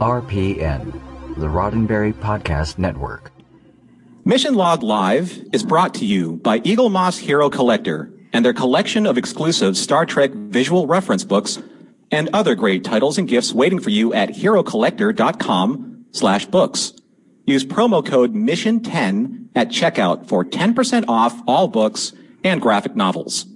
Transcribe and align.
RPN, 0.00 0.92
the 1.36 1.46
Roddenberry 1.46 2.12
Podcast 2.12 2.78
Network. 2.78 3.30
Mission 4.24 4.54
Log 4.54 4.82
Live 4.82 5.38
is 5.52 5.62
brought 5.62 5.94
to 5.94 6.04
you 6.04 6.36
by 6.36 6.60
Eaglemoss 6.60 7.18
Hero 7.18 7.48
Collector 7.48 8.10
and 8.32 8.44
their 8.44 8.52
collection 8.52 9.06
of 9.06 9.16
exclusive 9.16 9.76
Star 9.76 10.04
Trek 10.04 10.32
visual 10.32 10.86
reference 10.86 11.22
books 11.24 11.62
and 12.10 12.28
other 12.32 12.54
great 12.54 12.82
titles 12.82 13.18
and 13.18 13.28
gifts 13.28 13.52
waiting 13.52 13.78
for 13.78 13.90
you 13.90 14.12
at 14.12 14.30
herocollector.com 14.30 16.06
slash 16.10 16.46
books. 16.46 16.92
Use 17.46 17.64
promo 17.64 18.04
code 18.04 18.34
MISSION10 18.34 19.48
at 19.54 19.68
checkout 19.68 20.26
for 20.26 20.44
10% 20.44 21.04
off 21.06 21.40
all 21.46 21.68
books 21.68 22.12
and 22.42 22.60
graphic 22.60 22.96
novels. 22.96 23.46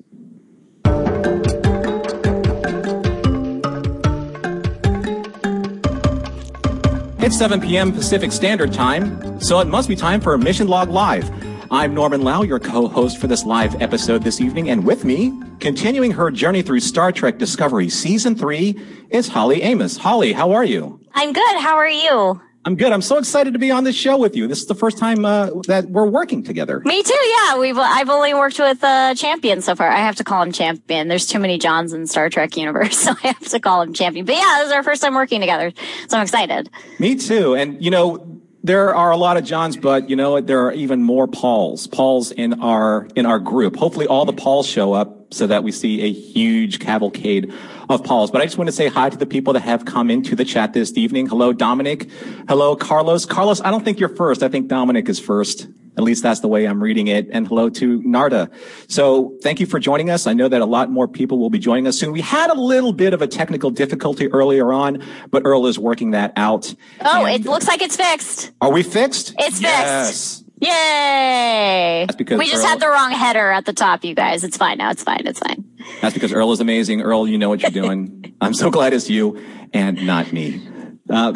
It's 7.21 7.37
7 7.37 7.61
p.m. 7.61 7.93
Pacific 7.93 8.31
Standard 8.33 8.73
Time, 8.73 9.41
so 9.41 9.59
it 9.61 9.67
must 9.67 9.89
be 9.89 9.97
time 9.97 10.21
for 10.21 10.39
Mission 10.39 10.69
Log 10.69 10.89
Live. 10.89 11.31
I'm 11.71 11.93
Norman 11.93 12.23
Lao, 12.23 12.43
your 12.43 12.61
co-host 12.61 13.19
for 13.19 13.27
this 13.27 13.45
live 13.45 13.81
episode 13.83 14.23
this 14.23 14.41
evening, 14.41 14.71
and 14.71 14.85
with 14.85 15.05
me, 15.05 15.39
continuing 15.59 16.13
her 16.13 16.31
journey 16.31 16.63
through 16.63 16.81
Star 16.81 17.11
Trek 17.13 17.37
Discovery 17.39 17.89
Season 17.89 18.35
3, 18.35 18.81
is 19.11 19.29
Holly 19.29 19.63
Amos. 19.63 19.97
Holly, 19.97 20.33
how 20.33 20.53
are 20.53 20.65
you? 20.65 21.01
I'm 21.13 21.33
good. 21.33 21.59
How 21.59 21.77
are 21.77 21.89
you? 21.89 22.41
I'm 22.65 22.77
good. 22.77 22.93
I'm 22.93 23.03
so 23.03 23.19
excited 23.19 23.53
to 23.53 23.59
be 23.59 23.71
on 23.71 23.85
this 23.85 23.97
show 23.97 24.19
with 24.19 24.37
you. 24.37 24.47
This 24.47 24.61
is 24.61 24.67
the 24.67 24.75
first 24.75 24.99
time 24.99 25.25
uh, 25.25 25.51
that 25.69 25.89
we're 25.89 26.09
working 26.09 26.43
together. 26.43 26.81
Me 26.85 27.03
too. 27.03 27.15
Yeah, 27.15 27.59
we've. 27.59 27.79
I've 27.79 28.11
only 28.11 28.35
worked 28.35 28.59
with 28.59 28.83
uh, 28.83 29.15
Champion 29.15 29.63
so 29.63 29.75
far. 29.75 29.89
I 29.89 29.99
have 29.99 30.17
to 30.17 30.25
call 30.25 30.43
him 30.43 30.53
Champion. 30.53 31.09
There's 31.09 31.27
too 31.27 31.39
many 31.39 31.59
Johns 31.59 31.93
in 31.93 32.07
Star 32.07 32.29
Trek 32.29 32.57
universe, 32.57 32.99
so 33.05 33.13
I 33.23 33.29
have 33.29 33.49
to 33.49 33.61
call 33.61 33.83
him 33.83 33.95
Champion. 33.95 34.27
But 34.27 34.37
yeah, 34.37 34.57
this 34.59 34.67
is 34.67 34.73
our 34.73 34.83
first 34.83 35.03
time 35.03 35.15
working 35.15 35.41
together, 35.41 35.73
so 36.09 36.19
I'm 36.19 36.25
excited. 36.25 36.69
Me 36.99 37.17
too. 37.17 37.55
And 37.55 37.83
you 37.83 37.91
know, 37.91 38.41
there 38.63 38.95
are 38.95 39.13
a 39.13 39.17
lot 39.17 39.37
of 39.37 39.45
Johns, 39.45 39.77
but 39.77 40.11
you 40.11 40.17
know, 40.17 40.41
there 40.41 40.67
are 40.67 40.73
even 40.73 41.03
more 41.03 41.27
Pauls. 41.27 41.87
Pauls 41.87 42.33
in 42.33 42.61
our 42.61 43.09
in 43.15 43.25
our 43.25 43.39
group. 43.39 43.77
Hopefully, 43.77 44.07
all 44.07 44.25
the 44.25 44.33
Pauls 44.33 44.67
show 44.67 44.93
up 44.93 45.33
so 45.33 45.47
that 45.47 45.63
we 45.63 45.73
see 45.73 46.03
a 46.03 46.13
huge 46.13 46.81
cavalcade 46.81 47.53
of 47.89 48.05
Pauls. 48.05 48.31
But 48.31 48.41
I 48.43 48.45
just 48.45 48.59
want 48.59 48.69
to 48.69 48.73
say 48.73 48.89
hi 48.89 49.09
to 49.11 49.17
the 49.17 49.27
people 49.27 49.53
that 49.55 49.61
have 49.61 49.85
come 49.85 50.11
into 50.11 50.37
the 50.37 50.45
chat 50.45 50.73
this 50.73 50.97
evening. 50.97 51.27
Hello, 51.27 51.53
Dominic. 51.53 52.11
Hello, 52.49 52.77
Carlos. 52.77 53.25
Carlos, 53.25 53.61
I 53.63 53.71
don't 53.71 53.85
think 53.85 53.99
you're 54.01 54.15
first. 54.15 54.43
I 54.43 54.49
think 54.49 54.69
Dominic 54.69 55.09
is 55.09 55.19
first. 55.19 55.69
At 55.97 56.05
least 56.05 56.23
that's 56.23 56.39
the 56.39 56.49
way 56.49 56.65
I'm 56.65 56.81
reading 56.81 57.09
it. 57.09 57.29
And 57.33 57.49
hello 57.49 57.69
to 57.71 58.01
Narda. 58.03 58.53
So 58.89 59.37
thank 59.43 59.59
you 59.59 59.67
for 59.67 59.81
joining 59.81 60.11
us. 60.11 60.29
I 60.29 60.33
know 60.33 60.47
that 60.49 60.61
a 60.61 60.67
lot 60.67 60.93
more 60.93 61.09
people 61.09 61.39
will 61.39 61.51
be 61.51 61.59
joining 61.59 61.89
us 61.89 61.99
soon. 61.99 62.13
We 62.13 62.21
had 62.21 62.51
a 62.51 62.55
little 62.55 62.93
bit 62.93 63.15
of 63.15 63.21
a 63.21 63.27
technical 63.27 63.71
difficulty 63.71 64.29
earlier 64.29 64.73
on, 64.73 65.03
but 65.31 65.43
Earl 65.45 65.67
is 65.67 65.77
working 65.77 66.13
that 66.13 66.33
out. 66.37 66.73
Oh, 67.01 67.27
and 67.27 67.45
it 67.45 67.51
looks 67.51 67.67
like 67.67 67.83
it's 67.83 67.97
fixed. 67.97 68.53
Are 68.61 68.71
we 68.71 68.85
fixed? 68.85 69.35
It's 69.41 69.61
yes. 69.61 70.07
fixed. 70.09 70.45
Yay! 70.61 72.05
That's 72.07 72.17
because 72.17 72.39
we 72.39 72.47
just 72.47 72.63
Earl, 72.63 72.69
had 72.69 72.81
the 72.81 72.89
wrong 72.89 73.11
header 73.11 73.51
at 73.51 73.65
the 73.65 73.73
top, 73.73 74.05
you 74.05 74.15
guys. 74.15 74.45
It's 74.45 74.57
fine 74.57 74.79
now. 74.79 74.91
It's 74.91 75.03
fine. 75.03 75.27
It's 75.27 75.41
fine. 75.41 75.68
That's 76.01 76.15
because 76.15 76.33
Earl 76.33 76.53
is 76.53 76.61
amazing. 76.61 77.03
Earl, 77.03 77.29
you 77.29 77.39
know 77.39 77.49
what 77.49 77.63
you're 77.63 77.71
doing. 77.71 78.35
I'm 78.41 78.55
so 78.55 78.71
glad 78.71 78.93
it's 78.93 79.09
you 79.09 79.43
and 79.73 80.07
not 80.07 80.33
me. 80.33 80.67
Uh, 81.09 81.33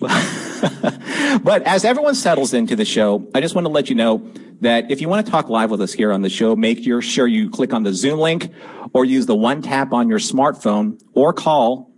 but 0.00 1.62
as 1.62 1.84
everyone 1.84 2.14
settles 2.14 2.54
into 2.54 2.76
the 2.76 2.84
show, 2.84 3.28
I 3.34 3.40
just 3.40 3.54
want 3.54 3.66
to 3.66 3.72
let 3.72 3.88
you 3.88 3.94
know 3.94 4.30
that 4.60 4.90
if 4.90 5.00
you 5.00 5.08
want 5.08 5.24
to 5.24 5.30
talk 5.30 5.48
live 5.48 5.70
with 5.70 5.80
us 5.80 5.92
here 5.92 6.12
on 6.12 6.22
the 6.22 6.28
show, 6.28 6.56
make 6.56 6.84
sure 7.02 7.26
you 7.26 7.50
click 7.50 7.72
on 7.72 7.82
the 7.82 7.92
Zoom 7.92 8.18
link 8.18 8.50
or 8.92 9.04
use 9.04 9.26
the 9.26 9.34
one 9.34 9.62
tap 9.62 9.92
on 9.92 10.08
your 10.08 10.18
smartphone 10.18 11.00
or 11.12 11.32
call. 11.32 11.90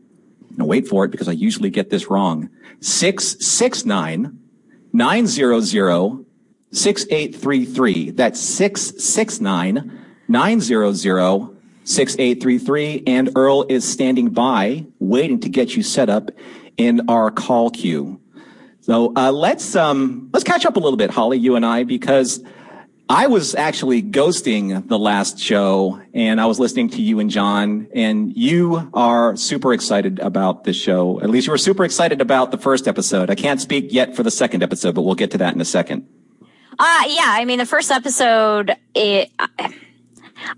Now 0.56 0.64
wait 0.64 0.88
for 0.88 1.04
it 1.04 1.10
because 1.10 1.28
I 1.28 1.32
usually 1.32 1.70
get 1.70 1.90
this 1.90 2.08
wrong. 2.10 2.50
669 2.80 4.38
900 4.92 6.26
6833. 6.72 8.10
That's 8.10 8.40
669 8.40 10.04
900 10.28 11.55
6833. 11.86 13.04
And 13.06 13.30
Earl 13.34 13.64
is 13.68 13.90
standing 13.90 14.30
by, 14.30 14.86
waiting 14.98 15.40
to 15.40 15.48
get 15.48 15.74
you 15.74 15.82
set 15.82 16.08
up 16.08 16.30
in 16.76 17.08
our 17.08 17.30
call 17.30 17.70
queue. 17.70 18.20
So 18.80 19.12
uh, 19.16 19.32
let's 19.32 19.74
um, 19.74 20.30
let's 20.32 20.44
catch 20.44 20.64
up 20.64 20.76
a 20.76 20.78
little 20.78 20.96
bit, 20.96 21.10
Holly, 21.10 21.38
you 21.38 21.56
and 21.56 21.66
I, 21.66 21.82
because 21.82 22.44
I 23.08 23.28
was 23.28 23.54
actually 23.54 24.02
ghosting 24.02 24.88
the 24.88 24.98
last 24.98 25.38
show, 25.38 26.00
and 26.12 26.40
I 26.40 26.46
was 26.46 26.58
listening 26.58 26.90
to 26.90 27.02
you 27.02 27.20
and 27.20 27.30
John, 27.30 27.86
and 27.94 28.36
you 28.36 28.90
are 28.94 29.36
super 29.36 29.72
excited 29.72 30.18
about 30.18 30.64
this 30.64 30.76
show. 30.76 31.20
At 31.20 31.30
least 31.30 31.46
you 31.46 31.52
were 31.52 31.58
super 31.58 31.84
excited 31.84 32.20
about 32.20 32.50
the 32.50 32.58
first 32.58 32.88
episode. 32.88 33.30
I 33.30 33.36
can't 33.36 33.60
speak 33.60 33.92
yet 33.92 34.16
for 34.16 34.24
the 34.24 34.30
second 34.30 34.62
episode, 34.64 34.96
but 34.96 35.02
we'll 35.02 35.14
get 35.14 35.30
to 35.32 35.38
that 35.38 35.54
in 35.54 35.60
a 35.60 35.64
second. 35.64 36.08
Uh, 36.78 37.02
yeah, 37.06 37.26
I 37.28 37.44
mean, 37.44 37.58
the 37.58 37.66
first 37.66 37.90
episode, 37.90 38.76
it, 38.94 39.30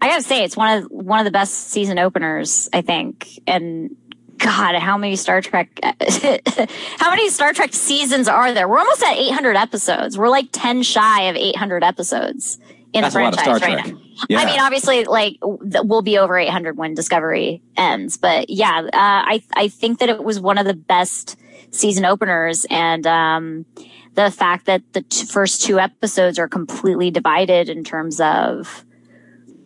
I 0.01 0.09
gotta 0.09 0.23
say, 0.23 0.45
it's 0.45 0.57
one 0.57 0.79
of 0.79 0.91
one 0.91 1.19
of 1.19 1.25
the 1.25 1.31
best 1.31 1.71
season 1.71 1.99
openers, 1.99 2.69
I 2.73 2.83
think. 2.83 3.41
And 3.47 3.97
God, 4.39 4.77
how 4.77 4.97
many 4.97 5.17
Star 5.17 5.41
Trek, 5.41 5.69
how 5.83 7.11
many 7.11 7.29
Star 7.29 7.53
Trek 7.53 7.73
seasons 7.73 8.29
are 8.29 8.53
there? 8.55 8.69
We're 8.69 8.79
almost 8.79 9.03
at 9.03 9.17
800 9.17 9.57
episodes. 9.57 10.17
We're 10.17 10.29
like 10.29 10.49
10 10.53 10.83
shy 10.83 11.23
of 11.23 11.37
800 11.37 11.83
episodes 11.83 12.59
in 12.93 13.03
That's 13.03 13.15
the 13.15 13.21
franchise 13.21 13.61
right 13.61 13.87
now. 13.87 14.01
Yeah. 14.29 14.41
I 14.41 14.47
mean, 14.47 14.61
obviously, 14.61 15.05
like 15.05 15.37
we'll 15.43 16.03
be 16.03 16.19
over 16.19 16.37
800 16.39 16.77
when 16.77 16.95
Discovery 16.95 17.63
ends, 17.77 18.17
but 18.17 18.51
yeah, 18.51 18.81
uh, 18.81 18.91
I 18.93 19.43
I 19.55 19.69
think 19.69 20.01
that 20.01 20.09
it 20.09 20.23
was 20.23 20.41
one 20.41 20.59
of 20.59 20.67
the 20.67 20.75
best 20.75 21.37
season 21.71 22.05
openers, 22.05 22.67
and 22.71 23.07
um, 23.07 23.67
the 24.15 24.31
fact 24.31 24.67
that 24.67 24.83
the 24.93 25.03
t- 25.03 25.27
first 25.27 25.63
two 25.63 25.79
episodes 25.79 26.39
are 26.39 26.49
completely 26.49 27.11
divided 27.11 27.69
in 27.69 27.85
terms 27.85 28.21
of 28.21 28.85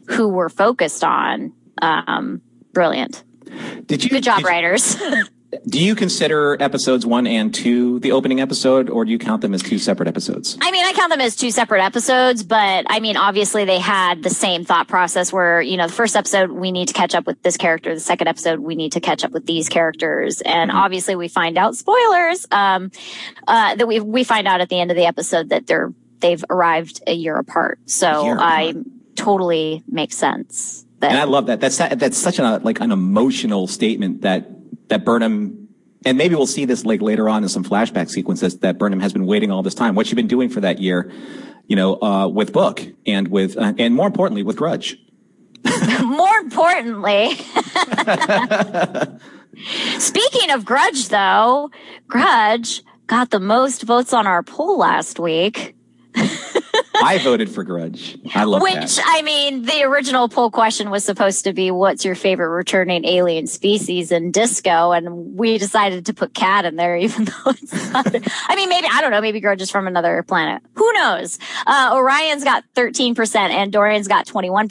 who 0.09 0.29
we're 0.29 0.49
focused 0.49 1.05
on. 1.05 1.53
Um, 1.81 2.43
brilliant. 2.73 3.25
Did 3.87 4.05
you? 4.05 4.11
Good 4.11 4.25
job, 4.25 4.45
writers. 4.45 4.97
do 5.67 5.83
you 5.83 5.95
consider 5.95 6.57
episodes 6.61 7.05
one 7.05 7.27
and 7.27 7.55
two 7.55 7.99
the 8.01 8.13
opening 8.13 8.41
episode, 8.41 8.89
or 8.89 9.05
do 9.05 9.11
you 9.11 9.19
count 9.19 9.43
them 9.43 9.53
as 9.55 9.63
two 9.63 9.79
separate 9.79 10.09
episodes? 10.09 10.57
I 10.61 10.71
mean, 10.71 10.85
I 10.85 10.93
count 10.93 11.11
them 11.11 11.21
as 11.21 11.37
two 11.37 11.51
separate 11.51 11.83
episodes, 11.83 12.43
but 12.43 12.87
I 12.89 13.01
mean, 13.01 13.17
obviously 13.17 13.65
they 13.65 13.79
had 13.79 14.23
the 14.23 14.31
same 14.31 14.65
thought 14.65 14.89
process 14.89 15.33
where, 15.33 15.61
you 15.61 15.77
know, 15.77 15.87
the 15.87 15.93
first 15.93 16.17
episode, 16.17 16.51
we 16.51 16.73
need 16.73 16.89
to 16.89 16.95
catch 16.95 17.15
up 17.15 17.27
with 17.27 17.43
this 17.43 17.57
character. 17.57 17.95
The 17.95 18.01
second 18.01 18.29
episode, 18.29 18.61
we 18.61 18.75
need 18.75 18.93
to 18.93 19.01
catch 19.01 19.25
up 19.25 19.33
with 19.33 19.47
these 19.47 19.69
characters. 19.69 20.41
And 20.41 20.71
mm-hmm. 20.71 20.79
obviously 20.79 21.17
we 21.17 21.29
find 21.29 21.59
out 21.59 21.77
spoilers, 21.77 22.47
um, 22.51 22.91
uh, 23.47 23.75
that 23.75 23.87
we, 23.87 24.01
we 24.01 24.25
find 24.25 24.49
out 24.49 24.61
at 24.61 24.69
the 24.69 24.81
end 24.81 24.91
of 24.91 24.97
the 24.97 25.07
episode 25.07 25.51
that 25.51 25.67
they're, 25.67 25.93
they've 26.21 26.45
arrived 26.49 27.03
a 27.07 27.15
year 27.15 27.37
apart. 27.37 27.79
So 27.87 28.09
I. 28.09 28.75
totally 29.17 29.83
makes 29.89 30.17
sense. 30.17 30.87
That, 31.01 31.13
and 31.13 31.21
I 31.21 31.25
love 31.25 31.47
that. 31.47 31.61
That's, 31.61 31.79
that's 31.79 32.17
such 32.17 32.39
a, 32.39 32.59
like 32.59 32.81
an 32.81 32.93
emotional 32.93 33.67
statement 33.67 34.23
that 34.23 34.49
that 34.89 35.05
Burnham, 35.05 35.69
and 36.05 36.19
maybe 36.19 36.35
we'll 36.35 36.47
see 36.47 36.65
this 36.65 36.85
like 36.85 37.01
later 37.01 37.29
on 37.29 37.43
in 37.43 37.49
some 37.49 37.65
flashback 37.65 38.11
sequences 38.11 38.59
that 38.59 38.79
Burnham 38.79 39.01
has 39.01 39.13
been 39.13 39.27
waiting 39.27 39.51
all 39.51 39.63
this 39.63 39.75
time. 39.75 39.95
What 39.95 40.07
she's 40.07 40.15
been 40.15 40.29
doing 40.29 40.49
for 40.49 40.61
that 40.61 40.81
year, 40.81 41.11
you 41.67 41.77
know, 41.77 42.01
uh, 42.03 42.29
with 42.29 42.53
Book 42.53 42.83
and 43.07 43.29
with, 43.29 43.57
uh, 43.57 43.73
and 43.79 43.95
more 43.95 44.07
importantly, 44.07 44.43
with 44.43 44.57
Grudge. 44.57 44.99
more 46.05 46.37
importantly. 46.39 47.35
Speaking 49.99 50.51
of 50.51 50.65
Grudge, 50.65 51.09
though, 51.09 51.71
Grudge 52.09 52.83
got 53.07 53.31
the 53.31 53.41
most 53.41 53.83
votes 53.83 54.13
on 54.13 54.27
our 54.27 54.43
poll 54.43 54.79
last 54.79 55.19
week. 55.19 55.75
I 57.03 57.19
voted 57.19 57.51
for 57.51 57.65
Grudge. 57.65 58.19
I 58.35 58.45
love 58.45 58.63
Which, 58.63 58.75
that. 58.75 59.03
I 59.05 59.23
mean, 59.23 59.63
the 59.63 59.83
original 59.83 60.29
poll 60.29 60.51
question 60.51 60.91
was 60.91 61.05
supposed 61.05 61.45
to 61.45 61.53
be, 61.53 61.71
what's 61.71 62.05
your 62.05 62.15
favorite 62.15 62.51
returning 62.51 63.05
alien 63.05 63.47
species 63.47 64.13
in 64.13 64.31
disco? 64.31 64.93
And 64.93 65.37
we 65.37 65.59
decided 65.59 66.07
to 66.07 66.15
put 66.15 66.35
cat 66.35 66.65
in 66.65 66.77
there, 66.77 66.97
even 66.99 67.25
though 67.25 67.51
it's 67.51 67.93
not. 67.93 68.07
I 68.49 68.57
mean, 68.57 68.69
maybe, 68.69 68.87
I 68.91 69.01
don't 69.01 69.11
know, 69.11 69.21
maybe 69.21 69.41
Grudge 69.41 69.63
is 69.63 69.71
from 69.71 69.87
another 69.87 70.23
planet. 70.23 70.63
Who 70.75 70.93
knows? 70.93 71.39
Uh, 71.67 71.91
Orion's 71.95 72.45
got 72.45 72.65
13%, 72.75 73.15
Andorian's 73.15 74.09
got 74.09 74.27
21%, 74.27 74.69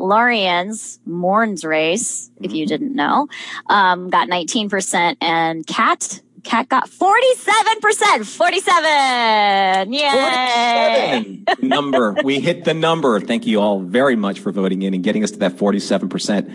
Lurian's, 0.00 0.98
Morn's 1.06 1.64
race, 1.64 2.30
if 2.40 2.52
you 2.52 2.66
didn't 2.66 2.94
know, 2.94 3.28
um, 3.68 4.10
got 4.10 4.28
19%, 4.28 5.16
and 5.20 5.66
Cat 5.66 6.20
Cat 6.44 6.68
got 6.68 6.88
47%. 6.88 8.24
47. 8.36 9.92
Yeah. 9.92 11.20
47 11.22 11.68
number. 11.68 12.16
we 12.22 12.38
hit 12.38 12.64
the 12.64 12.74
number. 12.74 13.18
Thank 13.20 13.46
you 13.46 13.60
all 13.60 13.80
very 13.80 14.14
much 14.14 14.40
for 14.40 14.52
voting 14.52 14.82
in 14.82 14.94
and 14.94 15.02
getting 15.02 15.24
us 15.24 15.30
to 15.32 15.38
that 15.38 15.56
47%. 15.56 16.54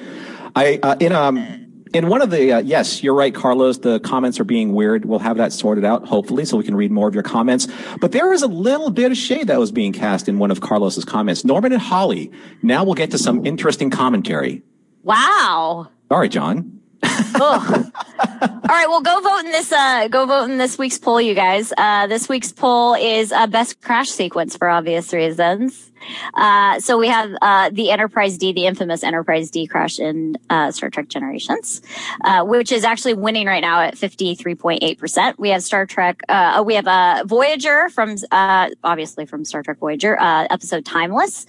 I, 0.55 0.79
uh, 0.81 0.95
in, 0.99 1.11
um, 1.11 1.83
in 1.93 2.07
one 2.07 2.21
of 2.21 2.29
the, 2.29 2.53
uh, 2.53 2.59
yes, 2.59 3.01
you're 3.03 3.15
right, 3.15 3.33
Carlos. 3.33 3.79
The 3.79 3.99
comments 3.99 4.39
are 4.39 4.43
being 4.43 4.73
weird. 4.73 5.05
We'll 5.05 5.19
have 5.19 5.37
that 5.37 5.51
sorted 5.51 5.83
out, 5.83 6.07
hopefully, 6.07 6.45
so 6.45 6.57
we 6.57 6.63
can 6.63 6.75
read 6.75 6.91
more 6.91 7.07
of 7.07 7.15
your 7.15 7.23
comments. 7.23 7.67
But 7.99 8.11
there 8.11 8.29
was 8.29 8.43
a 8.43 8.47
little 8.47 8.91
bit 8.91 9.11
of 9.11 9.17
shade 9.17 9.47
that 9.47 9.59
was 9.59 9.71
being 9.71 9.91
cast 9.91 10.29
in 10.29 10.37
one 10.37 10.51
of 10.51 10.61
Carlos's 10.61 11.05
comments. 11.05 11.43
Norman 11.43 11.73
and 11.73 11.81
Holly. 11.81 12.31
Now 12.61 12.83
we'll 12.83 12.93
get 12.93 13.11
to 13.11 13.17
some 13.17 13.45
interesting 13.45 13.89
commentary. 13.89 14.61
Wow. 15.03 15.89
All 16.11 16.19
right, 16.19 16.29
John. 16.31 16.78
All 17.41 18.75
right, 18.75 18.87
well, 18.87 19.01
go 19.01 19.21
vote 19.21 19.45
in 19.45 19.51
this. 19.51 19.71
Uh, 19.71 20.07
go 20.09 20.25
vote 20.25 20.49
in 20.49 20.57
this 20.57 20.77
week's 20.77 20.97
poll, 20.97 21.21
you 21.21 21.33
guys. 21.33 21.71
Uh, 21.77 22.07
this 22.07 22.27
week's 22.27 22.51
poll 22.51 22.93
is 22.93 23.31
uh, 23.31 23.47
best 23.47 23.81
crash 23.81 24.09
sequence 24.09 24.57
for 24.57 24.67
obvious 24.69 25.13
reasons. 25.13 25.91
Uh, 26.33 26.79
so 26.79 26.97
we 26.97 27.07
have 27.07 27.31
uh, 27.41 27.69
the 27.71 27.91
Enterprise 27.91 28.37
D, 28.37 28.51
the 28.51 28.65
infamous 28.65 29.03
Enterprise 29.03 29.49
D 29.49 29.67
crash 29.67 29.99
in 29.99 30.37
uh, 30.49 30.71
Star 30.71 30.89
Trek 30.89 31.07
Generations, 31.07 31.81
uh, 32.23 32.43
which 32.43 32.71
is 32.71 32.83
actually 32.83 33.13
winning 33.13 33.47
right 33.47 33.61
now 33.61 33.81
at 33.81 33.97
fifty 33.97 34.35
three 34.35 34.55
point 34.55 34.83
eight 34.83 34.97
percent. 34.97 35.39
We 35.39 35.49
have 35.49 35.63
Star 35.63 35.85
Trek. 35.85 36.21
Uh, 36.27 36.63
we 36.65 36.75
have 36.75 36.87
uh, 36.87 37.23
Voyager 37.25 37.89
from 37.89 38.15
obviously 38.31 39.25
from 39.25 39.45
Star 39.45 39.63
Trek 39.63 39.77
Voyager 39.79 40.17
episode 40.19 40.85
Timeless, 40.85 41.45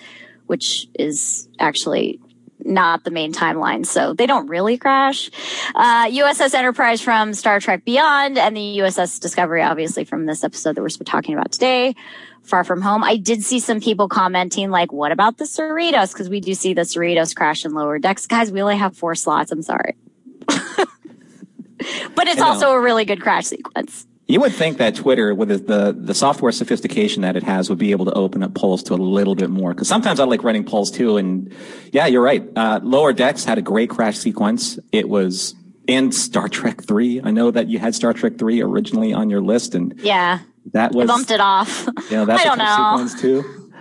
which 0.47 0.87
is 0.95 1.49
actually 1.59 2.21
not 2.65 3.05
the 3.05 3.11
main 3.11 3.33
timeline, 3.33 3.85
so 3.87 4.13
they 4.13 4.27
don't 4.27 4.49
really 4.49 4.79
crash. 4.79 5.31
Uh, 5.75 6.07
USS 6.07 6.55
Enterprise 6.55 7.01
from 7.01 7.35
Star 7.35 7.61
Trek 7.61 7.85
Beyond 7.85 8.39
and 8.39 8.57
the 8.57 8.79
USS 8.79 9.21
Discovery, 9.21 9.63
obviously 9.63 10.05
from 10.05 10.27
this 10.27 10.45
episode 10.45 10.77
that 10.77 10.83
we're 10.83 10.89
talking 10.89 11.35
about 11.35 11.53
today. 11.53 11.95
Far 12.43 12.65
from 12.65 12.81
home. 12.81 13.05
I 13.05 13.17
did 13.17 13.45
see 13.45 13.61
some 13.61 13.81
people 13.81 14.09
commenting 14.09 14.71
like, 14.71 14.93
what 14.93 15.13
about 15.13 15.37
the 15.37 15.45
Cerritos? 15.45 16.15
Cause 16.15 16.31
we 16.31 16.41
do 16.41 16.55
see 16.55 16.73
the 16.73 16.83
Cerritos 16.83 17.37
crash 17.37 17.65
in 17.65 17.75
lower 17.75 17.99
decks. 17.99 18.27
Guys, 18.27 18.51
we 18.51 18.63
only 18.63 18.77
have 18.77 18.97
four 18.97 19.15
slots. 19.15 19.53
I'm 19.53 19.63
sorry. 19.63 19.97
but 20.47 22.29
it's 22.29 22.41
also 22.41 22.73
a 22.73 22.81
really 22.81 23.05
good 23.05 23.21
crash 23.21 23.47
sequence. 23.47 24.07
You 24.31 24.41
would 24.41 24.53
think 24.53 24.79
that 24.79 24.95
Twitter, 24.95 25.35
with 25.35 25.67
the, 25.67 25.93
the 25.99 26.15
software 26.15 26.53
sophistication 26.53 27.23
that 27.23 27.35
it 27.35 27.43
has, 27.43 27.69
would 27.69 27.79
be 27.79 27.91
able 27.91 28.05
to 28.05 28.13
open 28.13 28.45
up 28.45 28.55
polls 28.55 28.85
to 28.85 28.95
a 28.95 28.97
little 28.97 29.35
bit 29.35 29.51
more. 29.51 29.75
Because 29.75 29.89
sometimes 29.89 30.21
I 30.21 30.25
like 30.25 30.45
running 30.45 30.65
polls 30.65 30.93
too. 30.93 31.17
And 31.17 31.53
yeah, 31.93 32.07
you're 32.07 32.23
right. 32.23 32.47
Uh, 32.55 32.79
Lower 32.83 33.13
Decks 33.13 33.45
had 33.45 33.59
a 33.59 33.63
great 33.63 33.91
crash 33.91 34.19
sequence. 34.19 34.79
It 34.93 35.09
was 35.09 35.57
in 35.89 36.13
Star 36.13 36.49
Trek 36.49 36.85
3. 36.85 37.23
I 37.25 37.33
know 37.33 37.51
that 37.51 37.67
you 37.67 37.81
had 37.81 37.95
Star 37.97 38.13
Trek 38.13 38.39
3 38.39 38.63
originally 38.63 39.13
on 39.13 39.31
your 39.31 39.41
list. 39.41 39.75
And 39.75 39.99
yeah, 39.99 40.39
that 40.75 40.93
was. 40.93 41.11
I 41.11 41.13
bumped 41.13 41.33
it 41.33 41.41
off. 41.41 41.89
Yeah, 42.09 42.25
that's 42.25 42.43
I 42.45 42.45
don't 42.45 42.59
know. 42.59 43.07
sequence 43.07 43.21
too. 43.21 43.73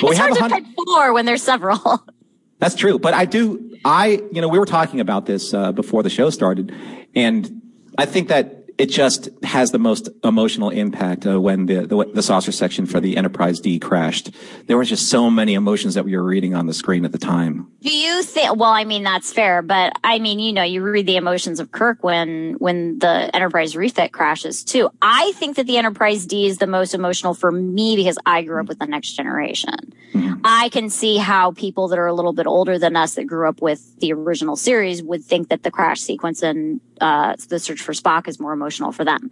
But 0.00 0.10
it's 0.10 0.18
hard 0.18 0.34
to 0.34 0.48
pick 0.48 0.64
four 0.86 1.12
when 1.12 1.26
there's 1.26 1.42
several. 1.42 2.04
That's 2.60 2.74
true. 2.74 2.98
But 2.98 3.14
I 3.14 3.24
do, 3.24 3.76
I, 3.84 4.20
you 4.32 4.40
know, 4.40 4.48
we 4.48 4.58
were 4.58 4.66
talking 4.66 4.98
about 4.98 5.26
this 5.26 5.54
uh, 5.54 5.70
before 5.70 6.02
the 6.02 6.10
show 6.10 6.28
started. 6.28 6.74
And 7.14 7.62
I 7.96 8.04
think 8.04 8.28
that 8.28 8.57
it 8.78 8.86
just 8.86 9.28
has 9.42 9.72
the 9.72 9.78
most 9.78 10.08
emotional 10.22 10.70
impact 10.70 11.26
uh, 11.26 11.40
when 11.40 11.66
the, 11.66 11.84
the, 11.84 12.10
the 12.14 12.22
saucer 12.22 12.52
section 12.52 12.86
for 12.86 13.00
the 13.00 13.16
Enterprise 13.16 13.58
D 13.58 13.80
crashed. 13.80 14.30
There 14.66 14.78
was 14.78 14.88
just 14.88 15.08
so 15.08 15.28
many 15.28 15.54
emotions 15.54 15.94
that 15.94 16.04
we 16.04 16.16
were 16.16 16.22
reading 16.22 16.54
on 16.54 16.66
the 16.66 16.72
screen 16.72 17.04
at 17.04 17.10
the 17.10 17.18
time. 17.18 17.66
Do 17.80 17.94
you 17.94 18.22
think? 18.22 18.56
Well, 18.56 18.70
I 18.70 18.84
mean 18.84 19.02
that's 19.02 19.32
fair, 19.32 19.62
but 19.62 19.94
I 20.04 20.20
mean 20.20 20.38
you 20.38 20.52
know 20.52 20.62
you 20.62 20.82
read 20.82 21.06
the 21.06 21.16
emotions 21.16 21.58
of 21.58 21.72
Kirk 21.72 22.04
when 22.04 22.54
when 22.58 23.00
the 23.00 23.34
Enterprise 23.34 23.76
refit 23.76 24.12
crashes 24.12 24.62
too. 24.62 24.90
I 25.02 25.32
think 25.32 25.56
that 25.56 25.66
the 25.66 25.76
Enterprise 25.76 26.24
D 26.24 26.46
is 26.46 26.58
the 26.58 26.68
most 26.68 26.94
emotional 26.94 27.34
for 27.34 27.50
me 27.50 27.96
because 27.96 28.18
I 28.26 28.42
grew 28.42 28.60
up 28.60 28.68
with 28.68 28.78
the 28.78 28.86
Next 28.86 29.12
Generation. 29.12 29.92
Mm-hmm. 30.12 30.40
I 30.44 30.68
can 30.68 30.88
see 30.88 31.16
how 31.16 31.50
people 31.52 31.88
that 31.88 31.98
are 31.98 32.06
a 32.06 32.14
little 32.14 32.32
bit 32.32 32.46
older 32.46 32.78
than 32.78 32.94
us 32.94 33.16
that 33.16 33.24
grew 33.24 33.48
up 33.48 33.60
with 33.60 33.98
the 33.98 34.12
original 34.12 34.54
series 34.54 35.02
would 35.02 35.24
think 35.24 35.48
that 35.48 35.64
the 35.64 35.70
crash 35.70 36.00
sequence 36.00 36.44
in 36.44 36.80
uh, 37.00 37.34
the 37.48 37.58
Search 37.58 37.80
for 37.80 37.92
Spock 37.92 38.28
is 38.28 38.38
more 38.40 38.52
emotional 38.52 38.92
for 38.92 39.04
them. 39.04 39.30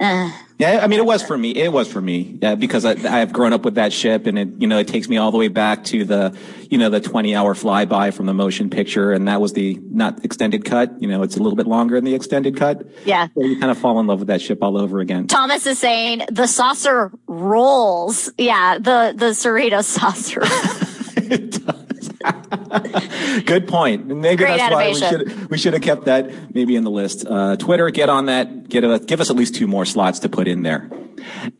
Uh, 0.00 0.30
yeah, 0.58 0.80
I 0.82 0.86
mean, 0.86 0.98
it 0.98 1.06
was 1.06 1.22
for 1.22 1.36
me. 1.36 1.50
It 1.50 1.72
was 1.72 1.90
for 1.90 2.00
me 2.00 2.38
yeah, 2.40 2.54
because 2.54 2.84
I, 2.84 2.92
I've 2.92 3.32
grown 3.32 3.52
up 3.52 3.64
with 3.64 3.74
that 3.74 3.92
ship, 3.92 4.26
and 4.26 4.38
it 4.38 4.48
you 4.58 4.66
know 4.66 4.78
it 4.78 4.88
takes 4.88 5.08
me 5.08 5.16
all 5.16 5.30
the 5.30 5.38
way 5.38 5.48
back 5.48 5.84
to 5.84 6.04
the 6.04 6.36
you 6.70 6.78
know 6.78 6.90
the 6.90 7.00
20 7.00 7.34
hour 7.34 7.54
flyby 7.54 8.12
from 8.12 8.26
the 8.26 8.34
motion 8.34 8.70
picture, 8.70 9.12
and 9.12 9.28
that 9.28 9.40
was 9.40 9.52
the 9.52 9.80
not 9.90 10.24
extended 10.24 10.64
cut. 10.64 11.00
You 11.00 11.08
know, 11.08 11.22
it's 11.22 11.36
a 11.36 11.42
little 11.42 11.56
bit 11.56 11.66
longer 11.66 11.96
in 11.96 12.04
the 12.04 12.14
extended 12.14 12.56
cut. 12.56 12.86
Yeah, 13.04 13.28
so 13.34 13.42
you 13.42 13.58
kind 13.58 13.70
of 13.70 13.78
fall 13.78 13.98
in 14.00 14.06
love 14.06 14.20
with 14.20 14.28
that 14.28 14.40
ship 14.40 14.62
all 14.62 14.78
over 14.78 15.00
again. 15.00 15.26
Thomas 15.26 15.66
is 15.66 15.78
saying 15.78 16.22
the 16.30 16.46
saucer 16.46 17.10
rolls. 17.26 18.30
Yeah, 18.38 18.78
the 18.78 19.14
the 19.16 19.30
Cerritos 19.30 19.84
saucer. 19.84 20.42
Good 23.46 23.68
point. 23.68 24.06
Maybe 24.06 24.36
Great 24.36 24.58
that's 24.58 24.62
animation. 24.62 25.02
why 25.02 25.18
we 25.18 25.28
should 25.28 25.50
we 25.50 25.58
should 25.58 25.72
have 25.74 25.82
kept 25.82 26.04
that 26.06 26.54
maybe 26.54 26.76
in 26.76 26.84
the 26.84 26.90
list. 26.90 27.26
Uh, 27.26 27.56
Twitter, 27.56 27.90
get 27.90 28.08
on 28.08 28.26
that. 28.26 28.68
Get 28.68 28.84
a, 28.84 28.98
give 28.98 29.20
us 29.20 29.30
at 29.30 29.36
least 29.36 29.54
two 29.54 29.66
more 29.66 29.84
slots 29.84 30.20
to 30.20 30.28
put 30.28 30.48
in 30.48 30.62
there. 30.62 30.90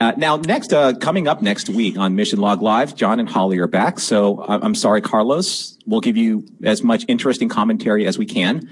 Uh, 0.00 0.12
now, 0.16 0.37
next, 0.37 0.72
uh, 0.72 0.94
coming 0.94 1.28
up 1.28 1.43
next 1.43 1.69
week 1.69 1.96
on 1.96 2.16
Mission 2.16 2.38
Log 2.38 2.62
Live, 2.62 2.94
John 2.94 3.20
and 3.20 3.28
Holly 3.28 3.58
are 3.58 3.66
back. 3.66 3.99
So 3.99 4.44
I'm 4.46 4.75
sorry, 4.75 5.00
Carlos. 5.00 5.78
We'll 5.87 6.00
give 6.00 6.16
you 6.16 6.46
as 6.62 6.82
much 6.82 7.05
interesting 7.08 7.49
commentary 7.49 8.06
as 8.06 8.19
we 8.19 8.26
can. 8.26 8.69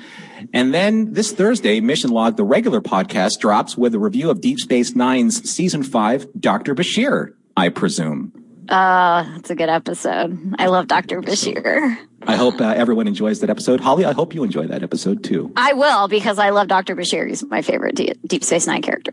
And 0.53 0.75
then 0.75 1.13
this 1.13 1.33
Thursday, 1.33 1.81
Mission 1.81 2.11
Log, 2.11 2.37
the 2.37 2.45
regular 2.45 2.81
podcast, 2.81 3.39
drops 3.41 3.77
with 3.77 3.95
a 3.95 3.99
review 3.99 4.31
of 4.31 4.41
Deep 4.41 4.59
Space 4.59 4.95
Nine's 4.95 5.49
season 5.49 5.83
five, 5.83 6.27
Dr. 6.39 6.75
Bashir, 6.75 7.35
I 7.57 7.69
presume. 7.69 8.42
Uh, 8.69 9.25
it's 9.37 9.51
a 9.51 9.55
good 9.55 9.69
episode. 9.69 10.55
I 10.59 10.67
love 10.67 10.87
Dr. 10.89 11.21
Bashir. 11.21 11.97
I 12.23 12.37
hope 12.37 12.61
uh, 12.61 12.69
everyone 12.69 13.09
enjoys 13.09 13.41
that 13.41 13.51
episode. 13.51 13.81
Holly, 13.81 14.05
I 14.05 14.13
hope 14.13 14.35
you 14.35 14.45
enjoy 14.45 14.67
that 14.69 14.83
episode 14.83 15.25
too. 15.25 15.53
I 15.57 15.73
will 15.73 16.09
because 16.09 16.39
I 16.39 16.51
love 16.51 16.69
Dr. 16.69 16.95
Bashir. 16.95 17.27
He's 17.29 17.43
my 17.45 17.63
favorite 17.63 17.97
D- 17.97 18.15
Deep 18.27 18.45
Space 18.45 18.67
Nine 18.67 18.83
character. 18.83 19.13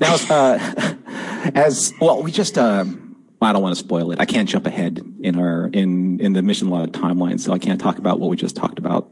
Now, 0.00 0.16
uh, 0.30 0.94
as 1.54 1.92
well, 2.00 2.22
we 2.22 2.32
just, 2.32 2.56
um, 2.58 3.16
I 3.42 3.52
don't 3.52 3.62
want 3.62 3.74
to 3.76 3.78
spoil 3.78 4.10
it. 4.12 4.20
I 4.20 4.24
can't 4.24 4.48
jump 4.48 4.66
ahead 4.66 5.00
in 5.20 5.38
our, 5.38 5.66
in, 5.72 6.18
in 6.20 6.32
the 6.32 6.42
mission 6.42 6.70
log 6.70 6.92
timeline, 6.92 7.38
so 7.38 7.52
I 7.52 7.58
can't 7.58 7.80
talk 7.80 7.98
about 7.98 8.18
what 8.18 8.30
we 8.30 8.36
just 8.36 8.56
talked 8.56 8.78
about. 8.78 9.10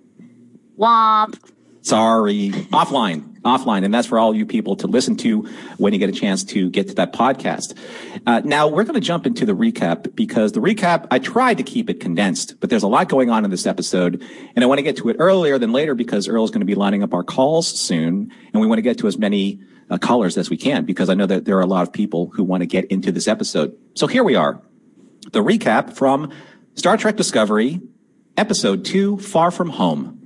Womp. 0.78 1.38
Sorry. 1.82 2.50
Offline 2.50 3.37
offline. 3.48 3.84
And 3.84 3.92
that's 3.92 4.06
for 4.06 4.18
all 4.18 4.34
you 4.34 4.46
people 4.46 4.76
to 4.76 4.86
listen 4.86 5.16
to 5.18 5.42
when 5.78 5.92
you 5.92 5.98
get 5.98 6.08
a 6.08 6.12
chance 6.12 6.44
to 6.44 6.70
get 6.70 6.88
to 6.88 6.94
that 6.94 7.12
podcast. 7.12 7.76
Uh, 8.26 8.40
now 8.44 8.68
we're 8.68 8.84
going 8.84 8.94
to 8.94 9.00
jump 9.00 9.26
into 9.26 9.44
the 9.44 9.54
recap 9.54 10.14
because 10.14 10.52
the 10.52 10.60
recap, 10.60 11.06
I 11.10 11.18
tried 11.18 11.58
to 11.58 11.62
keep 11.62 11.90
it 11.90 12.00
condensed, 12.00 12.60
but 12.60 12.70
there's 12.70 12.82
a 12.82 12.88
lot 12.88 13.08
going 13.08 13.30
on 13.30 13.44
in 13.44 13.50
this 13.50 13.66
episode. 13.66 14.22
And 14.54 14.64
I 14.64 14.66
want 14.66 14.78
to 14.78 14.82
get 14.82 14.96
to 14.98 15.08
it 15.08 15.16
earlier 15.18 15.58
than 15.58 15.72
later 15.72 15.94
because 15.94 16.28
Earl's 16.28 16.50
going 16.50 16.60
to 16.60 16.66
be 16.66 16.74
lining 16.74 17.02
up 17.02 17.14
our 17.14 17.24
calls 17.24 17.66
soon. 17.66 18.32
And 18.52 18.60
we 18.60 18.66
want 18.66 18.78
to 18.78 18.82
get 18.82 18.98
to 18.98 19.06
as 19.06 19.18
many 19.18 19.60
uh, 19.90 19.98
callers 19.98 20.36
as 20.36 20.50
we 20.50 20.56
can 20.56 20.84
because 20.84 21.08
I 21.08 21.14
know 21.14 21.26
that 21.26 21.44
there 21.44 21.56
are 21.56 21.62
a 21.62 21.66
lot 21.66 21.82
of 21.82 21.92
people 21.92 22.30
who 22.34 22.44
want 22.44 22.62
to 22.62 22.66
get 22.66 22.86
into 22.86 23.12
this 23.12 23.28
episode. 23.28 23.76
So 23.94 24.06
here 24.06 24.24
we 24.24 24.34
are. 24.34 24.62
The 25.32 25.42
recap 25.42 25.94
from 25.94 26.32
Star 26.74 26.96
Trek 26.96 27.16
Discovery, 27.16 27.80
episode 28.36 28.84
two, 28.84 29.18
Far 29.18 29.50
From 29.50 29.70
Home. 29.70 30.17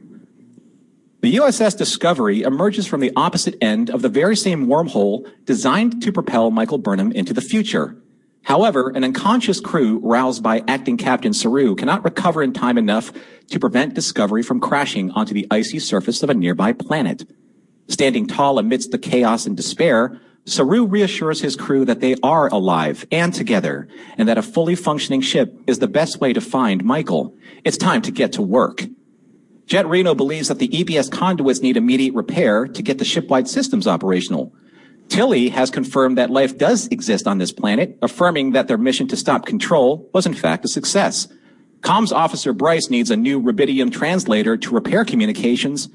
The 1.22 1.36
USS 1.36 1.78
Discovery 1.78 2.42
emerges 2.42 2.88
from 2.88 2.98
the 2.98 3.12
opposite 3.14 3.54
end 3.60 3.90
of 3.90 4.02
the 4.02 4.08
very 4.08 4.34
same 4.34 4.66
wormhole 4.66 5.24
designed 5.44 6.02
to 6.02 6.10
propel 6.10 6.50
Michael 6.50 6.78
Burnham 6.78 7.12
into 7.12 7.32
the 7.32 7.40
future. 7.40 7.96
However, 8.42 8.90
an 8.90 9.04
unconscious 9.04 9.60
crew 9.60 10.00
roused 10.02 10.42
by 10.42 10.64
acting 10.66 10.96
Captain 10.96 11.32
Saru 11.32 11.76
cannot 11.76 12.02
recover 12.02 12.42
in 12.42 12.52
time 12.52 12.76
enough 12.76 13.12
to 13.50 13.60
prevent 13.60 13.94
Discovery 13.94 14.42
from 14.42 14.58
crashing 14.58 15.12
onto 15.12 15.32
the 15.32 15.46
icy 15.48 15.78
surface 15.78 16.24
of 16.24 16.30
a 16.30 16.34
nearby 16.34 16.72
planet. 16.72 17.22
Standing 17.86 18.26
tall 18.26 18.58
amidst 18.58 18.90
the 18.90 18.98
chaos 18.98 19.46
and 19.46 19.56
despair, 19.56 20.20
Saru 20.44 20.86
reassures 20.86 21.40
his 21.40 21.54
crew 21.54 21.84
that 21.84 22.00
they 22.00 22.16
are 22.24 22.48
alive 22.48 23.06
and 23.12 23.32
together, 23.32 23.86
and 24.18 24.28
that 24.28 24.38
a 24.38 24.42
fully 24.42 24.74
functioning 24.74 25.20
ship 25.20 25.56
is 25.68 25.78
the 25.78 25.86
best 25.86 26.20
way 26.20 26.32
to 26.32 26.40
find 26.40 26.82
Michael. 26.84 27.32
It's 27.62 27.76
time 27.76 28.02
to 28.02 28.10
get 28.10 28.32
to 28.32 28.42
work. 28.42 28.86
Jet 29.66 29.86
Reno 29.86 30.14
believes 30.14 30.48
that 30.48 30.58
the 30.58 30.68
EPS 30.68 31.10
conduits 31.10 31.60
need 31.60 31.76
immediate 31.76 32.14
repair 32.14 32.66
to 32.66 32.82
get 32.82 32.98
the 32.98 33.04
shipwide 33.04 33.48
systems 33.48 33.86
operational. 33.86 34.52
Tilly 35.08 35.50
has 35.50 35.70
confirmed 35.70 36.18
that 36.18 36.30
life 36.30 36.56
does 36.58 36.88
exist 36.88 37.26
on 37.26 37.38
this 37.38 37.52
planet, 37.52 37.98
affirming 38.02 38.52
that 38.52 38.68
their 38.68 38.78
mission 38.78 39.08
to 39.08 39.16
stop 39.16 39.46
control 39.46 40.08
was 40.12 40.26
in 40.26 40.34
fact 40.34 40.64
a 40.64 40.68
success. 40.68 41.28
Comms 41.80 42.12
officer 42.12 42.52
Bryce 42.52 42.90
needs 42.90 43.10
a 43.10 43.16
new 43.16 43.40
rubidium 43.40 43.92
translator 43.92 44.56
to 44.56 44.74
repair 44.74 45.04
communications, 45.04 45.88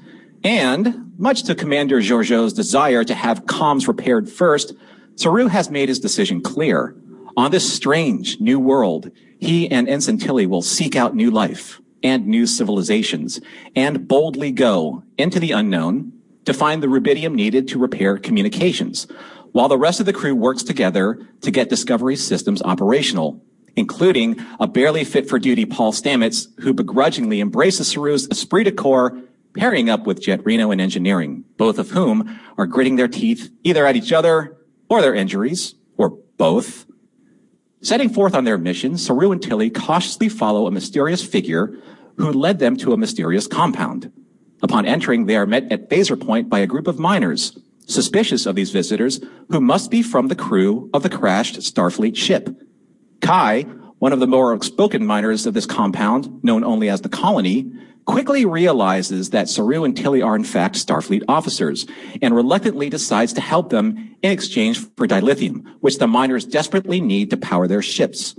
and, 0.44 1.12
much 1.18 1.42
to 1.44 1.54
Commander 1.54 2.00
Georgiou's 2.00 2.52
desire 2.52 3.02
to 3.04 3.14
have 3.14 3.46
comms 3.46 3.88
repaired 3.88 4.28
first, 4.28 4.74
Saru 5.16 5.48
has 5.48 5.70
made 5.70 5.88
his 5.88 5.98
decision 5.98 6.40
clear. 6.40 6.94
On 7.36 7.50
this 7.50 7.72
strange 7.72 8.38
new 8.38 8.60
world, 8.60 9.10
he 9.40 9.68
and 9.68 9.88
Ensign 9.88 10.18
Tilly 10.18 10.46
will 10.46 10.62
seek 10.62 10.94
out 10.94 11.16
new 11.16 11.30
life 11.30 11.80
and 12.02 12.26
new 12.26 12.46
civilizations 12.46 13.40
and 13.74 14.06
boldly 14.08 14.52
go 14.52 15.02
into 15.16 15.40
the 15.40 15.52
unknown 15.52 16.12
to 16.44 16.54
find 16.54 16.82
the 16.82 16.86
rubidium 16.86 17.34
needed 17.34 17.68
to 17.68 17.78
repair 17.78 18.16
communications, 18.16 19.06
while 19.52 19.68
the 19.68 19.78
rest 19.78 20.00
of 20.00 20.06
the 20.06 20.12
crew 20.12 20.34
works 20.34 20.62
together 20.62 21.18
to 21.42 21.50
get 21.50 21.68
Discovery 21.68 22.16
systems 22.16 22.62
operational, 22.62 23.42
including 23.76 24.38
a 24.58 24.66
barely 24.66 25.04
fit 25.04 25.28
for 25.28 25.38
duty 25.38 25.66
Paul 25.66 25.92
Stamets, 25.92 26.46
who 26.60 26.72
begrudgingly 26.72 27.40
embraces 27.40 27.92
Saru's 27.92 28.26
esprit 28.30 28.64
de 28.64 28.72
corps, 28.72 29.20
pairing 29.54 29.90
up 29.90 30.06
with 30.06 30.20
Jet 30.20 30.44
Reno 30.44 30.70
in 30.70 30.80
engineering, 30.80 31.44
both 31.56 31.78
of 31.78 31.90
whom 31.90 32.38
are 32.56 32.66
gritting 32.66 32.96
their 32.96 33.08
teeth 33.08 33.50
either 33.62 33.86
at 33.86 33.96
each 33.96 34.12
other 34.12 34.56
or 34.88 35.02
their 35.02 35.14
injuries, 35.14 35.74
or 35.96 36.10
both. 36.38 36.86
Setting 37.80 38.08
forth 38.08 38.34
on 38.34 38.44
their 38.44 38.58
mission, 38.58 38.98
Saru 38.98 39.30
and 39.30 39.40
Tilly 39.40 39.70
cautiously 39.70 40.28
follow 40.28 40.66
a 40.66 40.70
mysterious 40.70 41.24
figure 41.24 41.78
who 42.16 42.32
led 42.32 42.58
them 42.58 42.76
to 42.78 42.92
a 42.92 42.96
mysterious 42.96 43.46
compound. 43.46 44.12
Upon 44.62 44.84
entering, 44.84 45.26
they 45.26 45.36
are 45.36 45.46
met 45.46 45.70
at 45.70 45.88
Phaser 45.88 46.20
Point 46.20 46.48
by 46.48 46.58
a 46.58 46.66
group 46.66 46.88
of 46.88 46.98
miners, 46.98 47.56
suspicious 47.86 48.46
of 48.46 48.56
these 48.56 48.72
visitors, 48.72 49.20
who 49.50 49.60
must 49.60 49.90
be 49.90 50.02
from 50.02 50.26
the 50.26 50.34
crew 50.34 50.90
of 50.92 51.04
the 51.04 51.10
crashed 51.10 51.60
Starfleet 51.60 52.16
ship. 52.16 52.48
Kai, 53.20 53.62
one 54.00 54.12
of 54.12 54.18
the 54.18 54.26
more 54.26 54.52
outspoken 54.52 55.06
miners 55.06 55.46
of 55.46 55.54
this 55.54 55.66
compound, 55.66 56.42
known 56.42 56.64
only 56.64 56.88
as 56.88 57.02
the 57.02 57.08
Colony, 57.08 57.70
quickly 58.08 58.46
realizes 58.46 59.30
that 59.30 59.50
Saru 59.50 59.84
and 59.84 59.94
Tilly 59.94 60.22
are 60.22 60.34
in 60.34 60.42
fact 60.42 60.76
Starfleet 60.76 61.22
officers 61.28 61.86
and 62.22 62.34
reluctantly 62.34 62.88
decides 62.88 63.34
to 63.34 63.42
help 63.42 63.68
them 63.68 64.16
in 64.22 64.32
exchange 64.32 64.78
for 64.96 65.06
dilithium, 65.06 65.76
which 65.80 65.98
the 65.98 66.08
miners 66.08 66.46
desperately 66.46 67.02
need 67.02 67.28
to 67.28 67.36
power 67.36 67.68
their 67.68 67.82
ships. 67.82 68.34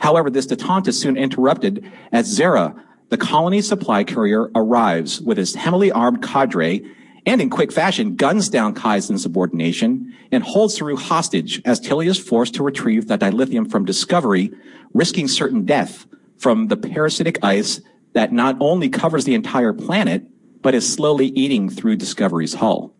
However, 0.00 0.28
this 0.28 0.48
detente 0.48 0.88
is 0.88 1.00
soon 1.00 1.16
interrupted 1.16 1.88
as 2.10 2.36
Zareh, 2.36 2.74
the 3.08 3.16
colony 3.16 3.62
supply 3.62 4.02
courier, 4.02 4.50
arrives 4.56 5.20
with 5.20 5.38
his 5.38 5.54
heavily 5.54 5.92
armed 5.92 6.20
cadre 6.20 6.84
and 7.24 7.40
in 7.40 7.48
quick 7.48 7.70
fashion 7.70 8.16
guns 8.16 8.48
down 8.48 8.74
Kai's 8.74 9.08
insubordination 9.08 10.12
and 10.32 10.42
holds 10.42 10.76
Saru 10.76 10.96
hostage 10.96 11.62
as 11.64 11.78
Tilly 11.78 12.08
is 12.08 12.18
forced 12.18 12.54
to 12.54 12.64
retrieve 12.64 13.06
the 13.06 13.16
dilithium 13.16 13.70
from 13.70 13.84
Discovery, 13.84 14.50
risking 14.92 15.28
certain 15.28 15.64
death 15.64 16.06
from 16.38 16.66
the 16.66 16.76
parasitic 16.76 17.38
ice 17.44 17.80
that 18.16 18.32
not 18.32 18.56
only 18.60 18.88
covers 18.88 19.26
the 19.26 19.34
entire 19.34 19.74
planet, 19.74 20.22
but 20.62 20.74
is 20.74 20.90
slowly 20.90 21.26
eating 21.26 21.68
through 21.68 21.96
Discovery's 21.96 22.54
hull. 22.54 22.94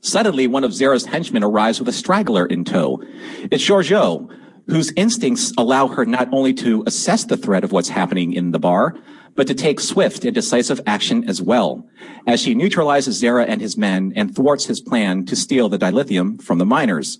Suddenly, 0.00 0.46
one 0.46 0.64
of 0.64 0.72
Zareh's 0.72 1.04
henchmen 1.04 1.44
arrives 1.44 1.78
with 1.78 1.90
a 1.90 1.92
straggler 1.92 2.46
in 2.46 2.64
tow. 2.64 3.02
It's 3.50 3.62
Georgiou, 3.62 4.34
whose 4.66 4.94
instincts 4.96 5.52
allow 5.58 5.88
her 5.88 6.06
not 6.06 6.30
only 6.32 6.54
to 6.54 6.82
assess 6.86 7.24
the 7.24 7.36
threat 7.36 7.64
of 7.64 7.72
what's 7.72 7.90
happening 7.90 8.32
in 8.32 8.52
the 8.52 8.58
bar, 8.58 8.96
but 9.34 9.46
to 9.46 9.54
take 9.54 9.78
swift 9.78 10.24
and 10.24 10.34
decisive 10.34 10.80
action 10.86 11.28
as 11.28 11.42
well, 11.42 11.86
as 12.26 12.40
she 12.40 12.54
neutralizes 12.54 13.18
Zara 13.18 13.44
and 13.44 13.60
his 13.60 13.76
men 13.76 14.10
and 14.16 14.34
thwarts 14.34 14.64
his 14.64 14.80
plan 14.80 15.26
to 15.26 15.36
steal 15.36 15.68
the 15.68 15.78
dilithium 15.78 16.40
from 16.40 16.56
the 16.56 16.64
miners. 16.64 17.18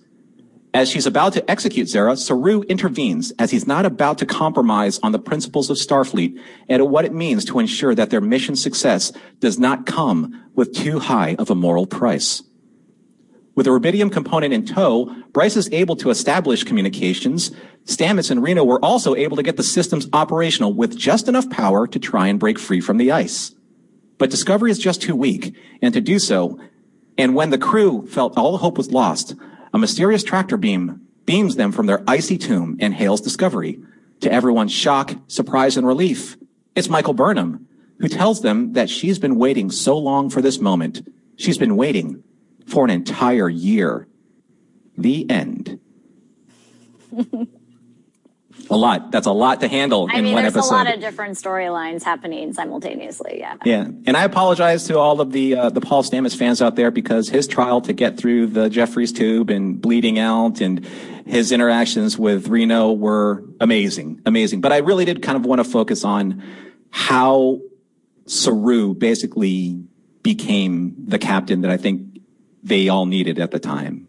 As 0.75 0.89
she's 0.89 1.05
about 1.05 1.31
to 1.31 1.49
execute 1.49 1.87
Zareh, 1.87 2.17
Saru 2.17 2.61
intervenes 2.63 3.31
as 3.39 3.49
he's 3.49 3.65
not 3.65 3.85
about 3.85 4.17
to 4.17 4.25
compromise 4.25 4.99
on 5.01 5.13
the 5.13 5.19
principles 5.19 5.69
of 5.69 5.77
Starfleet 5.77 6.37
and 6.67 6.91
what 6.91 7.05
it 7.05 7.13
means 7.13 7.45
to 7.45 7.59
ensure 7.59 7.95
that 7.95 8.09
their 8.09 8.19
mission 8.19 8.57
success 8.57 9.13
does 9.39 9.57
not 9.57 9.85
come 9.85 10.49
with 10.53 10.75
too 10.75 10.99
high 10.99 11.37
of 11.39 11.49
a 11.49 11.55
moral 11.55 11.87
price. 11.87 12.43
With 13.55 13.67
the 13.67 13.69
rubidium 13.69 14.11
component 14.11 14.51
in 14.51 14.65
tow, 14.65 15.15
Bryce 15.31 15.55
is 15.55 15.69
able 15.71 15.95
to 15.95 16.09
establish 16.09 16.65
communications. 16.65 17.51
Stamets 17.85 18.29
and 18.29 18.43
Reno 18.43 18.65
were 18.65 18.83
also 18.83 19.15
able 19.15 19.37
to 19.37 19.43
get 19.43 19.55
the 19.55 19.63
systems 19.63 20.09
operational 20.11 20.73
with 20.73 20.97
just 20.97 21.29
enough 21.29 21.49
power 21.49 21.87
to 21.87 21.99
try 21.99 22.27
and 22.27 22.37
break 22.37 22.59
free 22.59 22.81
from 22.81 22.97
the 22.97 23.13
ice. 23.13 23.55
But 24.17 24.29
Discovery 24.29 24.71
is 24.71 24.79
just 24.79 25.01
too 25.01 25.15
weak, 25.15 25.55
and 25.81 25.93
to 25.93 26.01
do 26.01 26.19
so, 26.19 26.59
and 27.17 27.33
when 27.33 27.49
the 27.51 27.57
crew 27.57 28.05
felt 28.07 28.37
all 28.37 28.57
hope 28.57 28.77
was 28.77 28.91
lost, 28.91 29.35
a 29.75 29.77
mysterious 29.77 30.23
tractor 30.23 30.55
beam 30.55 31.01
beams 31.25 31.57
them 31.57 31.73
from 31.73 31.85
their 31.85 32.01
icy 32.07 32.37
tomb 32.37 32.77
and 32.79 32.93
hails 32.93 33.19
Discovery. 33.19 33.77
To 34.21 34.31
everyone's 34.31 34.71
shock, 34.71 35.13
surprise, 35.27 35.75
and 35.75 35.85
relief, 35.85 36.37
it's 36.75 36.87
Michael 36.87 37.13
Burnham, 37.13 37.67
who 37.99 38.07
tells 38.07 38.41
them 38.41 38.71
that 38.71 38.89
she's 38.89 39.19
been 39.19 39.35
waiting 39.35 39.69
so 39.69 39.97
long 39.97 40.29
for 40.29 40.41
this 40.41 40.61
moment. 40.61 41.05
She's 41.35 41.57
been 41.57 41.75
waiting 41.75 42.23
for 42.65 42.85
an 42.85 42.89
entire 42.89 43.49
year. 43.49 44.07
The 44.97 45.29
end. 45.29 45.81
a 48.69 48.75
lot. 48.75 49.11
That's 49.11 49.27
a 49.27 49.31
lot 49.31 49.61
to 49.61 49.67
handle 49.67 50.07
I 50.11 50.17
in 50.17 50.23
mean, 50.25 50.33
one 50.33 50.43
there's 50.43 50.55
episode. 50.55 50.73
a 50.73 50.77
lot 50.77 50.93
of 50.93 50.99
different 50.99 51.37
storylines 51.37 52.03
happening 52.03 52.53
simultaneously. 52.53 53.37
Yeah. 53.39 53.55
Yeah, 53.63 53.87
and 54.05 54.15
I 54.17 54.23
apologize 54.23 54.85
to 54.85 54.97
all 54.97 55.21
of 55.21 55.31
the 55.31 55.55
uh, 55.55 55.69
the 55.69 55.81
Paul 55.81 56.03
Stamets 56.03 56.35
fans 56.35 56.61
out 56.61 56.75
there 56.75 56.91
because 56.91 57.29
his 57.29 57.47
trial 57.47 57.81
to 57.81 57.93
get 57.93 58.17
through 58.17 58.47
the 58.47 58.69
Jefferies 58.69 59.11
tube 59.11 59.49
and 59.49 59.81
bleeding 59.81 60.19
out 60.19 60.61
and 60.61 60.85
his 61.25 61.51
interactions 61.51 62.17
with 62.17 62.47
Reno 62.47 62.91
were 62.91 63.43
amazing, 63.59 64.21
amazing. 64.25 64.61
But 64.61 64.71
I 64.71 64.77
really 64.77 65.05
did 65.05 65.23
kind 65.23 65.35
of 65.37 65.45
want 65.45 65.59
to 65.59 65.69
focus 65.69 66.03
on 66.03 66.43
how 66.91 67.59
Saru 68.27 68.93
basically 68.93 69.83
became 70.23 70.95
the 71.05 71.19
captain 71.19 71.61
that 71.61 71.71
I 71.71 71.77
think 71.77 72.19
they 72.63 72.89
all 72.89 73.05
needed 73.05 73.39
at 73.39 73.51
the 73.51 73.59
time. 73.59 74.04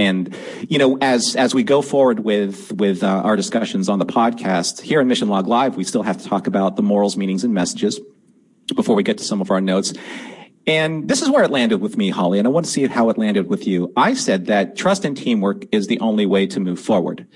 And 0.00 0.34
you 0.66 0.78
know, 0.78 0.96
as 1.02 1.36
as 1.36 1.54
we 1.54 1.62
go 1.62 1.82
forward 1.82 2.20
with 2.20 2.72
with 2.72 3.04
uh, 3.04 3.06
our 3.06 3.36
discussions 3.36 3.90
on 3.90 3.98
the 3.98 4.06
podcast 4.06 4.80
here 4.80 4.98
in 4.98 5.06
Mission 5.08 5.28
Log 5.28 5.46
Live, 5.46 5.76
we 5.76 5.84
still 5.84 6.02
have 6.02 6.16
to 6.16 6.24
talk 6.24 6.46
about 6.46 6.76
the 6.76 6.82
morals, 6.82 7.18
meanings, 7.18 7.44
and 7.44 7.52
messages 7.52 8.00
before 8.74 8.96
we 8.96 9.02
get 9.02 9.18
to 9.18 9.24
some 9.24 9.42
of 9.42 9.50
our 9.50 9.60
notes. 9.60 9.92
And 10.66 11.06
this 11.06 11.20
is 11.20 11.28
where 11.28 11.42
it 11.44 11.50
landed 11.50 11.82
with 11.82 11.98
me, 11.98 12.08
Holly, 12.08 12.38
and 12.38 12.48
I 12.48 12.50
want 12.50 12.64
to 12.64 12.72
see 12.72 12.86
how 12.86 13.10
it 13.10 13.18
landed 13.18 13.48
with 13.48 13.66
you. 13.66 13.92
I 13.94 14.14
said 14.14 14.46
that 14.46 14.74
trust 14.74 15.04
and 15.04 15.14
teamwork 15.14 15.66
is 15.70 15.86
the 15.86 16.00
only 16.00 16.24
way 16.24 16.46
to 16.46 16.60
move 16.60 16.80
forward. 16.80 17.26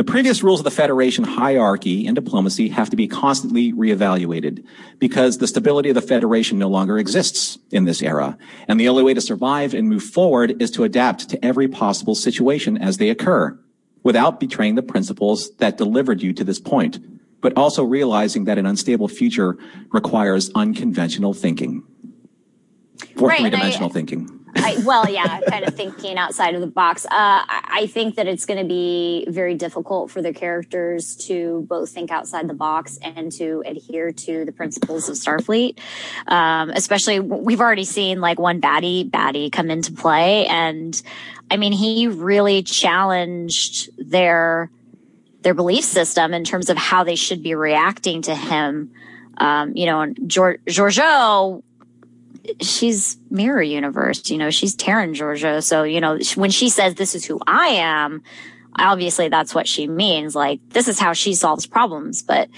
The 0.00 0.04
previous 0.04 0.42
rules 0.42 0.60
of 0.60 0.64
the 0.64 0.70
Federation 0.70 1.24
hierarchy 1.24 2.06
and 2.06 2.14
diplomacy 2.14 2.70
have 2.70 2.88
to 2.88 2.96
be 2.96 3.06
constantly 3.06 3.74
reevaluated 3.74 4.64
because 4.98 5.36
the 5.36 5.46
stability 5.46 5.90
of 5.90 5.94
the 5.94 6.00
Federation 6.00 6.58
no 6.58 6.68
longer 6.68 6.96
exists 6.96 7.58
in 7.70 7.84
this 7.84 8.00
era. 8.00 8.38
And 8.66 8.80
the 8.80 8.88
only 8.88 9.02
way 9.02 9.12
to 9.12 9.20
survive 9.20 9.74
and 9.74 9.90
move 9.90 10.02
forward 10.02 10.56
is 10.62 10.70
to 10.70 10.84
adapt 10.84 11.28
to 11.28 11.44
every 11.44 11.68
possible 11.68 12.14
situation 12.14 12.78
as 12.78 12.96
they 12.96 13.10
occur 13.10 13.60
without 14.02 14.40
betraying 14.40 14.74
the 14.74 14.82
principles 14.82 15.54
that 15.56 15.76
delivered 15.76 16.22
you 16.22 16.32
to 16.32 16.44
this 16.44 16.58
point, 16.58 16.98
but 17.42 17.52
also 17.54 17.84
realizing 17.84 18.46
that 18.46 18.56
an 18.56 18.64
unstable 18.64 19.06
future 19.06 19.58
requires 19.90 20.50
unconventional 20.54 21.34
thinking. 21.34 21.82
or 23.18 23.28
right, 23.28 23.40
three 23.40 23.50
dimensional 23.50 23.90
thinking. 23.90 24.39
I, 24.56 24.82
well, 24.84 25.08
yeah, 25.08 25.40
kind 25.48 25.64
of 25.64 25.74
thinking 25.74 26.18
outside 26.18 26.54
of 26.54 26.60
the 26.60 26.66
box. 26.66 27.04
Uh, 27.06 27.08
I 27.10 27.88
think 27.92 28.16
that 28.16 28.26
it's 28.26 28.46
going 28.46 28.58
to 28.58 28.66
be 28.66 29.26
very 29.28 29.54
difficult 29.54 30.10
for 30.10 30.22
the 30.22 30.32
characters 30.32 31.16
to 31.26 31.66
both 31.68 31.90
think 31.90 32.10
outside 32.10 32.48
the 32.48 32.54
box 32.54 32.98
and 33.02 33.30
to 33.32 33.62
adhere 33.66 34.12
to 34.12 34.44
the 34.44 34.52
principles 34.52 35.08
of 35.08 35.16
Starfleet. 35.16 35.78
Um, 36.26 36.70
especially, 36.70 37.20
we've 37.20 37.60
already 37.60 37.84
seen 37.84 38.20
like 38.20 38.38
one 38.38 38.60
baddie 38.60 39.08
baddie 39.08 39.50
come 39.50 39.70
into 39.70 39.92
play, 39.92 40.46
and 40.46 41.00
I 41.50 41.56
mean, 41.56 41.72
he 41.72 42.06
really 42.06 42.62
challenged 42.62 43.90
their 43.98 44.70
their 45.42 45.54
belief 45.54 45.84
system 45.84 46.34
in 46.34 46.44
terms 46.44 46.68
of 46.68 46.76
how 46.76 47.04
they 47.04 47.16
should 47.16 47.42
be 47.42 47.54
reacting 47.54 48.22
to 48.22 48.34
him. 48.34 48.92
Um, 49.38 49.74
you 49.74 49.86
know, 49.86 50.02
and 50.02 50.16
Gior- 50.16 50.58
Georgiou 50.66 51.62
she's 52.60 53.18
mirror 53.30 53.62
universe 53.62 54.30
you 54.30 54.38
know 54.38 54.50
she's 54.50 54.74
Terran 54.74 55.14
Georgiou. 55.14 55.62
So 55.62 55.82
you 55.82 56.00
know 56.00 56.18
when 56.34 56.50
she 56.50 56.68
says 56.68 56.94
this 56.94 57.14
is 57.14 57.24
who 57.24 57.40
I 57.46 57.68
am 57.68 58.22
obviously 58.76 59.28
that's 59.28 59.54
what 59.54 59.68
she 59.68 59.86
means. 59.86 60.34
Like 60.34 60.60
this 60.70 60.88
is 60.88 60.98
how 60.98 61.12
she 61.12 61.34
solves 61.34 61.66
problems 61.66 62.22
but 62.22 62.48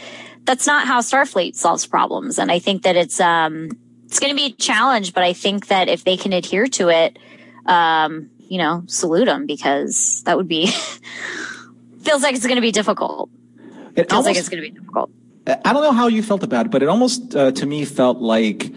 that's 0.44 0.66
not 0.66 0.86
how 0.86 1.00
Starfleet 1.00 1.54
solves 1.54 1.86
problems. 1.86 2.38
And 2.38 2.50
I 2.50 2.58
think 2.58 2.82
that 2.82 2.96
it's 2.96 3.20
um 3.20 3.70
it's 4.06 4.20
going 4.20 4.30
to 4.30 4.36
be 4.36 4.46
a 4.46 4.52
challenge 4.52 5.14
but 5.14 5.22
I 5.22 5.32
think 5.32 5.68
that 5.68 5.88
if 5.88 6.04
they 6.04 6.16
can 6.16 6.32
adhere 6.32 6.66
to 6.68 6.88
it 6.88 7.18
um 7.66 8.30
you 8.38 8.58
know 8.58 8.82
salute 8.86 9.26
them 9.26 9.46
because 9.46 10.22
that 10.24 10.36
would 10.36 10.48
be 10.48 10.66
feels 12.02 12.22
like 12.22 12.34
it's 12.34 12.46
going 12.46 12.56
to 12.56 12.62
be 12.62 12.72
difficult. 12.72 13.30
It 13.94 14.10
feels 14.10 14.26
like 14.26 14.36
it's 14.36 14.48
going 14.48 14.62
to 14.62 14.68
be 14.68 14.74
difficult. 14.78 15.10
I 15.46 15.72
don't 15.72 15.82
know 15.82 15.92
how 15.92 16.06
you 16.06 16.22
felt 16.22 16.44
about 16.44 16.66
it, 16.66 16.72
but 16.72 16.82
it 16.82 16.88
almost 16.88 17.34
uh, 17.34 17.50
to 17.52 17.66
me 17.66 17.84
felt 17.84 18.18
like 18.18 18.72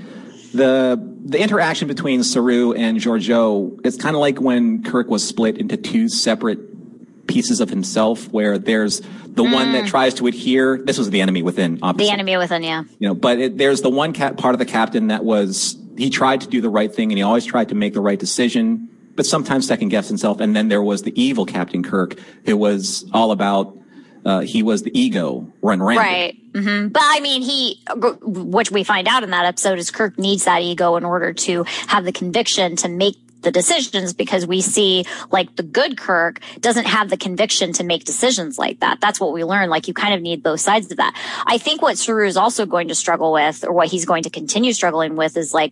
the 0.55 1.00
the 1.25 1.39
interaction 1.41 1.88
between 1.88 2.24
Saru 2.24 2.74
and 2.74 2.97
Georgiou. 3.00 3.79
It's 3.85 3.97
kind 3.97 4.15
of 4.15 4.19
like 4.19 4.39
when 4.39 4.83
Kirk 4.83 5.09
was 5.09 5.27
split 5.27 5.57
into 5.57 5.77
two 5.77 6.07
separate 6.09 6.59
pieces 7.27 7.59
of 7.59 7.69
himself, 7.69 8.31
where 8.31 8.57
there's 8.57 9.01
the 9.27 9.43
one 9.43 9.71
that 9.74 9.88
tries 9.88 10.13
to 10.15 10.27
adhere. 10.27 10.77
This 10.83 10.97
was 10.97 11.09
the 11.09 11.21
enemy 11.21 11.41
within, 11.41 11.77
Mm. 11.77 11.79
the 11.79 11.85
obviously. 11.88 12.13
enemy 12.13 12.38
within 12.38 12.63
yeah 12.63 12.83
you 13.00 13.07
know, 13.07 13.15
but 13.15 13.39
it, 13.39 13.57
there's 13.57 13.81
the 13.81 13.89
one 13.89 14.13
cat 14.13 14.38
part 14.38 14.53
of 14.55 14.59
the 14.59 14.65
captain 14.65 15.07
that 15.07 15.25
was 15.25 15.75
he 15.97 16.09
tried 16.09 16.41
to 16.41 16.47
do 16.47 16.62
the 16.62 16.69
right 16.69 16.93
thing 16.93 17.12
and 17.12 17.17
he 17.17 17.24
always 17.24 17.45
tried 17.45 17.69
to 17.69 17.75
make 17.75 17.93
the 17.93 18.01
right 18.01 18.19
decision, 18.19 18.88
but 19.15 19.25
sometimes 19.25 19.67
second 19.67 19.89
guessed 19.89 20.07
himself. 20.09 20.39
And 20.39 20.55
then 20.55 20.67
there 20.67 20.83
was 20.83 21.01
the 21.03 21.19
evil 21.21 21.45
Captain 21.45 21.83
Kirk, 21.83 22.17
who 22.45 22.55
was 22.57 23.05
all 23.13 23.31
about. 23.31 23.75
Uh, 24.25 24.39
he 24.39 24.63
was 24.63 24.82
the 24.82 25.00
ego 25.00 25.48
run 25.62 25.82
rampant. 25.82 26.08
Right. 26.08 26.38
hmm 26.53 26.88
But 26.88 27.03
I 27.05 27.20
mean, 27.20 27.44
he, 27.44 27.82
which 28.24 28.72
we 28.72 28.84
find 28.84 29.08
out 29.08 29.24
in 29.24 29.29
that 29.29 29.46
episode 29.46 29.77
is 29.77 29.91
Kirk 29.91 30.17
needs 30.17 30.46
that 30.46 30.63
ego 30.63 30.96
in 30.96 31.05
order 31.05 31.32
to 31.32 31.63
have 31.88 32.05
the 32.05 32.12
conviction 32.12 32.75
to 32.77 32.89
make 32.89 33.17
the 33.46 33.51
decisions 33.51 34.12
because 34.12 34.46
we 34.46 34.60
see 34.60 35.05
like 35.32 35.55
the 35.55 35.63
good 35.63 35.98
Kirk 35.98 36.41
doesn't 36.60 36.86
have 36.86 37.10
the 37.10 37.17
conviction 37.17 37.72
to 37.74 37.84
make 37.84 38.03
decisions 38.03 38.58
like 38.58 38.79
that. 38.79 39.00
That's 39.00 39.20
what 39.20 39.32
we 39.34 39.44
learn. 39.44 39.70
Like 39.70 39.88
you 39.88 39.94
kind 39.94 40.15
of 40.15 40.22
need 40.22 40.41
both 40.41 40.60
sides 40.60 40.89
of 40.91 40.98
that. 40.98 41.15
I 41.46 41.60
think 41.60 41.82
what 41.82 41.98
Saru 41.98 42.27
is 42.27 42.36
also 42.36 42.65
going 42.65 42.88
to 42.89 42.96
struggle 42.96 43.32
with 43.32 43.63
or 43.63 43.72
what 43.72 43.88
he's 43.88 44.05
going 44.05 44.24
to 44.24 44.32
continue 44.32 44.74
struggling 44.74 45.15
with 45.15 45.38
is 45.38 45.53
like, 45.53 45.72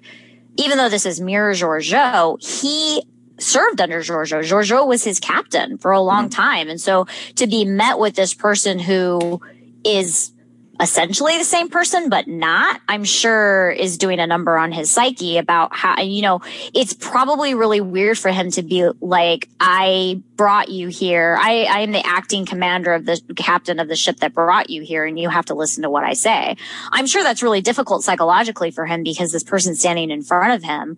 even 0.56 0.78
though 0.78 0.90
this 0.90 1.08
is 1.08 1.20
Mirror 1.20 1.54
Georgiou, 1.54 2.40
he 2.40 3.04
served 3.44 3.82
under 3.82 4.00
Georgiou. 4.00 4.42
Georgiou 4.44 4.88
was 4.88 5.04
his 5.04 5.20
captain 5.20 5.78
for 5.78 5.92
a 5.92 6.02
long 6.02 6.26
hmm. 6.26 6.30
time. 6.30 6.70
And 6.70 6.80
so 6.80 7.08
to 7.36 7.48
be 7.48 7.66
met 7.66 8.00
with 8.00 8.16
this 8.16 8.34
person 8.34 8.80
who 8.80 9.42
is 9.84 10.34
essentially 10.80 11.38
the 11.38 11.44
same 11.44 11.70
person, 11.70 12.10
but 12.10 12.28
not, 12.28 12.82
I'm 12.88 13.04
sure 13.04 13.70
is 13.70 13.98
doing 13.98 14.20
a 14.20 14.26
number 14.26 14.58
on 14.58 14.72
his 14.72 14.90
psyche 14.90 15.38
about 15.38 15.76
how, 15.76 16.02
you 16.02 16.22
know, 16.22 16.42
it's 16.74 16.94
probably 16.94 17.54
really 17.54 17.80
weird 17.80 18.18
for 18.18 18.32
him 18.32 18.50
to 18.52 18.64
be 18.64 18.90
like, 19.00 19.48
I 19.60 20.22
brought 20.36 20.70
you 20.70 20.88
here. 20.88 21.38
I, 21.40 21.64
I 21.64 21.80
am 21.82 21.92
the 21.92 22.06
acting 22.06 22.46
commander 22.46 22.94
of 22.94 23.06
the 23.06 23.22
captain 23.36 23.80
of 23.80 23.88
the 23.88 23.96
ship 23.96 24.18
that 24.18 24.34
brought 24.34 24.70
you 24.70 24.82
here 24.82 25.06
and 25.06 25.20
you 25.20 25.30
have 25.30 25.46
to 25.46 25.54
listen 25.54 25.84
to 25.84 25.90
what 25.90 26.04
I 26.04 26.14
say. 26.14 26.58
I'm 26.92 27.06
sure 27.06 27.24
that's 27.24 27.44
really 27.44 27.62
difficult 27.62 28.04
psychologically 28.04 28.72
for 28.72 28.86
him 28.86 29.04
because 29.04 29.32
this 29.32 29.44
person 29.44 29.76
standing 29.76 30.10
in 30.10 30.24
front 30.24 30.54
of 30.54 30.64
him 30.64 30.98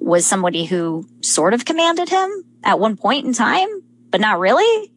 was 0.00 0.26
somebody 0.26 0.64
who 0.64 1.06
sort 1.22 1.54
of 1.54 1.64
commanded 1.64 2.08
him 2.08 2.44
at 2.64 2.80
one 2.80 2.96
point 2.96 3.26
in 3.26 3.32
time, 3.32 3.68
but 4.10 4.20
not 4.20 4.38
really. 4.38 4.92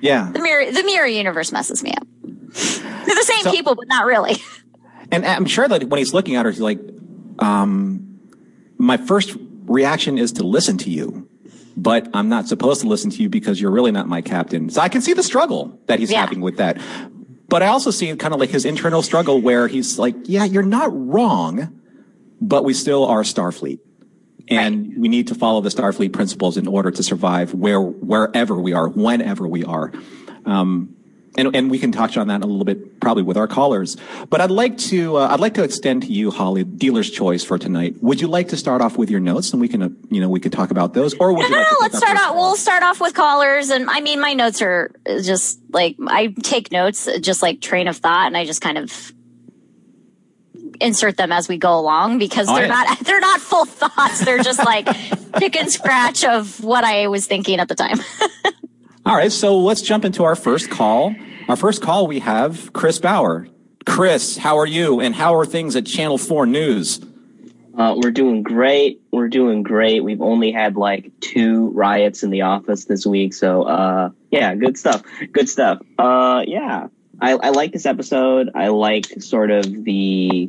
Yeah. 0.00 0.30
The 0.32 0.40
mirror, 0.40 0.70
the 0.70 0.82
mirror 0.84 1.06
universe 1.06 1.52
messes 1.52 1.82
me 1.82 1.92
up. 1.92 2.06
They're 2.22 3.14
the 3.14 3.24
same 3.24 3.44
so, 3.44 3.52
people, 3.52 3.74
but 3.74 3.88
not 3.88 4.06
really. 4.06 4.36
And 5.12 5.26
I'm 5.26 5.44
sure 5.44 5.66
that 5.66 5.82
when 5.88 5.98
he's 5.98 6.14
looking 6.14 6.36
at 6.36 6.44
her, 6.44 6.52
he's 6.52 6.60
like, 6.60 6.78
um, 7.40 8.20
my 8.78 8.96
first 8.96 9.36
reaction 9.64 10.18
is 10.18 10.30
to 10.34 10.44
listen 10.44 10.78
to 10.78 10.90
you, 10.90 11.28
but 11.76 12.08
I'm 12.14 12.28
not 12.28 12.46
supposed 12.46 12.82
to 12.82 12.86
listen 12.86 13.10
to 13.10 13.20
you 13.20 13.28
because 13.28 13.60
you're 13.60 13.72
really 13.72 13.90
not 13.90 14.06
my 14.06 14.22
captain. 14.22 14.70
So 14.70 14.80
I 14.80 14.88
can 14.88 15.00
see 15.00 15.12
the 15.12 15.24
struggle 15.24 15.78
that 15.86 15.98
he's 15.98 16.12
yeah. 16.12 16.20
having 16.20 16.40
with 16.40 16.58
that. 16.58 16.80
But 17.48 17.64
I 17.64 17.66
also 17.66 17.90
see 17.90 18.14
kind 18.14 18.32
of 18.32 18.38
like 18.38 18.50
his 18.50 18.64
internal 18.64 19.02
struggle 19.02 19.40
where 19.40 19.66
he's 19.66 19.98
like, 19.98 20.14
yeah, 20.24 20.44
you're 20.44 20.62
not 20.62 20.90
wrong, 20.92 21.80
but 22.40 22.64
we 22.64 22.72
still 22.72 23.04
are 23.04 23.22
Starfleet. 23.22 23.80
And 24.50 24.88
right. 24.88 24.98
we 24.98 25.08
need 25.08 25.28
to 25.28 25.34
follow 25.34 25.60
the 25.60 25.68
Starfleet 25.68 26.12
principles 26.12 26.56
in 26.56 26.66
order 26.66 26.90
to 26.90 27.02
survive 27.02 27.54
where, 27.54 27.80
wherever 27.80 28.56
we 28.56 28.72
are, 28.72 28.88
whenever 28.88 29.46
we 29.46 29.64
are. 29.64 29.92
Um, 30.44 30.96
and, 31.36 31.54
and 31.54 31.70
we 31.70 31.78
can 31.78 31.92
touch 31.92 32.16
on 32.16 32.28
that 32.28 32.42
a 32.42 32.46
little 32.46 32.64
bit 32.64 33.00
probably 33.00 33.22
with 33.22 33.36
our 33.36 33.46
callers. 33.46 33.96
But 34.28 34.40
I'd 34.40 34.50
like 34.50 34.76
to 34.78 35.16
uh, 35.16 35.28
I'd 35.28 35.40
like 35.40 35.54
to 35.54 35.62
extend 35.62 36.02
to 36.02 36.08
you, 36.08 36.30
Holly, 36.30 36.64
dealer's 36.64 37.10
choice 37.10 37.44
for 37.44 37.58
tonight. 37.58 37.96
Would 38.02 38.20
you 38.20 38.28
like 38.28 38.48
to 38.48 38.56
start 38.56 38.82
off 38.82 38.98
with 38.98 39.10
your 39.10 39.20
notes, 39.20 39.52
and 39.52 39.60
we 39.60 39.68
can 39.68 39.82
uh, 39.82 39.88
you 40.10 40.20
know 40.20 40.28
we 40.28 40.40
could 40.40 40.52
talk 40.52 40.70
about 40.70 40.94
those, 40.94 41.14
or 41.14 41.32
would 41.32 41.48
you? 41.48 41.50
No, 41.50 41.58
like 41.58 41.70
no, 41.70 41.76
let's 41.80 41.98
start 41.98 42.18
off. 42.18 42.34
We'll 42.34 42.56
start 42.56 42.82
off 42.82 43.00
with 43.00 43.14
callers, 43.14 43.70
and 43.70 43.88
I 43.88 44.00
mean 44.00 44.20
my 44.20 44.32
notes 44.32 44.60
are 44.60 44.90
just 45.06 45.60
like 45.70 45.96
I 46.06 46.34
take 46.42 46.72
notes, 46.72 47.08
just 47.20 47.42
like 47.42 47.60
train 47.60 47.86
of 47.86 47.96
thought, 47.96 48.26
and 48.26 48.36
I 48.36 48.44
just 48.44 48.60
kind 48.60 48.78
of 48.78 49.12
insert 50.80 51.16
them 51.16 51.32
as 51.32 51.48
we 51.48 51.58
go 51.58 51.78
along 51.78 52.18
because 52.18 52.48
oh, 52.48 52.54
they're 52.54 52.66
yeah. 52.66 52.84
not 52.84 52.98
they're 53.04 53.20
not 53.20 53.40
full 53.40 53.64
thoughts. 53.64 54.24
They're 54.24 54.42
just 54.42 54.64
like 54.64 54.86
pick 55.34 55.56
and 55.56 55.70
scratch 55.70 56.24
of 56.24 56.62
what 56.62 56.84
I 56.84 57.08
was 57.08 57.26
thinking 57.26 57.60
at 57.60 57.68
the 57.68 57.74
time. 57.74 57.98
All 59.06 59.16
right, 59.16 59.32
so 59.32 59.58
let's 59.58 59.82
jump 59.82 60.04
into 60.04 60.24
our 60.24 60.36
first 60.36 60.70
call. 60.70 61.14
Our 61.48 61.56
first 61.56 61.82
call 61.82 62.06
we 62.06 62.20
have 62.20 62.72
Chris 62.72 62.98
Bauer. 62.98 63.48
Chris, 63.86 64.36
how 64.36 64.58
are 64.58 64.66
you? 64.66 65.00
And 65.00 65.14
how 65.14 65.34
are 65.34 65.46
things 65.46 65.74
at 65.74 65.86
Channel 65.86 66.18
4 66.18 66.46
News? 66.46 67.00
Uh, 67.76 67.94
we're 67.96 68.10
doing 68.10 68.42
great. 68.42 69.00
We're 69.10 69.28
doing 69.28 69.62
great. 69.62 70.04
We've 70.04 70.20
only 70.20 70.52
had 70.52 70.76
like 70.76 71.10
two 71.20 71.70
riots 71.70 72.22
in 72.22 72.30
the 72.30 72.42
office 72.42 72.84
this 72.84 73.06
week. 73.06 73.32
So, 73.32 73.62
uh, 73.62 74.10
yeah, 74.30 74.54
good 74.54 74.76
stuff. 74.76 75.02
Good 75.32 75.48
stuff. 75.48 75.78
Uh, 75.98 76.44
yeah, 76.46 76.88
I, 77.20 77.32
I 77.32 77.48
like 77.50 77.72
this 77.72 77.86
episode. 77.86 78.50
I 78.54 78.68
like 78.68 79.06
sort 79.22 79.50
of 79.50 79.64
the, 79.84 80.48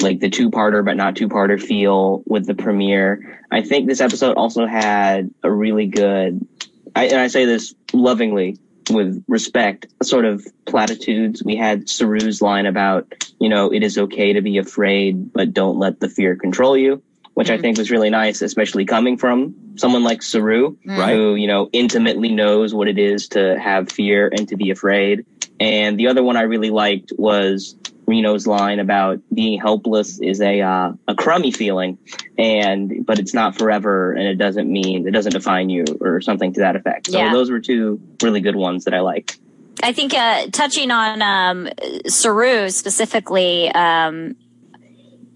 like 0.00 0.20
the 0.20 0.30
two 0.30 0.50
parter, 0.50 0.84
but 0.84 0.96
not 0.96 1.16
two 1.16 1.28
parter 1.28 1.60
feel 1.60 2.22
with 2.26 2.46
the 2.46 2.54
premiere. 2.54 3.42
I 3.50 3.62
think 3.62 3.86
this 3.88 4.00
episode 4.00 4.36
also 4.36 4.66
had 4.66 5.32
a 5.42 5.50
really 5.50 5.86
good 5.86 6.46
I, 6.94 7.04
and 7.04 7.20
I 7.20 7.28
say 7.28 7.44
this 7.44 7.74
lovingly 7.92 8.58
with 8.90 9.24
respect, 9.28 9.86
sort 10.02 10.24
of 10.24 10.46
platitudes. 10.64 11.44
We 11.44 11.56
had 11.56 11.88
Saru's 11.88 12.40
line 12.40 12.66
about, 12.66 13.12
you 13.38 13.48
know, 13.48 13.72
it 13.72 13.82
is 13.82 13.98
okay 13.98 14.32
to 14.32 14.40
be 14.40 14.58
afraid, 14.58 15.32
but 15.32 15.52
don't 15.52 15.78
let 15.78 16.00
the 16.00 16.08
fear 16.08 16.36
control 16.36 16.76
you, 16.76 17.02
which 17.34 17.48
mm-hmm. 17.48 17.58
I 17.58 17.60
think 17.60 17.78
was 17.78 17.90
really 17.90 18.10
nice, 18.10 18.42
especially 18.42 18.84
coming 18.84 19.18
from 19.18 19.76
someone 19.76 20.02
like 20.02 20.22
Saru, 20.22 20.76
right. 20.84 21.14
who, 21.14 21.34
you 21.34 21.46
know, 21.46 21.68
intimately 21.72 22.30
knows 22.30 22.74
what 22.74 22.88
it 22.88 22.98
is 22.98 23.28
to 23.28 23.58
have 23.58 23.92
fear 23.92 24.26
and 24.26 24.48
to 24.48 24.56
be 24.56 24.70
afraid. 24.70 25.26
And 25.60 25.98
the 25.98 26.08
other 26.08 26.22
one 26.22 26.36
I 26.36 26.42
really 26.42 26.70
liked 26.70 27.12
was 27.16 27.76
Reno's 28.08 28.46
line 28.46 28.80
about 28.80 29.20
being 29.32 29.60
helpless 29.60 30.18
is 30.18 30.40
a 30.40 30.62
uh, 30.62 30.92
a 31.06 31.14
crummy 31.14 31.52
feeling, 31.52 31.98
and 32.38 33.04
but 33.04 33.18
it's 33.18 33.34
not 33.34 33.56
forever, 33.58 34.14
and 34.14 34.26
it 34.26 34.36
doesn't 34.36 34.70
mean 34.70 35.06
it 35.06 35.10
doesn't 35.10 35.32
define 35.32 35.68
you 35.68 35.84
or 36.00 36.22
something 36.22 36.54
to 36.54 36.60
that 36.60 36.74
effect. 36.74 37.10
So 37.10 37.18
yeah. 37.18 37.32
those 37.32 37.50
were 37.50 37.60
two 37.60 38.00
really 38.22 38.40
good 38.40 38.56
ones 38.56 38.84
that 38.86 38.94
I 38.94 39.00
liked. 39.00 39.38
I 39.82 39.92
think 39.92 40.14
uh, 40.14 40.46
touching 40.50 40.90
on 40.90 41.22
um, 41.22 41.68
Saru 42.06 42.70
specifically, 42.70 43.70
um, 43.72 44.36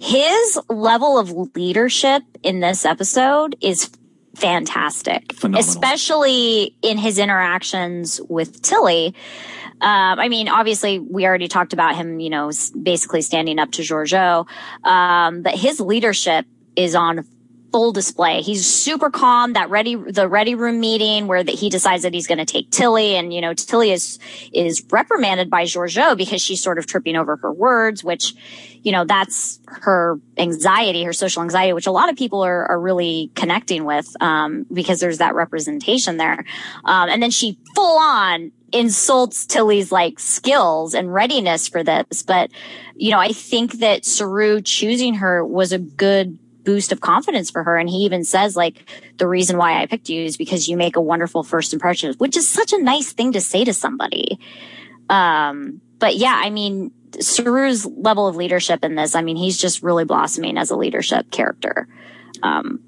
his 0.00 0.58
level 0.70 1.18
of 1.18 1.30
leadership 1.54 2.22
in 2.42 2.60
this 2.60 2.86
episode 2.86 3.54
is 3.60 3.90
fantastic, 4.34 5.34
Phenomenal. 5.34 5.60
especially 5.60 6.74
in 6.80 6.96
his 6.96 7.18
interactions 7.18 8.18
with 8.28 8.62
Tilly. 8.62 9.14
Um, 9.82 10.20
I 10.20 10.28
mean, 10.28 10.48
obviously, 10.48 11.00
we 11.00 11.26
already 11.26 11.48
talked 11.48 11.72
about 11.72 11.96
him, 11.96 12.20
you 12.20 12.30
know, 12.30 12.50
basically 12.80 13.20
standing 13.20 13.58
up 13.58 13.72
to 13.72 13.82
Georgiou. 13.82 14.46
Um, 14.84 15.42
but 15.42 15.56
his 15.56 15.80
leadership 15.80 16.46
is 16.76 16.94
on 16.94 17.26
full 17.72 17.90
display. 17.90 18.42
He's 18.42 18.66
super 18.66 19.10
calm. 19.10 19.54
That 19.54 19.70
ready, 19.70 19.96
the 19.96 20.28
ready 20.28 20.54
room 20.54 20.78
meeting 20.78 21.26
where 21.26 21.42
the, 21.42 21.52
he 21.52 21.68
decides 21.68 22.04
that 22.04 22.14
he's 22.14 22.28
going 22.28 22.38
to 22.38 22.44
take 22.44 22.70
Tilly, 22.70 23.16
and 23.16 23.34
you 23.34 23.40
know, 23.40 23.54
Tilly 23.54 23.90
is 23.90 24.20
is 24.52 24.84
reprimanded 24.90 25.50
by 25.50 25.64
Georgiou 25.64 26.16
because 26.16 26.40
she's 26.40 26.62
sort 26.62 26.78
of 26.78 26.86
tripping 26.86 27.16
over 27.16 27.36
her 27.36 27.52
words, 27.52 28.04
which, 28.04 28.34
you 28.82 28.92
know, 28.92 29.04
that's 29.04 29.58
her 29.66 30.20
anxiety, 30.36 31.02
her 31.02 31.12
social 31.12 31.42
anxiety, 31.42 31.72
which 31.72 31.88
a 31.88 31.92
lot 31.92 32.08
of 32.08 32.16
people 32.16 32.44
are 32.44 32.70
are 32.70 32.80
really 32.80 33.32
connecting 33.34 33.84
with 33.84 34.14
um, 34.20 34.64
because 34.72 35.00
there's 35.00 35.18
that 35.18 35.34
representation 35.34 36.18
there. 36.18 36.44
Um, 36.84 37.08
and 37.08 37.20
then 37.20 37.30
she 37.30 37.58
full 37.74 37.98
on 37.98 38.52
insults 38.72 39.46
Tilly's 39.46 39.92
like 39.92 40.18
skills 40.18 40.94
and 40.94 41.12
readiness 41.12 41.68
for 41.68 41.82
this. 41.82 42.22
But, 42.22 42.50
you 42.96 43.10
know, 43.10 43.18
I 43.18 43.32
think 43.32 43.74
that 43.74 44.04
Saru 44.04 44.60
choosing 44.60 45.14
her 45.14 45.44
was 45.44 45.72
a 45.72 45.78
good 45.78 46.38
boost 46.64 46.92
of 46.92 47.00
confidence 47.00 47.50
for 47.50 47.62
her. 47.64 47.76
And 47.76 47.88
he 47.88 47.98
even 47.98 48.24
says 48.24 48.56
like, 48.56 48.88
the 49.18 49.28
reason 49.28 49.56
why 49.56 49.80
I 49.80 49.86
picked 49.86 50.08
you 50.08 50.24
is 50.24 50.36
because 50.36 50.68
you 50.68 50.76
make 50.76 50.96
a 50.96 51.00
wonderful 51.00 51.42
first 51.42 51.72
impression, 51.72 52.14
which 52.14 52.36
is 52.36 52.48
such 52.48 52.72
a 52.72 52.82
nice 52.82 53.12
thing 53.12 53.32
to 53.32 53.40
say 53.40 53.64
to 53.64 53.74
somebody. 53.74 54.38
Um, 55.08 55.80
but 55.98 56.16
yeah, 56.16 56.40
I 56.42 56.50
mean, 56.50 56.92
Saru's 57.20 57.84
level 57.84 58.26
of 58.26 58.36
leadership 58.36 58.84
in 58.84 58.94
this, 58.94 59.14
I 59.14 59.22
mean, 59.22 59.36
he's 59.36 59.58
just 59.58 59.82
really 59.82 60.04
blossoming 60.04 60.56
as 60.56 60.70
a 60.70 60.76
leadership 60.76 61.30
character. 61.30 61.88
Um, 62.42 62.80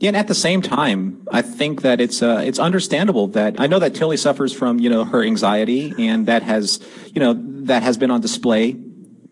yeah, 0.00 0.08
and 0.08 0.16
at 0.16 0.28
the 0.28 0.34
same 0.34 0.62
time, 0.62 1.28
I 1.30 1.42
think 1.42 1.82
that 1.82 2.00
it's 2.00 2.22
uh, 2.22 2.42
it's 2.42 2.58
understandable 2.58 3.28
that 3.28 3.60
I 3.60 3.66
know 3.66 3.78
that 3.78 3.94
Tilly 3.94 4.16
suffers 4.16 4.50
from 4.50 4.78
you 4.78 4.88
know 4.88 5.04
her 5.04 5.22
anxiety, 5.22 5.94
and 5.98 6.24
that 6.24 6.42
has 6.42 6.80
you 7.12 7.20
know 7.20 7.34
that 7.66 7.82
has 7.82 7.98
been 7.98 8.10
on 8.10 8.22
display 8.22 8.76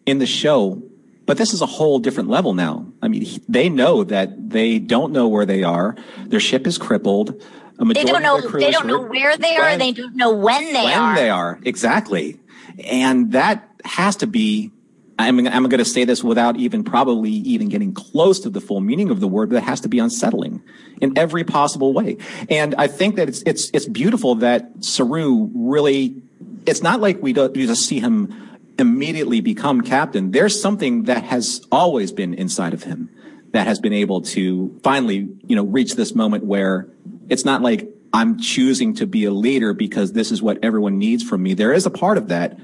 in 0.04 0.18
the 0.18 0.26
show. 0.26 0.82
But 1.24 1.38
this 1.38 1.54
is 1.54 1.62
a 1.62 1.66
whole 1.66 1.98
different 1.98 2.28
level 2.28 2.52
now. 2.52 2.86
I 3.00 3.08
mean, 3.08 3.26
they 3.48 3.70
know 3.70 4.04
that 4.04 4.50
they 4.50 4.78
don't 4.78 5.12
know 5.12 5.26
where 5.26 5.46
they 5.46 5.62
are. 5.62 5.96
Their 6.26 6.40
ship 6.40 6.66
is 6.66 6.76
crippled. 6.76 7.42
they 7.78 8.04
don't 8.04 8.22
know. 8.22 8.40
They 8.40 8.70
don't 8.70 8.86
know 8.86 9.00
where 9.00 9.38
they 9.38 9.56
are. 9.56 9.70
When, 9.70 9.78
they 9.78 9.92
don't 9.92 10.16
know 10.16 10.34
when 10.34 10.64
they 10.74 10.84
when 10.84 10.98
are. 10.98 11.06
When 11.06 11.14
they 11.14 11.30
are 11.30 11.58
exactly, 11.64 12.40
and 12.84 13.32
that 13.32 13.66
has 13.86 14.16
to 14.16 14.26
be 14.26 14.70
I'm, 15.18 15.46
I'm 15.48 15.64
going 15.64 15.78
to 15.78 15.84
say 15.84 16.04
this 16.04 16.22
without 16.22 16.56
even 16.56 16.84
probably 16.84 17.30
even 17.30 17.68
getting 17.68 17.92
close 17.92 18.38
to 18.40 18.50
the 18.50 18.60
full 18.60 18.80
meaning 18.80 19.10
of 19.10 19.20
the 19.20 19.26
word, 19.28 19.52
it 19.52 19.62
has 19.62 19.80
to 19.80 19.88
be 19.88 19.98
unsettling 19.98 20.62
in 21.00 21.18
every 21.18 21.44
possible 21.44 21.92
way. 21.92 22.18
And 22.48 22.74
I 22.76 22.86
think 22.86 23.16
that 23.16 23.28
it's, 23.28 23.42
it's, 23.44 23.70
it's 23.74 23.86
beautiful 23.86 24.36
that 24.36 24.84
Saru 24.84 25.50
really, 25.54 26.22
it's 26.66 26.82
not 26.82 27.00
like 27.00 27.20
we, 27.20 27.32
don't, 27.32 27.56
we 27.56 27.66
just 27.66 27.86
see 27.86 27.98
him 27.98 28.48
immediately 28.78 29.40
become 29.40 29.80
captain. 29.80 30.30
There's 30.30 30.60
something 30.60 31.04
that 31.04 31.24
has 31.24 31.66
always 31.72 32.12
been 32.12 32.34
inside 32.34 32.72
of 32.72 32.84
him 32.84 33.10
that 33.52 33.66
has 33.66 33.80
been 33.80 33.92
able 33.92 34.20
to 34.20 34.78
finally, 34.84 35.28
you 35.46 35.56
know, 35.56 35.64
reach 35.64 35.96
this 35.96 36.14
moment 36.14 36.44
where 36.44 36.88
it's 37.28 37.44
not 37.44 37.62
like 37.62 37.88
I'm 38.12 38.38
choosing 38.38 38.94
to 38.94 39.06
be 39.06 39.24
a 39.24 39.30
leader 39.30 39.74
because 39.74 40.12
this 40.12 40.30
is 40.30 40.40
what 40.40 40.58
everyone 40.62 40.98
needs 40.98 41.22
from 41.22 41.42
me. 41.42 41.54
There 41.54 41.72
is 41.72 41.86
a 41.86 41.90
part 41.90 42.18
of 42.18 42.28
that, 42.28 42.58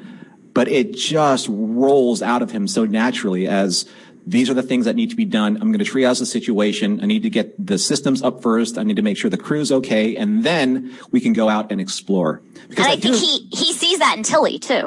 but 0.54 0.68
it 0.68 0.94
just 0.94 1.48
rolls 1.50 2.22
out 2.22 2.40
of 2.40 2.52
him 2.52 2.66
so 2.66 2.84
naturally 2.84 3.46
as 3.46 3.86
these 4.26 4.48
are 4.48 4.54
the 4.54 4.62
things 4.62 4.86
that 4.86 4.96
need 4.96 5.10
to 5.10 5.16
be 5.16 5.24
done. 5.24 5.56
I'm 5.56 5.70
going 5.72 5.84
to 5.84 5.90
triage 5.90 6.18
the 6.18 6.26
situation. 6.26 7.00
I 7.02 7.06
need 7.06 7.24
to 7.24 7.30
get 7.30 7.54
the 7.64 7.76
systems 7.76 8.22
up 8.22 8.40
first. 8.40 8.78
I 8.78 8.82
need 8.82 8.96
to 8.96 9.02
make 9.02 9.18
sure 9.18 9.28
the 9.28 9.36
crew's 9.36 9.70
okay. 9.70 10.16
And 10.16 10.44
then 10.44 10.96
we 11.10 11.20
can 11.20 11.32
go 11.34 11.48
out 11.48 11.70
and 11.70 11.80
explore. 11.80 12.40
Because 12.68 12.86
and 12.86 12.92
I, 12.92 12.92
I 12.92 12.96
think 12.96 13.16
he, 13.16 13.48
he 13.52 13.72
sees 13.74 13.98
that 13.98 14.16
in 14.16 14.22
Tilly 14.22 14.58
too. 14.58 14.86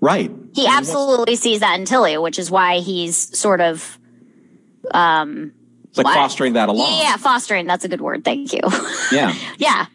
Right. 0.00 0.30
He 0.54 0.66
absolutely 0.66 1.36
sees 1.36 1.60
that 1.60 1.78
in 1.78 1.84
Tilly, 1.84 2.16
which 2.16 2.38
is 2.38 2.50
why 2.50 2.78
he's 2.78 3.36
sort 3.36 3.60
of, 3.60 3.98
um, 4.92 5.52
it's 5.88 5.98
like 5.98 6.14
fostering 6.14 6.54
that 6.54 6.68
along. 6.68 6.98
Yeah, 6.98 7.16
fostering. 7.16 7.66
That's 7.66 7.84
a 7.84 7.88
good 7.88 8.00
word. 8.00 8.24
Thank 8.24 8.52
you. 8.52 8.60
Yeah. 9.10 9.34
yeah. 9.58 9.86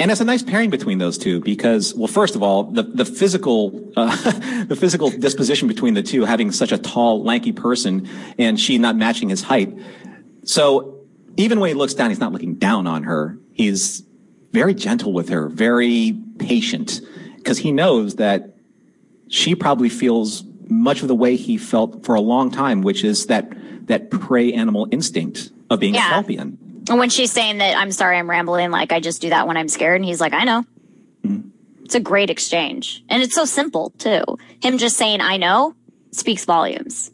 And 0.00 0.10
it's 0.10 0.20
a 0.20 0.24
nice 0.24 0.42
pairing 0.42 0.70
between 0.70 0.98
those 0.98 1.16
two 1.18 1.40
because, 1.40 1.94
well, 1.94 2.08
first 2.08 2.34
of 2.34 2.42
all, 2.42 2.64
the 2.64 2.82
the 2.82 3.04
physical 3.04 3.92
uh, 3.96 4.14
the 4.64 4.76
physical 4.76 5.10
disposition 5.10 5.68
between 5.68 5.94
the 5.94 6.02
two, 6.02 6.24
having 6.24 6.50
such 6.52 6.72
a 6.72 6.78
tall, 6.78 7.22
lanky 7.22 7.52
person, 7.52 8.08
and 8.38 8.58
she 8.58 8.78
not 8.78 8.96
matching 8.96 9.28
his 9.28 9.42
height. 9.42 9.72
So 10.44 10.98
even 11.36 11.60
when 11.60 11.68
he 11.68 11.74
looks 11.74 11.94
down, 11.94 12.10
he's 12.10 12.18
not 12.18 12.32
looking 12.32 12.54
down 12.54 12.86
on 12.86 13.04
her. 13.04 13.38
He's 13.52 14.02
very 14.52 14.74
gentle 14.74 15.12
with 15.12 15.28
her, 15.28 15.48
very 15.48 16.18
patient, 16.38 17.00
because 17.36 17.58
he 17.58 17.70
knows 17.72 18.16
that 18.16 18.56
she 19.28 19.54
probably 19.54 19.88
feels 19.88 20.44
much 20.68 21.02
of 21.02 21.08
the 21.08 21.14
way 21.14 21.36
he 21.36 21.56
felt 21.56 22.04
for 22.04 22.14
a 22.14 22.20
long 22.20 22.50
time, 22.50 22.82
which 22.82 23.04
is 23.04 23.26
that 23.26 23.52
that 23.86 24.10
prey 24.10 24.52
animal 24.52 24.88
instinct 24.90 25.50
of 25.70 25.78
being 25.80 25.94
Yeah. 25.94 26.18
a 26.18 26.22
Kelpien. 26.22 26.56
And 26.88 26.98
when 26.98 27.10
she's 27.10 27.32
saying 27.32 27.58
that, 27.58 27.76
I'm 27.76 27.92
sorry, 27.92 28.18
I'm 28.18 28.28
rambling, 28.28 28.70
like 28.70 28.92
I 28.92 29.00
just 29.00 29.22
do 29.22 29.30
that 29.30 29.46
when 29.46 29.56
I'm 29.56 29.68
scared, 29.68 29.96
and 29.96 30.04
he's 30.04 30.20
like, 30.20 30.32
I 30.32 30.44
know. 30.44 30.64
It's 31.84 31.94
a 31.94 32.00
great 32.00 32.30
exchange. 32.30 33.04
And 33.10 33.22
it's 33.22 33.34
so 33.34 33.44
simple, 33.44 33.90
too. 33.98 34.22
Him 34.62 34.78
just 34.78 34.96
saying, 34.96 35.20
I 35.20 35.36
know, 35.36 35.74
speaks 36.12 36.44
volumes. 36.44 37.10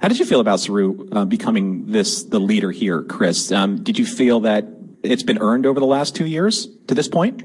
How 0.00 0.06
did 0.06 0.20
you 0.20 0.24
feel 0.24 0.38
about 0.38 0.60
Saru 0.60 1.08
uh, 1.10 1.24
becoming 1.24 1.90
this 1.90 2.22
the 2.22 2.38
leader 2.38 2.70
here, 2.70 3.02
Chris? 3.02 3.50
Um, 3.50 3.82
did 3.82 3.98
you 3.98 4.06
feel 4.06 4.40
that 4.40 4.64
it's 5.02 5.24
been 5.24 5.38
earned 5.38 5.66
over 5.66 5.80
the 5.80 5.86
last 5.86 6.14
two 6.14 6.26
years 6.26 6.68
to 6.86 6.94
this 6.94 7.08
point? 7.08 7.42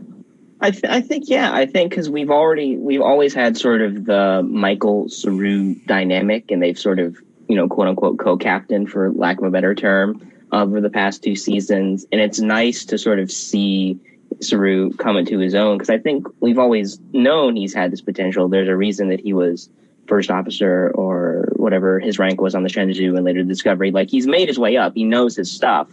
I, 0.62 0.72
th- 0.72 0.86
I 0.86 1.02
think 1.02 1.26
yeah 1.28 1.52
I 1.52 1.66
think 1.66 1.90
because 1.90 2.10
we've 2.10 2.30
already 2.30 2.78
we've 2.78 3.02
always 3.02 3.34
had 3.34 3.58
sort 3.58 3.82
of 3.82 4.06
the 4.06 4.44
Michael 4.44 5.10
Saru 5.10 5.76
dynamic 5.88 6.52
and 6.52 6.64
they've 6.64 6.80
sort 6.80 7.00
of 7.00 7.18
you 7.50 7.56
know 7.58 7.68
quote 7.68 7.88
unquote 7.88 8.18
co-captain 8.18 8.88
for 8.88 9.12
lack 9.12 9.40
of 9.40 9.44
a 9.44 9.50
better 9.50 9.76
term 9.76 10.22
over 10.54 10.80
the 10.80 10.90
past 10.90 11.24
two 11.24 11.36
seasons 11.36 12.06
and 12.12 12.22
it's 12.22 12.40
nice 12.40 12.86
to 12.86 12.98
sort 12.98 13.20
of 13.20 13.32
see 13.32 14.00
Saru 14.40 14.92
come 14.94 15.18
into 15.18 15.40
his 15.40 15.56
own 15.56 15.78
because 15.78 15.90
I 15.90 15.98
think 15.98 16.28
we've 16.40 16.60
always 16.60 17.00
known 17.12 17.56
he's 17.56 17.74
had 17.74 17.92
this 17.92 18.02
potential. 18.02 18.48
There's 18.48 18.68
a 18.68 18.76
reason 18.76 19.10
that 19.10 19.20
he 19.20 19.34
was 19.34 19.70
first 20.08 20.30
officer 20.30 20.92
or 20.96 21.54
whatever 21.56 22.00
his 22.00 22.20
rank 22.20 22.42
was 22.42 22.56
on 22.56 22.64
the 22.64 22.70
Shenzhou 22.70 23.16
and 23.16 23.24
later 23.24 23.44
Discovery. 23.44 23.92
Like 23.92 24.10
he's 24.10 24.28
made 24.28 24.48
his 24.48 24.60
way 24.60 24.76
up. 24.78 24.94
He 24.96 25.06
knows 25.06 25.36
his 25.36 25.52
stuff. 25.52 25.90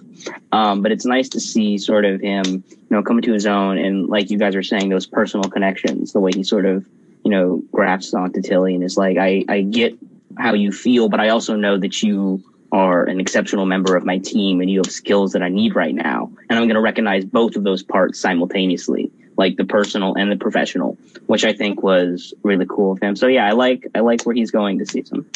Um, 0.52 0.82
but 0.82 0.92
it's 0.92 1.04
nice 1.04 1.28
to 1.30 1.40
see 1.40 1.78
sort 1.78 2.04
of 2.04 2.20
him, 2.20 2.44
you 2.44 2.86
know, 2.90 3.02
coming 3.02 3.22
to 3.22 3.32
his 3.32 3.46
own 3.46 3.78
and 3.78 4.08
like 4.08 4.30
you 4.30 4.38
guys 4.38 4.56
are 4.56 4.62
saying, 4.62 4.88
those 4.88 5.06
personal 5.06 5.48
connections, 5.48 6.12
the 6.12 6.20
way 6.20 6.32
he 6.34 6.42
sort 6.42 6.66
of, 6.66 6.86
you 7.24 7.30
know, 7.30 7.62
grafts 7.72 8.14
onto 8.14 8.42
Tilly 8.42 8.74
and 8.74 8.84
is 8.84 8.96
like, 8.96 9.16
I, 9.16 9.44
I 9.48 9.62
get 9.62 9.96
how 10.38 10.54
you 10.54 10.72
feel, 10.72 11.08
but 11.08 11.20
I 11.20 11.28
also 11.28 11.56
know 11.56 11.78
that 11.78 12.02
you 12.02 12.42
are 12.72 13.04
an 13.04 13.20
exceptional 13.20 13.66
member 13.66 13.96
of 13.96 14.04
my 14.04 14.18
team 14.18 14.60
and 14.60 14.70
you 14.70 14.78
have 14.78 14.90
skills 14.92 15.32
that 15.32 15.42
I 15.42 15.48
need 15.48 15.74
right 15.74 15.94
now. 15.94 16.30
And 16.48 16.58
I'm 16.58 16.64
going 16.64 16.74
to 16.74 16.80
recognize 16.80 17.24
both 17.24 17.56
of 17.56 17.64
those 17.64 17.82
parts 17.82 18.20
simultaneously, 18.20 19.10
like 19.36 19.56
the 19.56 19.64
personal 19.64 20.14
and 20.14 20.30
the 20.30 20.36
professional, 20.36 20.96
which 21.26 21.44
I 21.44 21.52
think 21.52 21.82
was 21.82 22.32
really 22.42 22.66
cool 22.68 22.92
of 22.92 23.00
him. 23.00 23.16
So 23.16 23.26
yeah, 23.26 23.46
I 23.46 23.52
like, 23.52 23.86
I 23.94 24.00
like 24.00 24.24
where 24.24 24.34
he's 24.34 24.50
going 24.50 24.78
this 24.78 24.90
season. 24.90 25.28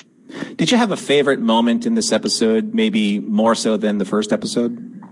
Did 0.57 0.70
you 0.70 0.79
have 0.79 0.90
a 0.90 0.97
favorite 0.97 1.40
moment 1.40 1.87
in 1.87 1.94
this 1.94 2.12
episode, 2.12 2.75
maybe 2.75 3.20
more 3.20 3.55
so 3.55 3.77
than 3.77 3.99
the 3.99 4.05
first 4.05 4.33
episode? 4.33 5.03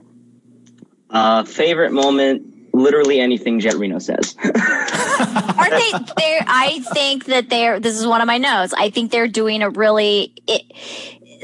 Uh, 1.11 1.45
favorite 1.45 1.93
moment, 1.93 2.73
literally 2.73 3.21
anything 3.21 3.61
Jet 3.61 3.75
Reno 3.75 3.99
says. 3.99 4.35
Aren't 4.45 5.71
they? 5.71 5.93
They're, 6.17 6.45
I 6.47 6.81
think 6.93 7.27
that 7.27 7.51
they're. 7.51 7.79
This 7.79 7.99
is 7.99 8.07
one 8.07 8.21
of 8.21 8.27
my 8.27 8.39
notes. 8.39 8.73
I 8.77 8.91
think 8.91 9.13
they're 9.13 9.29
doing 9.29 9.63
a 9.63 9.71
really 9.71 10.33
it, 10.47 10.63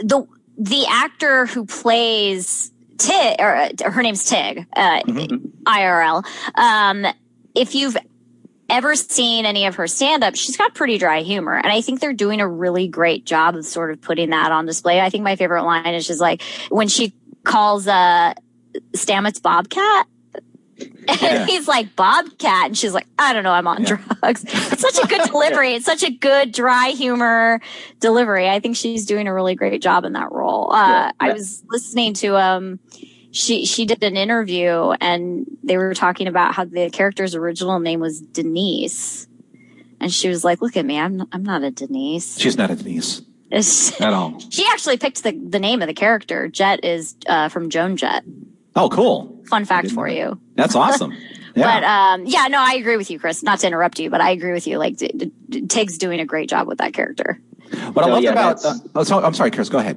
the 0.03 0.27
the 0.59 0.87
actor 0.91 1.47
who 1.47 1.65
plays 1.65 2.73
Tig 2.99 3.37
or 3.39 3.55
uh, 3.55 3.91
her 3.91 4.03
name's 4.03 4.25
Tig, 4.25 4.67
uh, 4.75 5.01
IRL. 5.03 6.25
Um, 6.57 7.07
if 7.55 7.75
you've 7.75 7.97
ever 8.69 8.95
seen 8.97 9.47
any 9.47 9.67
of 9.67 9.77
her 9.77 9.87
stand 9.87 10.25
up, 10.25 10.35
she's 10.35 10.57
got 10.57 10.75
pretty 10.75 10.99
dry 10.99 11.23
humor. 11.23 11.57
And 11.57 11.69
I 11.69 11.81
think 11.81 12.01
they're 12.01 12.13
doing 12.13 12.41
a 12.41 12.49
really 12.49 12.89
great 12.89 13.25
job 13.25 13.57
of 13.57 13.65
sort 13.65 13.93
of 13.93 14.01
putting 14.01 14.31
that 14.31 14.53
on 14.53 14.67
display. 14.67 15.01
I 15.01 15.11
think 15.11 15.25
my 15.25 15.37
favorite 15.37 15.63
line 15.63 15.95
is 15.95 16.07
just 16.07 16.21
like 16.21 16.43
when 16.69 16.89
she 16.89 17.15
calls 17.45 17.87
uh 17.87 18.35
Stamets 18.93 19.41
Bobcat. 19.41 20.07
And 21.09 21.21
Yeah. 21.23 21.47
he's 21.47 21.67
like 21.67 21.97
Bobcat, 21.97 22.67
and 22.67 22.77
she's 22.77 22.93
like, 22.93 23.07
I 23.19 23.33
don't 23.33 23.43
know, 23.43 23.53
I'm 23.53 23.67
on 23.67 23.83
drugs. 23.85 24.45
It's 24.49 24.83
such 24.83 25.03
a 25.03 25.07
good 25.09 25.23
delivery. 25.31 25.73
It's 25.75 25.87
such 25.87 26.03
a 26.03 26.11
good 26.11 26.53
dry 26.53 26.89
humor 26.91 27.61
delivery. 27.99 28.49
I 28.49 28.61
think 28.61 28.77
she's 28.77 29.07
doing 29.07 29.27
a 29.27 29.33
really 29.35 29.55
great 29.55 29.81
job 29.81 30.05
in 30.05 30.13
that 30.13 30.31
role. 30.33 30.71
Uh, 30.73 30.77
Yeah. 30.77 31.11
I 31.19 31.33
was 31.33 31.65
listening 31.71 32.13
to 32.15 32.37
um, 32.37 32.79
she 33.31 33.65
she 33.67 33.87
did 33.87 34.03
an 34.05 34.17
interview, 34.17 34.93
and 35.01 35.47
they 35.63 35.77
were 35.79 35.95
talking 35.95 36.27
about 36.29 36.55
how 36.55 36.65
the 36.67 36.91
character's 36.91 37.35
original 37.35 37.79
name 37.81 38.01
was 38.01 38.21
Denise, 38.21 39.27
and 40.01 40.13
she 40.13 40.29
was 40.29 40.45
like, 40.45 40.61
"Look 40.61 40.77
at 40.77 40.85
me, 40.85 40.99
I'm 40.99 41.17
not, 41.19 41.29
I'm 41.33 41.43
not 41.43 41.63
a 41.63 41.71
Denise." 41.71 42.39
She's 42.39 42.57
not 42.59 42.71
a 42.71 42.77
Denise 42.77 43.23
at 44.01 44.13
all. 44.13 44.39
she 44.51 44.65
actually 44.71 44.99
picked 44.99 45.23
the 45.23 45.33
the 45.33 45.59
name 45.59 45.81
of 45.83 45.89
the 45.89 45.95
character. 45.95 46.49
Jet 46.49 46.85
is 46.85 47.17
uh, 47.27 47.49
from 47.49 47.71
Joan 47.71 47.97
Jett. 47.97 48.25
Oh, 48.77 48.89
cool. 48.91 49.43
Fun 49.49 49.65
fact 49.65 49.91
for 49.91 50.07
you. 50.09 50.39
That's 50.59 50.75
awesome. 50.75 51.17
But 51.55 51.83
Yeah. 51.83 52.13
um, 52.15 52.27
yeah, 52.27 52.47
no, 52.49 52.59
I 52.61 52.75
agree 52.75 52.97
with 52.97 53.11
you, 53.11 53.19
Chris. 53.19 53.43
Not 53.43 53.59
to 53.61 53.67
interrupt 53.67 53.99
you, 53.99 54.11
but 54.11 54.21
I 54.21 54.31
agree 54.31 54.53
with 54.53 54.69
you. 54.69 54.79
Like, 54.79 54.97
d- 54.97 55.09
d- 55.17 55.33
d- 55.49 55.67
Tig's 55.67 55.99
doing 55.99 56.21
a 56.21 56.25
great 56.25 56.49
job 56.49 56.69
with 56.69 56.79
that 56.79 56.93
character. 56.93 57.41
what 57.95 58.05
I 58.05 58.07
so, 58.07 58.13
loved 58.13 58.23
yeah, 58.25 58.31
about, 58.31 58.65
uh, 58.65 58.75
oh, 58.95 59.03
so, 59.03 59.25
I'm 59.25 59.35
sorry, 59.35 59.51
Chris, 59.51 59.69
go 59.69 59.79
ahead. 59.79 59.97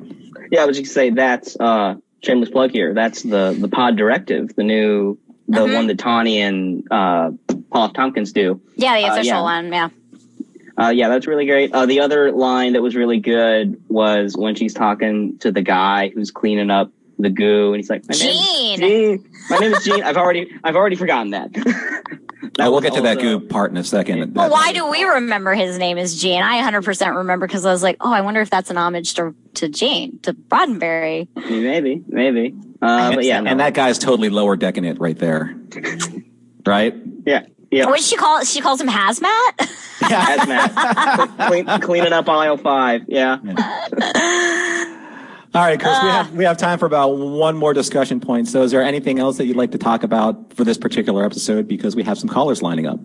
Yeah, 0.50 0.64
I 0.64 0.66
was 0.66 0.76
just 0.80 0.88
gonna 0.90 0.94
say 0.94 1.10
that's 1.12 1.56
uh 1.60 1.96
shameless 2.24 2.50
plug 2.50 2.72
here. 2.72 2.96
That's 2.96 3.22
the 3.22 3.56
the 3.60 3.68
pod 3.68 3.96
directive, 3.96 4.56
the 4.56 4.64
new 4.64 5.20
the 5.48 5.68
Mhm. 5.68 5.74
one 5.76 5.88
that 5.88 6.00
Tawny 6.00 6.42
and 6.42 6.88
uh 6.90 7.32
Paul 7.70 7.86
F. 7.90 7.94
Tompkins 7.94 8.32
do. 8.32 8.60
Yeah, 8.76 9.00
the 9.00 9.08
Uh, 9.08 9.14
official 9.14 9.26
yeah. 9.36 9.42
one. 9.44 9.72
Yeah. 9.72 9.90
Uh 10.78 10.90
yeah, 10.90 11.10
that's 11.10 11.28
really 11.28 11.46
great. 11.46 11.74
Uh 11.76 11.86
the 11.86 12.00
other 12.00 12.32
line 12.32 12.74
that 12.74 12.82
was 12.82 12.96
really 12.96 13.20
good 13.20 13.80
was 13.88 14.36
when 14.36 14.56
she's 14.56 14.74
talking 14.74 15.38
to 15.40 15.52
the 15.52 15.62
guy 15.62 16.10
who's 16.10 16.32
cleaning 16.32 16.72
up 16.72 16.92
the 17.20 17.30
goo 17.30 17.68
and 17.74 17.76
he's 17.76 17.90
like, 17.90 18.08
Gene. 18.08 18.80
Gene. 18.80 19.31
My 19.52 19.58
name 19.60 19.74
is 19.74 19.84
Gene. 19.84 20.04
I've 20.04 20.18
already 20.18 20.52
I've 20.64 20.76
already 20.76 20.96
forgotten 20.96 21.32
that. 21.32 21.54
That 21.54 22.68
Oh, 22.68 22.72
we'll 22.72 22.82
get 22.82 22.94
to 22.96 23.02
that 23.02 23.18
also- 23.18 23.40
goo 23.40 23.48
part 23.48 23.72
in 23.72 23.78
a 23.78 23.84
second. 23.84 24.34
Well, 24.36 24.50
That- 24.50 24.52
why 24.52 24.74
do 24.74 24.90
we 24.90 25.04
remember 25.04 25.54
his 25.54 25.78
name 25.78 25.98
is 25.98 26.20
Gene? 26.20 26.42
I 26.42 26.60
100% 26.62 27.16
remember 27.18 27.46
because 27.48 27.66
I 27.66 27.72
was 27.72 27.84
like, 27.84 27.98
oh, 28.02 28.12
I 28.12 28.22
wonder 28.22 28.42
if 28.42 28.50
that's 28.50 28.70
an 28.72 28.78
homage 28.78 29.14
to, 29.14 29.36
to 29.56 29.70
Jane, 29.70 30.20
to 30.24 30.34
Roddenberry. 30.34 31.28
Maybe, 31.36 32.04
maybe. 32.08 32.56
Uh 32.82 32.86
and, 32.86 33.16
but 33.16 33.24
yeah, 33.26 33.40
no. 33.42 33.52
and 33.52 33.60
that 33.60 33.74
guy's 33.76 34.00
totally 34.00 34.30
lower 34.30 34.56
decking 34.56 34.86
it 34.86 35.00
right 35.00 35.18
there. 35.18 35.56
right? 36.66 36.96
yeah. 37.26 37.46
Yeah. 37.70 37.86
What 37.86 37.98
did 37.98 38.06
she 38.06 38.18
call 38.18 38.44
She 38.44 38.60
calls 38.60 38.82
him 38.82 38.90
Hazmat? 38.90 39.70
Yeah, 40.10 40.36
Hazmat. 40.38 41.48
Clean, 41.48 41.80
cleaning 41.80 42.12
up 42.12 42.28
aisle 42.28 42.58
five. 42.58 43.04
Yeah. 43.08 43.38
All 45.54 45.62
right, 45.62 45.78
Chris, 45.78 45.98
we 46.02 46.08
have 46.08 46.34
we 46.34 46.44
have 46.46 46.58
time 46.58 46.80
for 46.80 46.86
about 46.86 47.10
one 47.10 47.58
more 47.58 47.74
discussion 47.74 48.22
point. 48.22 48.48
So, 48.48 48.62
is 48.62 48.72
there 48.72 48.82
anything 48.82 49.20
else 49.20 49.36
that 49.38 49.48
you'd 49.48 49.58
like 49.58 49.72
to 49.72 49.78
talk 49.78 50.04
about 50.04 50.54
for 50.54 50.64
this 50.64 50.78
particular 50.78 51.26
episode? 51.26 51.68
Because 51.68 51.94
we 51.94 52.04
have 52.04 52.18
some 52.18 52.30
callers 52.30 52.62
lining 52.62 52.88
up. 52.88 53.02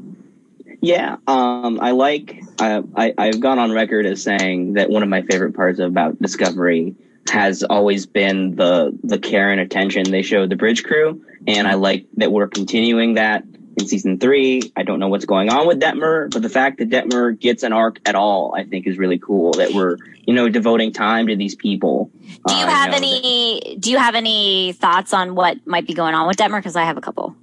Yeah, 0.80 1.16
um, 1.26 1.80
I 1.80 1.90
like. 1.90 2.40
I, 2.60 2.84
I 2.94 3.14
I've 3.18 3.40
gone 3.40 3.58
on 3.58 3.72
record 3.72 4.06
as 4.06 4.22
saying 4.22 4.74
that 4.74 4.90
one 4.90 5.02
of 5.02 5.08
my 5.08 5.22
favorite 5.22 5.56
parts 5.56 5.80
about 5.80 6.22
Discovery 6.22 6.94
has 7.30 7.64
always 7.64 8.06
been 8.06 8.54
the 8.54 8.96
the 9.02 9.18
care 9.18 9.50
and 9.50 9.60
attention 9.60 10.08
they 10.12 10.22
showed 10.22 10.48
the 10.48 10.56
bridge 10.56 10.84
crew, 10.84 11.24
and 11.48 11.66
I 11.66 11.74
like 11.74 12.06
that 12.18 12.30
we're 12.30 12.46
continuing 12.46 13.14
that 13.14 13.42
in 13.76 13.86
season 13.86 14.18
three. 14.18 14.72
I 14.76 14.82
don't 14.82 14.98
know 14.98 15.08
what's 15.08 15.24
going 15.24 15.50
on 15.50 15.66
with 15.66 15.80
Detmer, 15.80 16.30
but 16.32 16.42
the 16.42 16.48
fact 16.48 16.78
that 16.78 16.88
Detmer 16.88 17.38
gets 17.38 17.62
an 17.62 17.72
arc 17.72 18.00
at 18.06 18.14
all, 18.14 18.54
I 18.56 18.64
think, 18.64 18.86
is 18.86 18.98
really 18.98 19.18
cool. 19.18 19.52
That 19.52 19.72
we're 19.72 19.98
you 20.26 20.34
know 20.34 20.48
devoting 20.48 20.92
time 20.92 21.26
to 21.28 21.36
these 21.36 21.54
people. 21.54 22.10
Do 22.46 22.54
you 22.54 22.64
Uh, 22.64 22.68
have 22.68 22.90
know, 22.90 22.96
any, 22.96 23.76
do 23.78 23.90
you 23.90 23.98
have 23.98 24.14
any 24.14 24.72
thoughts 24.72 25.12
on 25.12 25.34
what 25.34 25.66
might 25.66 25.86
be 25.86 25.94
going 25.94 26.14
on 26.14 26.26
with 26.26 26.36
Detmer? 26.36 26.58
Because 26.58 26.76
I 26.76 26.84
have 26.84 26.96
a 26.96 27.02
couple. 27.02 27.36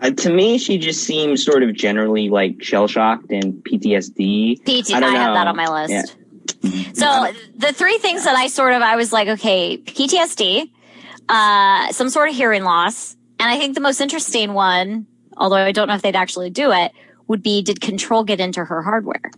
Uh, 0.00 0.10
to 0.10 0.32
me, 0.32 0.58
she 0.58 0.78
just 0.78 1.04
seems 1.04 1.44
sort 1.44 1.62
of 1.62 1.74
generally 1.74 2.28
like 2.28 2.62
shell 2.62 2.88
shocked 2.88 3.30
and 3.30 3.62
PTSD. 3.64 4.62
PT, 4.62 4.94
I 4.94 4.98
I, 4.98 5.10
have 5.14 5.34
that 5.34 5.46
on 5.46 5.56
my 5.56 5.68
list. 5.68 5.92
Yeah. 5.92 6.92
So 6.94 7.32
the 7.56 7.72
three 7.72 7.98
things 7.98 8.24
that 8.24 8.34
I 8.34 8.48
sort 8.48 8.72
of, 8.72 8.82
I 8.82 8.96
was 8.96 9.12
like, 9.12 9.28
okay, 9.28 9.78
PTSD, 9.78 10.70
uh, 11.28 11.92
some 11.92 12.08
sort 12.08 12.28
of 12.28 12.34
hearing 12.34 12.64
loss. 12.64 13.16
And 13.38 13.50
I 13.50 13.58
think 13.58 13.74
the 13.74 13.80
most 13.80 14.00
interesting 14.00 14.54
one, 14.54 15.06
although 15.36 15.56
I 15.56 15.72
don't 15.72 15.88
know 15.88 15.94
if 15.94 16.02
they'd 16.02 16.16
actually 16.16 16.50
do 16.50 16.72
it, 16.72 16.92
would 17.28 17.42
be 17.42 17.62
did 17.62 17.80
control 17.80 18.24
get 18.24 18.40
into 18.40 18.64
her 18.64 18.82
hardware? 18.82 19.30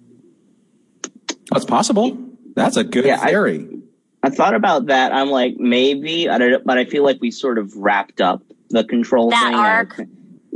That's 1.50 1.64
possible. 1.64 2.16
That's 2.54 2.76
a 2.76 2.84
good 2.84 3.04
Yeah, 3.04 3.24
theory. 3.24 3.68
I 4.22 4.30
thought 4.30 4.54
about 4.54 4.86
that. 4.86 5.12
I'm 5.12 5.30
like, 5.30 5.56
maybe, 5.58 6.28
I 6.28 6.38
don't 6.38 6.64
but 6.64 6.78
I 6.78 6.84
feel 6.86 7.04
like 7.04 7.18
we 7.20 7.30
sort 7.30 7.58
of 7.58 7.76
wrapped 7.76 8.20
up 8.20 8.42
the 8.70 8.84
control 8.84 9.30
That 9.30 9.44
thing. 9.44 9.54
arc. 9.54 10.00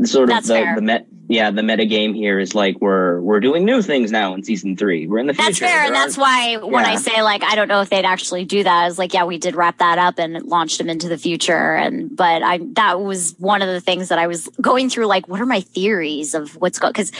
Sort 0.05 0.25
of 0.25 0.29
That's 0.31 0.49
the, 0.49 0.55
fair. 0.55 0.75
the 0.77 0.83
met 0.83 1.07
yeah, 1.29 1.51
the 1.51 1.63
meta 1.63 1.85
game 1.85 2.15
here 2.15 2.39
is 2.39 2.55
like 2.55 2.81
we're 2.81 3.21
we're 3.21 3.41
doing 3.41 3.67
new 3.67 3.83
things 3.83 4.11
now 4.11 4.33
in 4.33 4.43
season 4.43 4.77
three. 4.77 5.07
We're 5.07 5.19
in 5.19 5.27
the 5.27 5.35
future. 5.35 5.47
That's 5.47 5.59
fair, 5.59 5.85
and 5.85 5.95
that's 5.95 6.17
why 6.17 6.57
when 6.57 6.87
I 6.87 6.97
say 6.97 7.23
like 7.23 7.45
I 7.45 7.55
don't 7.55 7.69
know 7.69 7.83
if 7.83 7.91
they'd 7.91 8.07
actually 8.07 8.47
do 8.47 8.65
that, 8.65 8.85
I 8.85 8.87
was 8.87 8.99
like, 8.99 9.13
yeah, 9.13 9.25
we 9.25 9.37
did 9.37 9.55
wrap 9.55 9.79
that 9.79 9.99
up 9.99 10.19
and 10.19 10.43
launched 10.45 10.79
them 10.79 10.89
into 10.89 11.07
the 11.07 11.19
future, 11.19 11.75
and 11.75 12.17
but 12.17 12.43
I 12.43 12.61
that 12.73 13.01
was 13.01 13.35
one 13.39 13.61
of 13.61 13.69
the 13.69 13.81
things 13.81 14.09
that 14.09 14.19
I 14.19 14.27
was 14.27 14.49
going 14.61 14.89
through. 14.89 15.05
Like, 15.05 15.29
what 15.29 15.39
are 15.43 15.47
my 15.47 15.61
theories 15.61 16.33
of 16.33 16.57
what's 16.57 16.79
going? 16.79 16.95
Because 16.95 17.13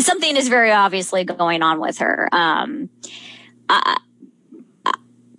something 0.00 0.36
is 0.36 0.48
very 0.48 0.70
obviously 0.70 1.24
going 1.24 1.62
on 1.62 1.80
with 1.80 1.98
her. 1.98 2.28
Um, 2.32 2.90
I, 3.70 3.96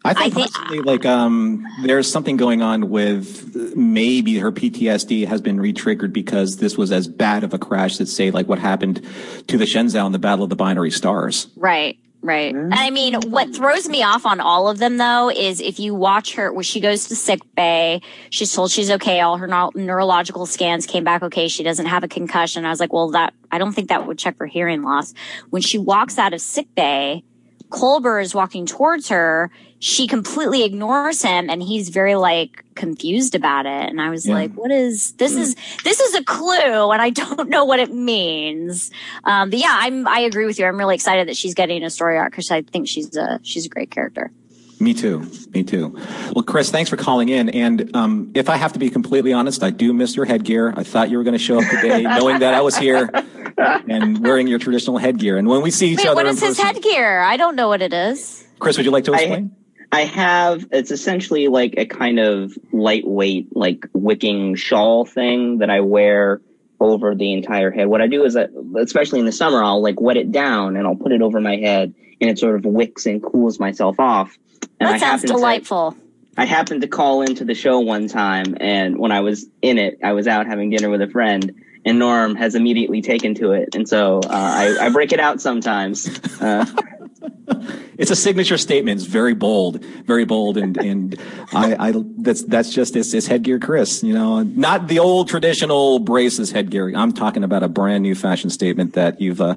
I 0.08 0.14
think, 0.14 0.26
I 0.26 0.30
think- 0.30 0.54
personally, 0.54 0.82
like 0.82 1.06
um, 1.06 1.66
there's 1.84 2.12
something 2.12 2.38
going 2.38 2.62
on 2.62 2.90
with 2.90 3.76
maybe 3.76 4.38
her 4.40 4.52
PTSD 4.52 5.28
has 5.28 5.42
been 5.42 5.60
re-triggered 5.60 6.14
because 6.14 6.58
this 6.58 6.78
was 6.78 6.92
as 6.92 7.08
bad 7.08 7.44
of 7.44 7.54
a 7.54 7.60
crash 7.60 7.98
that 7.98 8.08
say 8.08 8.32
like 8.32 8.48
what 8.48 8.60
happened 8.60 9.06
to 9.48 9.58
the 9.58 9.66
Shenzhou 9.66 10.06
in 10.06 10.12
the 10.12 10.20
Battle 10.20 10.44
of 10.44 10.50
the 10.50 10.56
Binary 10.56 10.92
Stars. 10.92 11.48
Right, 11.56 11.98
right. 12.22 12.54
And 12.54 12.74
I 12.74 12.90
mean, 12.90 13.16
what 13.30 13.56
throws 13.56 13.88
me 13.88 14.04
off 14.04 14.26
on 14.26 14.40
all 14.40 14.68
of 14.68 14.78
them 14.80 14.98
though 14.98 15.30
is 15.30 15.60
if 15.62 15.80
you 15.80 15.94
watch 15.94 16.36
her 16.36 16.52
when 16.52 16.64
she 16.64 16.80
goes 16.80 17.08
to 17.10 17.16
sick 17.16 17.40
bay, 17.56 18.02
she's 18.30 18.54
told 18.54 18.72
she's 18.72 18.92
okay. 18.92 19.22
All 19.22 19.38
her 19.38 19.48
neu- 19.48 19.72
neurological 19.76 20.46
scans 20.46 20.86
came 20.86 21.04
back 21.04 21.24
okay. 21.24 21.48
She 21.48 21.64
doesn't 21.64 21.86
have 21.86 22.04
a 22.04 22.08
concussion. 22.08 22.66
I 22.66 22.70
was 22.70 22.80
like, 22.80 22.94
well, 22.94 23.12
that 23.12 23.34
I 23.52 23.58
don't 23.58 23.74
think 23.74 23.90
that 23.90 24.08
would 24.08 24.18
check 24.18 24.38
for 24.38 24.46
hearing 24.46 24.84
loss. 24.84 25.14
When 25.50 25.62
she 25.62 25.78
walks 25.78 26.18
out 26.18 26.34
of 26.34 26.42
sick 26.42 26.68
bay, 26.76 27.24
Colbert 27.70 28.22
is 28.22 28.34
walking 28.34 28.66
towards 28.66 29.10
her. 29.10 29.52
She 29.80 30.08
completely 30.08 30.64
ignores 30.64 31.22
him 31.22 31.50
and 31.52 31.62
he's 31.62 31.90
very 31.90 32.16
like 32.16 32.64
confused 32.74 33.36
about 33.36 33.66
it. 33.68 33.90
And 33.90 34.02
I 34.02 34.10
was 34.10 34.26
Yeah. 34.28 34.34
like, 34.34 34.54
what 34.54 34.72
is 34.72 35.12
this 35.14 35.36
is 35.36 35.56
this 35.84 36.00
is 36.00 36.16
a 36.16 36.24
clue 36.24 36.92
and 36.92 37.02
I 37.02 37.10
don't 37.22 37.48
know 37.50 37.64
what 37.66 37.80
it 37.80 37.94
means. 37.94 38.90
Um, 39.24 39.50
but 39.52 39.60
yeah, 39.60 39.76
I'm 39.80 40.08
I 40.08 40.22
agree 40.22 40.46
with 40.46 40.58
you. 40.58 40.66
I'm 40.66 40.78
really 40.78 40.96
excited 40.96 41.28
that 41.28 41.38
she's 41.38 41.54
getting 41.54 41.84
a 41.84 41.90
story 41.92 42.18
arc 42.18 42.32
because 42.32 42.50
I 42.50 42.64
think 42.64 42.88
she's 42.88 43.16
a 43.16 43.40
she's 43.44 43.66
a 43.66 43.70
great 43.70 43.92
character. 43.92 44.32
Me 44.80 44.94
too. 44.94 45.28
Me 45.56 45.64
too. 45.64 45.96
Well, 46.36 46.44
Chris, 46.44 46.70
thanks 46.70 46.88
for 46.90 46.98
calling 46.98 47.30
in. 47.30 47.50
And 47.50 47.96
um, 47.96 48.32
if 48.36 48.48
I 48.48 48.58
have 48.58 48.74
to 48.74 48.80
be 48.80 48.92
completely 48.92 49.34
honest, 49.34 49.64
I 49.64 49.72
do 49.72 49.92
miss 49.92 50.16
your 50.16 50.26
headgear. 50.26 50.72
I 50.78 50.84
thought 50.84 51.10
you 51.10 51.18
were 51.18 51.24
going 51.24 51.34
to 51.38 51.44
show 51.44 51.58
up 51.60 51.68
today, 51.68 52.02
knowing 52.20 52.40
that 52.42 52.54
I 52.54 52.62
was 52.62 52.78
here 52.78 53.10
and 53.58 54.20
wearing 54.24 54.48
your 54.48 54.60
traditional 54.60 55.00
headgear. 55.00 55.38
And 55.38 55.48
when 55.48 55.64
we 55.64 55.72
see 55.72 55.90
each 55.94 55.98
Wait, 55.98 56.06
other 56.08 56.16
what 56.16 56.26
in 56.28 56.34
his 56.36 56.42
person, 56.42 56.66
headgear? 56.66 57.22
I 57.22 57.38
don't 57.38 57.56
know 57.56 57.68
what 57.70 57.82
it 57.82 57.92
is. 57.92 58.46
Chris, 58.60 58.78
would 58.78 58.86
you 58.86 58.92
like 58.92 59.06
to 59.06 59.14
I- 59.14 59.18
explain? 59.18 59.56
I 59.92 60.02
have 60.02 60.68
it's 60.72 60.92
essentially 60.92 61.48
like 61.48 61.76
a 61.78 61.86
kind 61.86 62.20
of 62.20 62.54
lightweight, 62.72 63.56
like 63.56 63.88
wicking 63.94 64.56
shawl 64.56 65.06
thing 65.06 65.60
that 65.60 65.70
I 65.70 65.80
wear 65.82 66.42
over 66.80 67.16
the 67.16 67.34
entire 67.34 67.72
head. 67.72 67.88
What 67.88 68.02
I 68.02 68.08
do 68.08 68.24
is 68.26 68.34
that, 68.36 68.50
especially 68.80 69.20
in 69.20 69.26
the 69.26 69.32
summer, 69.32 69.64
I'll 69.64 69.82
like 69.82 70.00
wet 70.00 70.18
it 70.18 70.32
down 70.32 70.76
and 70.76 70.86
I'll 70.86 70.96
put 70.96 71.12
it 71.12 71.22
over 71.22 71.40
my 71.42 71.56
head, 71.56 71.94
and 72.22 72.30
it 72.30 72.38
sort 72.38 72.56
of 72.56 72.66
wicks 72.66 73.06
and 73.06 73.24
cools 73.24 73.60
myself 73.60 74.00
off. 74.00 74.38
And 74.80 74.88
That 74.88 74.96
I 74.96 74.98
sounds 75.00 75.22
happen 75.22 75.28
to- 75.28 75.34
delightful. 75.34 75.96
I 76.40 76.46
happened 76.46 76.82
to 76.82 76.88
call 76.88 77.24
into 77.24 77.46
the 77.46 77.56
show 77.56 77.80
one 77.80 78.08
time, 78.08 78.58
and 78.60 79.00
when 79.00 79.12
I 79.12 79.22
was 79.22 79.48
in 79.64 79.80
it, 79.80 79.98
I 80.04 80.12
was 80.12 80.28
out 80.28 80.46
having 80.46 80.70
dinner 80.70 80.88
with 80.88 81.02
a 81.02 81.08
friend, 81.08 81.52
and 81.84 81.98
Norm 81.98 82.36
has 82.36 82.54
immediately 82.54 83.02
taken 83.02 83.34
to 83.36 83.54
it, 83.54 83.74
and 83.74 83.90
so 83.90 84.20
uh, 84.20 84.30
I, 84.30 84.78
I 84.86 84.90
break 84.90 85.12
it 85.14 85.20
out 85.20 85.42
sometimes. 85.42 86.08
Uh, 86.40 86.64
It's 87.98 88.12
a 88.12 88.16
signature 88.16 88.60
statement. 88.60 89.00
It's 89.00 89.10
very 89.10 89.34
bold, 89.34 89.84
very 90.06 90.24
bold, 90.24 90.56
and 90.58 90.78
and 90.78 91.20
I, 91.52 91.90
I 91.90 91.94
that's 92.20 92.44
that's 92.44 92.72
just 92.72 92.96
it's, 92.96 93.12
it's 93.12 93.26
headgear, 93.26 93.58
Chris. 93.60 94.04
You 94.04 94.14
know, 94.14 94.44
not 94.44 94.88
the 94.88 95.00
old 95.00 95.30
traditional 95.30 95.98
braces 95.98 96.52
headgear. 96.52 96.94
I'm 96.96 97.12
talking 97.12 97.44
about 97.44 97.64
a 97.64 97.68
brand 97.68 98.04
new 98.04 98.14
fashion 98.14 98.52
statement 98.52 98.94
that 98.94 99.20
you've 99.20 99.42
uh, 99.42 99.56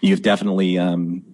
you've 0.00 0.22
definitely 0.22 0.78
um, 0.78 1.24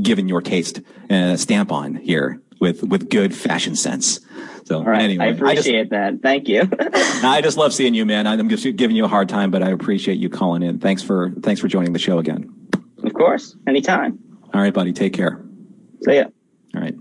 given 0.00 0.26
your 0.26 0.40
taste 0.40 0.80
uh, 1.10 1.36
stamp 1.36 1.70
on 1.70 1.96
here 1.96 2.40
with 2.60 2.82
with 2.82 3.10
good 3.10 3.34
fashion 3.34 3.76
sense. 3.76 4.20
So 4.64 4.78
all 4.78 4.84
right, 4.84 5.02
anyway, 5.02 5.26
I 5.26 5.30
just, 5.32 5.42
appreciate 5.42 5.90
that. 5.90 6.22
Thank 6.22 6.48
you. 6.48 6.66
I 6.80 7.42
just 7.42 7.58
love 7.58 7.74
seeing 7.74 7.92
you, 7.92 8.06
man. 8.06 8.26
I'm 8.26 8.48
just 8.48 8.64
giving 8.76 8.96
you 8.96 9.04
a 9.04 9.08
hard 9.08 9.28
time, 9.28 9.50
but 9.50 9.62
I 9.62 9.68
appreciate 9.68 10.16
you 10.16 10.30
calling 10.30 10.62
in. 10.62 10.78
Thanks 10.78 11.02
for 11.02 11.30
thanks 11.42 11.60
for 11.60 11.68
joining 11.68 11.92
the 11.92 11.98
show 11.98 12.18
again. 12.18 12.50
of 13.02 13.12
course, 13.12 13.54
anytime. 13.66 14.18
All 14.54 14.60
right, 14.60 14.72
buddy. 14.72 14.92
Take 14.92 15.12
care. 15.12 15.44
See 16.04 16.16
ya. 16.16 16.26
All 16.74 16.80
right. 16.80 16.94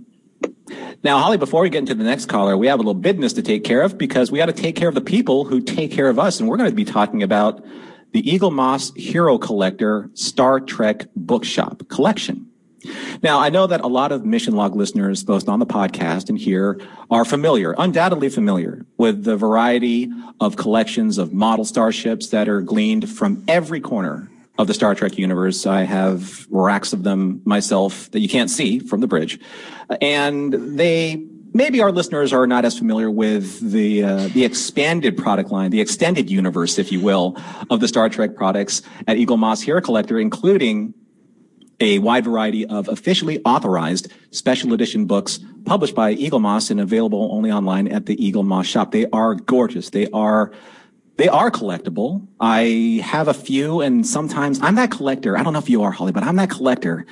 Now, 1.03 1.19
Holly, 1.19 1.37
before 1.37 1.61
we 1.61 1.69
get 1.69 1.79
into 1.79 1.93
the 1.93 2.03
next 2.03 2.25
caller, 2.25 2.57
we 2.57 2.67
have 2.67 2.79
a 2.79 2.81
little 2.81 2.93
business 2.93 3.33
to 3.33 3.43
take 3.43 3.63
care 3.63 3.81
of 3.81 3.97
because 3.97 4.31
we 4.31 4.39
got 4.39 4.47
to 4.47 4.53
take 4.53 4.75
care 4.75 4.87
of 4.87 4.95
the 4.95 5.01
people 5.01 5.45
who 5.45 5.61
take 5.61 5.91
care 5.91 6.09
of 6.09 6.17
us. 6.17 6.39
And 6.39 6.49
we're 6.49 6.57
going 6.57 6.69
to 6.69 6.75
be 6.75 6.85
talking 6.85 7.21
about 7.21 7.63
the 8.11 8.23
Eaglemoss 8.23 8.97
Hero 8.97 9.37
Collector 9.37 10.09
Star 10.13 10.59
Trek 10.59 11.05
Bookshop 11.15 11.87
collection. 11.89 12.47
Now, 13.21 13.39
I 13.39 13.49
know 13.49 13.67
that 13.67 13.81
a 13.81 13.87
lot 13.87 14.11
of 14.11 14.25
Mission 14.25 14.55
Log 14.55 14.75
listeners, 14.75 15.23
both 15.23 15.47
on 15.47 15.59
the 15.59 15.65
podcast 15.65 16.29
and 16.29 16.37
here, 16.37 16.81
are 17.09 17.23
familiar, 17.23 17.75
undoubtedly 17.77 18.29
familiar 18.29 18.85
with 18.97 19.23
the 19.23 19.37
variety 19.37 20.11
of 20.39 20.57
collections 20.57 21.17
of 21.17 21.33
model 21.33 21.65
starships 21.65 22.29
that 22.29 22.49
are 22.49 22.61
gleaned 22.61 23.09
from 23.09 23.43
every 23.47 23.79
corner 23.79 24.29
of 24.57 24.67
the 24.67 24.73
Star 24.73 24.93
Trek 24.93 25.17
universe. 25.17 25.65
I 25.65 25.83
have 25.83 26.47
racks 26.49 26.93
of 26.93 27.03
them 27.03 27.41
myself 27.45 28.11
that 28.11 28.19
you 28.19 28.29
can't 28.29 28.49
see 28.49 28.79
from 28.79 29.01
the 29.01 29.07
bridge. 29.07 29.39
And 29.99 30.77
they, 30.77 31.25
maybe 31.53 31.81
our 31.81 31.91
listeners 31.91 32.33
are 32.33 32.45
not 32.45 32.63
as 32.63 32.77
familiar 32.77 33.09
with 33.09 33.59
the, 33.71 34.03
uh, 34.03 34.27
the 34.27 34.45
expanded 34.45 35.17
product 35.17 35.49
line, 35.49 35.71
the 35.71 35.81
extended 35.81 36.29
universe, 36.29 36.77
if 36.77 36.91
you 36.91 37.01
will, 37.01 37.37
of 37.69 37.79
the 37.79 37.87
Star 37.87 38.09
Trek 38.09 38.35
products 38.35 38.83
at 39.07 39.17
Eaglemoss 39.17 39.63
Hero 39.63 39.81
Collector, 39.81 40.19
including 40.19 40.93
a 41.79 41.99
wide 41.99 42.23
variety 42.23 42.65
of 42.65 42.87
officially 42.87 43.41
authorized 43.45 44.11
special 44.31 44.73
edition 44.73 45.05
books 45.05 45.39
published 45.65 45.95
by 45.95 46.15
Eaglemoss 46.15 46.69
and 46.69 46.79
available 46.79 47.29
only 47.31 47.51
online 47.51 47.87
at 47.87 48.05
the 48.05 48.15
Eaglemoss 48.17 48.65
shop. 48.65 48.91
They 48.91 49.07
are 49.11 49.33
gorgeous. 49.33 49.89
They 49.89 50.07
are 50.11 50.51
they 51.17 51.27
are 51.27 51.51
collectible. 51.51 52.25
I 52.39 53.01
have 53.03 53.27
a 53.27 53.33
few 53.33 53.81
and 53.81 54.05
sometimes 54.05 54.59
I'm 54.61 54.75
that 54.75 54.91
collector. 54.91 55.37
I 55.37 55.43
don't 55.43 55.53
know 55.53 55.59
if 55.59 55.69
you 55.69 55.83
are, 55.83 55.91
Holly, 55.91 56.11
but 56.11 56.23
I'm 56.23 56.35
that 56.37 56.49
collector. 56.49 57.05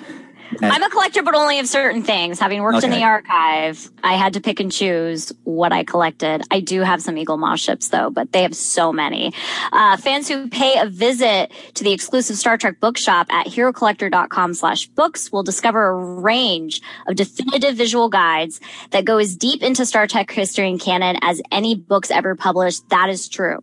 I'm 0.61 0.83
a 0.83 0.89
collector, 0.89 1.23
but 1.23 1.33
only 1.33 1.59
of 1.59 1.67
certain 1.67 2.03
things. 2.03 2.39
Having 2.39 2.61
worked 2.61 2.83
in 2.83 2.91
the 2.91 3.03
archive, 3.03 3.89
I 4.03 4.13
had 4.13 4.33
to 4.33 4.41
pick 4.41 4.59
and 4.59 4.71
choose 4.71 5.31
what 5.43 5.71
I 5.71 5.83
collected. 5.83 6.41
I 6.51 6.59
do 6.59 6.81
have 6.81 7.01
some 7.01 7.15
Eaglemoss 7.15 7.59
ships 7.59 7.87
though, 7.89 8.09
but 8.09 8.31
they 8.31 8.41
have 8.41 8.55
so 8.55 8.91
many. 8.91 9.33
Uh, 9.71 9.97
fans 9.97 10.27
who 10.27 10.49
pay 10.49 10.77
a 10.79 10.87
visit 10.87 11.51
to 11.75 11.83
the 11.83 11.93
exclusive 11.93 12.35
Star 12.35 12.57
Trek 12.57 12.79
bookshop 12.79 13.27
at 13.31 13.47
herocollector.com 13.47 14.53
slash 14.53 14.87
books 14.87 15.31
will 15.31 15.43
discover 15.43 15.87
a 15.87 15.95
range 15.95 16.81
of 17.07 17.15
definitive 17.15 17.75
visual 17.75 18.09
guides 18.09 18.59
that 18.89 19.05
go 19.05 19.17
as 19.19 19.35
deep 19.35 19.63
into 19.63 19.85
Star 19.85 20.07
Trek 20.07 20.29
history 20.31 20.69
and 20.69 20.81
canon 20.81 21.17
as 21.21 21.41
any 21.51 21.75
books 21.75 22.11
ever 22.11 22.35
published. 22.35 22.89
That 22.89 23.09
is 23.09 23.29
true. 23.29 23.59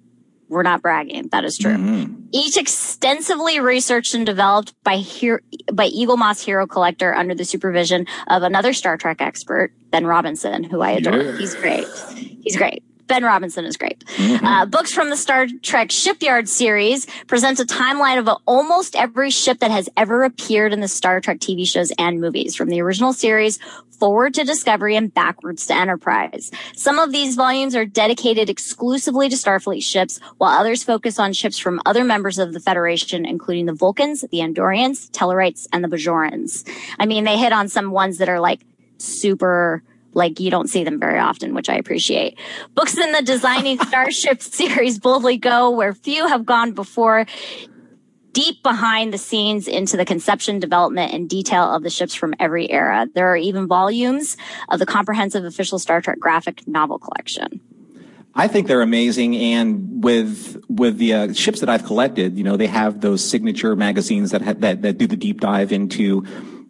We're 0.49 0.63
not 0.63 0.83
bragging. 0.83 1.29
That 1.29 1.45
is 1.45 1.59
true. 1.59 1.75
Mm-hmm. 1.75 2.15
Each 2.33 2.57
extensively 2.57 3.61
researched 3.61 4.15
and 4.15 4.25
developed 4.25 4.75
by 4.83 4.97
here 4.97 5.43
by 5.73 5.89
Eaglemoss 5.91 6.43
Hero 6.43 6.67
Collector 6.67 7.15
under 7.15 7.35
the 7.35 7.45
supervision 7.45 8.07
of 8.27 8.43
another 8.43 8.73
Star 8.73 8.97
Trek 8.97 9.21
expert, 9.21 9.73
Ben 9.91 10.07
Robinson, 10.07 10.65
who 10.65 10.81
I 10.81 10.93
adore. 10.93 11.19
Yeah. 11.19 11.37
He's 11.37 11.55
great. 11.55 11.87
He's 12.43 12.57
great. 12.57 12.83
Ben 13.09 13.25
Robinson 13.25 13.65
is 13.65 13.77
great. 13.77 14.05
Uh, 14.19 14.67
books 14.67 14.93
from 14.93 15.11
the 15.11 15.17
Star 15.17 15.47
Trek 15.63 15.91
Shipyard 15.91 16.49
series 16.49 17.07
present 17.27 17.59
a 17.59 17.65
timeline 17.65 18.19
of 18.19 18.29
almost 18.47 18.95
every 18.95 19.31
ship 19.31 19.61
that 19.61 19.71
has 19.71 19.89
ever 19.97 20.23
appeared 20.23 20.73
in 20.73 20.81
the 20.81 20.89
Star 20.89 21.21
Trek 21.21 21.39
TV 21.39 21.67
shows 21.67 21.91
and 21.99 22.21
movies, 22.21 22.55
from 22.55 22.69
the 22.69 22.81
original 22.81 23.13
series 23.13 23.59
forward 23.99 24.35
to 24.35 24.45
Discovery 24.45 24.97
and 24.97 25.13
backwards 25.13 25.67
to 25.67 25.75
Enterprise. 25.75 26.51
Some 26.77 26.99
of 26.99 27.13
these 27.13 27.35
volumes 27.35 27.75
are 27.75 27.85
dedicated 27.85 28.49
exclusively 28.49 29.29
to 29.29 29.37
Starfleet 29.37 29.83
ships, 29.83 30.21
while 30.37 30.57
others 30.57 30.85
focus 30.85 31.19
on 31.19 31.33
ships 31.33 31.59
from 31.59 31.81
other 31.85 32.05
members 32.05 32.39
of 32.39 32.53
the 32.53 32.61
Federation, 32.61 33.27
including 33.27 33.67
the 33.67 33.73
Vulcans, 33.73 34.25
the 34.31 34.39
Andorians, 34.39 35.11
Tellarites, 35.11 35.67
and 35.73 35.83
the 35.83 35.89
Bajorans. 35.89 36.69
I 36.99 37.07
mean, 37.07 37.25
they 37.25 37.39
hit 37.39 37.53
on 37.53 37.69
some 37.69 37.91
ones 37.91 38.19
that 38.19 38.29
are 38.29 38.41
like 38.41 38.61
super 38.99 39.83
like 40.19 40.39
you 40.41 40.51
don't 40.51 40.69
see 40.69 40.85
them 40.85 41.01
very 41.01 41.19
often, 41.19 41.55
which 41.55 41.71
I 41.71 41.77
appreciate. 41.77 42.39
Books 42.75 42.99
in 42.99 43.13
the 43.13 43.23
Designing 43.23 43.79
Starship 43.89 44.43
series 44.43 44.99
boldly 44.99 45.39
go 45.39 45.71
where 45.71 45.95
few 45.95 46.27
have 46.27 46.45
gone 46.45 46.73
before, 46.73 47.25
deep 48.33 48.63
behind 48.63 49.15
the 49.15 49.19
scenes 49.19 49.67
into 49.67 49.97
the 49.97 50.05
conception, 50.05 50.59
development, 50.59 51.15
and 51.15 51.31
detail 51.31 51.75
of 51.75 51.83
the 51.83 51.91
ships 51.91 52.15
from 52.15 52.35
every 52.39 52.71
era. 52.71 53.07
There 53.15 53.29
are 53.29 53.37
even 53.37 53.67
volumes 53.67 54.37
of 54.69 54.79
the 54.79 54.87
comprehensive 54.87 55.45
official 55.45 55.79
Star 55.79 56.03
Trek 56.03 56.19
graphic 56.19 56.67
novel 56.69 56.99
collection. 56.99 57.61
I 58.35 58.47
think 58.47 58.69
they're 58.69 58.83
amazing, 58.83 59.35
and 59.37 60.05
with 60.05 60.63
with 60.69 60.99
the 60.99 61.15
uh, 61.15 61.33
ships 61.33 61.61
that 61.61 61.69
I've 61.69 61.85
collected, 61.85 62.37
you 62.37 62.45
know, 62.45 62.57
they 62.57 62.69
have 62.69 63.01
those 63.01 63.25
signature 63.25 63.75
magazines 63.75 64.31
that 64.31 64.43
ha- 64.43 64.55
that 64.59 64.83
that 64.83 64.99
do 64.99 65.07
the 65.09 65.17
deep 65.17 65.41
dive 65.41 65.73
into 65.73 66.25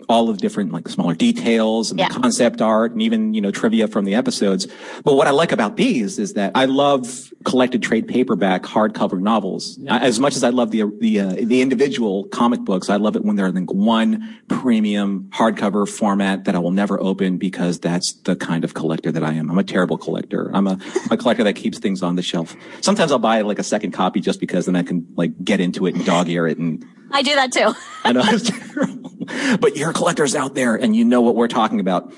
all 0.09 0.31
of 0.31 0.39
different 0.39 0.73
like 0.73 0.89
smaller 0.89 1.15
details 1.15 1.91
and 1.91 2.01
Yeah. 2.01 2.09
the 2.09 2.15
concept 2.21 2.63
art 2.63 2.93
and 2.93 3.03
even, 3.03 3.35
you 3.35 3.41
know, 3.41 3.51
trivia 3.51 3.87
from 3.89 4.05
the 4.07 4.15
episodes. 4.15 4.67
But 5.05 5.15
what 5.15 5.27
I 5.27 5.31
like 5.31 5.53
about 5.53 5.77
these 5.77 6.19
is 6.19 6.33
that 6.33 6.53
I 6.55 6.65
love 6.65 7.31
collected 7.45 7.83
trade 7.83 8.09
paperback 8.09 8.63
hardcover 8.63 9.21
novels. 9.21 9.79
I- 9.89 9.99
As 9.99 10.19
much 10.19 10.35
as 10.35 10.43
I 10.45 10.49
love 10.49 10.71
the, 10.71 10.85
the, 11.01 11.21
uh, 11.21 11.35
the 11.39 11.61
individual 11.61 12.25
comic 12.25 12.61
books, 12.61 12.89
I 12.89 12.97
love 12.97 13.17
it 13.17 13.25
when 13.25 13.37
they're 13.37 13.53
like 13.53 13.71
one 13.71 14.39
premium 14.49 15.29
hardcover 15.33 15.87
format 15.89 16.45
that 16.47 16.55
I 16.55 16.59
will 16.59 16.71
never 16.71 16.99
open 17.01 17.37
because 17.37 17.79
that's 17.79 18.15
the 18.25 18.35
kind 18.35 18.65
of 18.65 18.75
collector 18.75 19.13
that 19.13 19.23
I 19.23 19.35
am. 19.35 19.51
I'm 19.51 19.59
a 19.59 19.65
terrible 19.65 19.99
collector. 19.99 20.51
I'm 20.55 20.67
a, 20.67 20.79
a 21.11 21.17
collector 21.17 21.45
that 21.45 21.55
keeps 21.55 21.79
things 21.79 22.03
on 22.03 22.17
the 22.17 22.23
shelf. 22.23 22.57
Sometimes 22.81 23.13
I'll 23.13 23.19
buy 23.19 23.43
like 23.43 23.59
a 23.59 23.63
second 23.63 23.93
copy 23.93 24.21
just 24.21 24.41
because 24.41 24.67
then 24.67 24.75
I 24.77 24.83
can 24.83 25.07
like 25.17 25.33
get 25.45 25.61
into 25.61 25.87
it 25.87 25.95
and 25.95 26.05
dog 26.05 26.29
ear 26.29 26.47
it 26.47 26.57
and 26.59 26.85
I 27.11 27.23
do 27.23 27.35
that 27.37 27.53
too. 27.53 27.73
I 28.05 28.13
know 28.13 28.21
it's 28.25 28.51
terrible. 28.75 28.95
But 29.61 29.77
you're 29.77 29.93
collectors 29.93 30.35
out 30.35 30.55
there 30.55 30.75
and 30.77 30.95
you 30.95 31.05
know 31.05 31.21
what 31.21 31.35
we're 31.35 31.49
talking 31.49 31.81
about. 31.81 32.13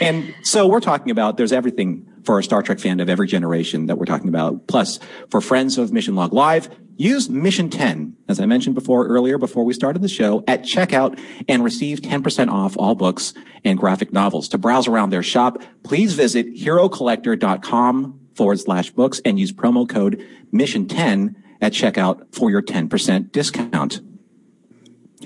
And 0.00 0.34
so 0.42 0.66
we're 0.66 0.80
talking 0.80 1.10
about 1.10 1.36
there's 1.36 1.52
everything 1.52 2.06
for 2.24 2.38
a 2.38 2.44
Star 2.44 2.62
Trek 2.62 2.78
fan 2.78 3.00
of 3.00 3.08
every 3.08 3.26
generation 3.26 3.86
that 3.86 3.98
we're 3.98 4.06
talking 4.06 4.28
about. 4.28 4.66
Plus, 4.66 4.98
for 5.30 5.40
friends 5.40 5.78
of 5.78 5.92
Mission 5.92 6.14
Log 6.14 6.32
Live, 6.32 6.68
use 6.96 7.28
Mission 7.28 7.68
10, 7.68 8.16
as 8.28 8.38
I 8.38 8.46
mentioned 8.46 8.74
before 8.74 9.06
earlier, 9.06 9.38
before 9.38 9.64
we 9.64 9.72
started 9.74 10.02
the 10.02 10.08
show, 10.08 10.44
at 10.46 10.62
checkout 10.62 11.18
and 11.48 11.64
receive 11.64 12.00
10% 12.00 12.50
off 12.50 12.76
all 12.76 12.94
books 12.94 13.34
and 13.64 13.78
graphic 13.78 14.12
novels. 14.12 14.48
To 14.48 14.58
browse 14.58 14.86
around 14.86 15.10
their 15.10 15.22
shop, 15.22 15.62
please 15.82 16.14
visit 16.14 16.54
herocollector.com 16.54 18.20
forward 18.34 18.60
slash 18.60 18.90
books 18.90 19.20
and 19.24 19.38
use 19.38 19.52
promo 19.52 19.88
code 19.88 20.26
Mission 20.52 20.86
10 20.86 21.36
at 21.60 21.72
checkout 21.72 22.34
for 22.34 22.50
your 22.50 22.62
10% 22.62 23.32
discount. 23.32 24.00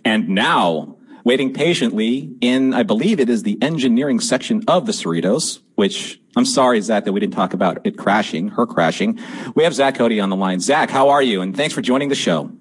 And 0.05 0.29
now, 0.29 0.96
waiting 1.27 1.53
patiently 1.53 2.31
in, 2.41 2.73
I 2.73 2.85
believe 2.85 3.19
it 3.19 3.29
is 3.29 3.43
the 3.43 3.59
engineering 3.61 4.21
section 4.21 4.63
of 4.69 4.87
the 4.87 4.93
Cerritos, 4.93 5.59
which 5.75 6.21
I'm 6.37 6.45
sorry, 6.47 6.81
Zach, 6.81 7.05
that 7.05 7.13
we 7.13 7.19
didn't 7.19 7.35
talk 7.35 7.53
about 7.53 7.85
it 7.85 7.99
crashing, 7.99 8.47
her 8.47 8.65
crashing. 8.65 9.19
We 9.57 9.65
have 9.65 9.75
Zach 9.75 9.97
Cody 9.97 10.21
on 10.21 10.31
the 10.31 10.37
line. 10.37 10.61
Zach, 10.61 10.89
how 10.89 11.09
are 11.09 11.21
you? 11.21 11.43
And 11.43 11.55
thanks 11.57 11.75
for 11.75 11.83
joining 11.83 12.11
the 12.11 12.15
show. 12.15 12.53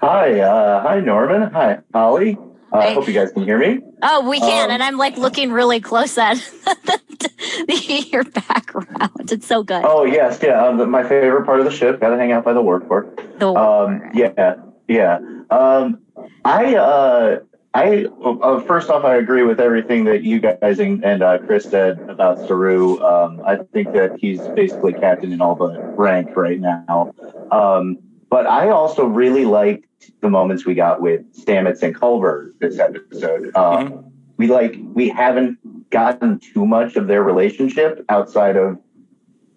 Hi, 0.00 0.38
uh, 0.38 0.80
hi 0.80 1.00
Norman. 1.00 1.50
Hi, 1.50 1.80
Holly. 1.92 2.38
I 2.72 2.82
Hey. 2.88 2.94
hope 2.94 3.08
you 3.08 3.14
guys 3.14 3.32
can 3.32 3.42
hear 3.42 3.58
me. 3.58 3.80
Oh, 4.00 4.28
we 4.28 4.38
can. 4.38 4.66
Um, 4.66 4.70
and 4.74 4.82
I'm 4.82 4.96
like 4.96 5.16
looking 5.16 5.50
really 5.50 5.80
close 5.80 6.16
at 6.18 6.36
the, 6.36 8.06
your 8.12 8.22
background. 8.22 9.32
It's 9.32 9.46
so 9.46 9.64
good. 9.64 9.82
Oh 9.84 10.04
yes, 10.04 10.38
yeah. 10.40 10.64
Um, 10.66 10.88
my 10.88 11.02
favorite 11.02 11.46
part 11.46 11.58
of 11.58 11.64
the 11.64 11.72
ship. 11.72 12.00
Got 12.00 12.10
to 12.10 12.16
hang 12.16 12.30
out 12.30 12.44
by 12.44 12.52
the 12.52 12.62
warp 12.62 12.86
core. 12.86 13.12
The- 13.38 13.48
Um, 13.52 14.02
yeah, 14.14 14.54
yeah. 14.86 15.18
Um, 15.50 15.98
I, 16.44 16.74
uh, 16.76 17.38
I 17.76 18.06
uh, 18.24 18.60
first 18.60 18.88
off, 18.88 19.04
I 19.04 19.16
agree 19.16 19.42
with 19.42 19.60
everything 19.60 20.04
that 20.04 20.22
you 20.22 20.40
guys 20.40 20.78
and, 20.78 21.04
and 21.04 21.22
uh, 21.22 21.36
Chris 21.38 21.68
said 21.68 22.00
about 22.08 22.38
Saru. 22.46 22.98
Um, 23.02 23.42
I 23.44 23.56
think 23.56 23.92
that 23.92 24.16
he's 24.18 24.48
basically 24.48 24.94
captain 24.94 25.30
in 25.30 25.42
all 25.42 25.54
but 25.54 25.76
rank 25.98 26.34
right 26.34 26.58
now. 26.58 27.14
Um, 27.50 27.98
but 28.30 28.46
I 28.46 28.70
also 28.70 29.04
really 29.04 29.44
liked 29.44 30.10
the 30.22 30.30
moments 30.30 30.64
we 30.64 30.74
got 30.74 31.02
with 31.02 31.20
Stamets 31.34 31.82
and 31.82 31.94
Culber 31.94 32.52
this 32.60 32.78
episode. 32.78 33.54
Um, 33.54 34.10
We 34.38 34.46
like 34.46 34.76
we 34.94 35.10
haven't 35.10 35.58
gotten 35.90 36.38
too 36.38 36.66
much 36.66 36.96
of 36.96 37.08
their 37.08 37.22
relationship 37.22 38.04
outside 38.08 38.56
of 38.56 38.78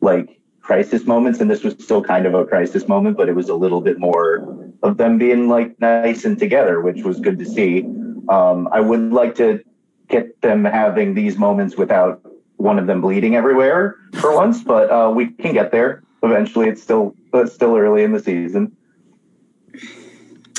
like 0.01 0.41
crisis 0.61 1.05
moments, 1.05 1.39
and 1.39 1.49
this 1.49 1.63
was 1.63 1.73
still 1.79 2.03
kind 2.03 2.25
of 2.25 2.33
a 2.33 2.45
crisis 2.45 2.87
moment, 2.87 3.15
but 3.15 3.29
it 3.29 3.35
was 3.35 3.49
a 3.49 3.55
little 3.55 3.81
bit 3.81 3.97
more 3.97 4.45
of 4.83 4.97
them 4.97 5.17
being 5.17 5.49
like 5.49 5.79
nice 5.79 6.25
and 6.25 6.37
together, 6.37 6.81
which 6.81 7.03
was 7.03 7.19
good 7.19 7.39
to 7.39 7.45
see. 7.45 7.85
Um, 8.29 8.69
I 8.71 8.79
would 8.79 9.11
like 9.11 9.35
to 9.35 9.63
get 10.07 10.41
them 10.41 10.63
having 10.63 11.15
these 11.15 11.37
moments 11.37 11.75
without 11.75 12.21
one 12.57 12.77
of 12.77 12.87
them 12.87 13.01
bleeding 13.01 13.35
everywhere 13.35 13.95
for 14.13 14.35
once, 14.35 14.63
but 14.63 14.89
uh, 14.91 15.11
we 15.13 15.27
can 15.27 15.53
get 15.53 15.71
there 15.71 16.03
eventually. 16.23 16.67
It's 16.67 16.81
still 16.81 17.15
it's 17.33 17.53
still 17.53 17.75
early 17.75 18.03
in 18.03 18.11
the 18.11 18.19
season. 18.19 18.75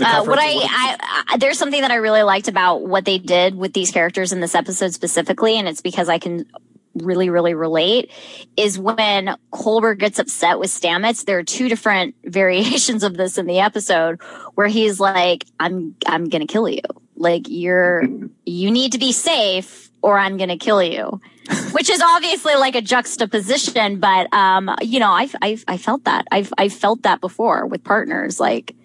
Uh, 0.02 0.24
what 0.24 0.38
I, 0.38 0.48
I, 0.48 1.24
I 1.28 1.36
there's 1.36 1.58
something 1.58 1.82
that 1.82 1.90
I 1.90 1.96
really 1.96 2.22
liked 2.22 2.48
about 2.48 2.86
what 2.86 3.04
they 3.04 3.18
did 3.18 3.54
with 3.54 3.74
these 3.74 3.90
characters 3.90 4.32
in 4.32 4.40
this 4.40 4.54
episode 4.54 4.94
specifically, 4.94 5.58
and 5.58 5.68
it's 5.68 5.82
because 5.82 6.08
I 6.08 6.18
can 6.18 6.46
really, 6.94 7.28
really 7.28 7.54
relate. 7.54 8.10
Is 8.56 8.78
when 8.78 9.36
Culber 9.52 9.96
gets 9.96 10.18
upset 10.18 10.58
with 10.58 10.70
Stamets. 10.70 11.24
There 11.24 11.38
are 11.38 11.44
two 11.44 11.68
different 11.68 12.14
variations 12.24 13.04
of 13.04 13.16
this 13.16 13.38
in 13.38 13.46
the 13.46 13.60
episode 13.60 14.20
where 14.54 14.68
he's 14.68 15.00
like, 15.00 15.44
"I'm, 15.60 15.94
I'm 16.06 16.28
gonna 16.28 16.46
kill 16.46 16.68
you. 16.68 16.80
Like 17.20 17.48
you're, 17.48 18.02
you 18.44 18.70
need 18.70 18.92
to 18.92 18.98
be 18.98 19.12
safe, 19.12 19.90
or 20.02 20.18
I'm 20.18 20.36
gonna 20.36 20.58
kill 20.58 20.82
you." 20.82 21.20
Which 21.72 21.90
is 21.90 22.00
obviously 22.00 22.54
like 22.54 22.74
a 22.74 22.80
juxtaposition, 22.80 24.00
but 24.00 24.32
um, 24.32 24.74
you 24.82 25.00
know, 25.00 25.10
I've, 25.10 25.34
I've, 25.42 25.64
I 25.68 25.76
felt 25.76 26.04
that. 26.04 26.26
I've, 26.30 26.52
I've 26.56 26.72
felt 26.72 27.02
that 27.02 27.20
before 27.20 27.66
with 27.66 27.82
partners. 27.82 28.38
Like, 28.38 28.76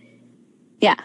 yeah, 0.80 0.96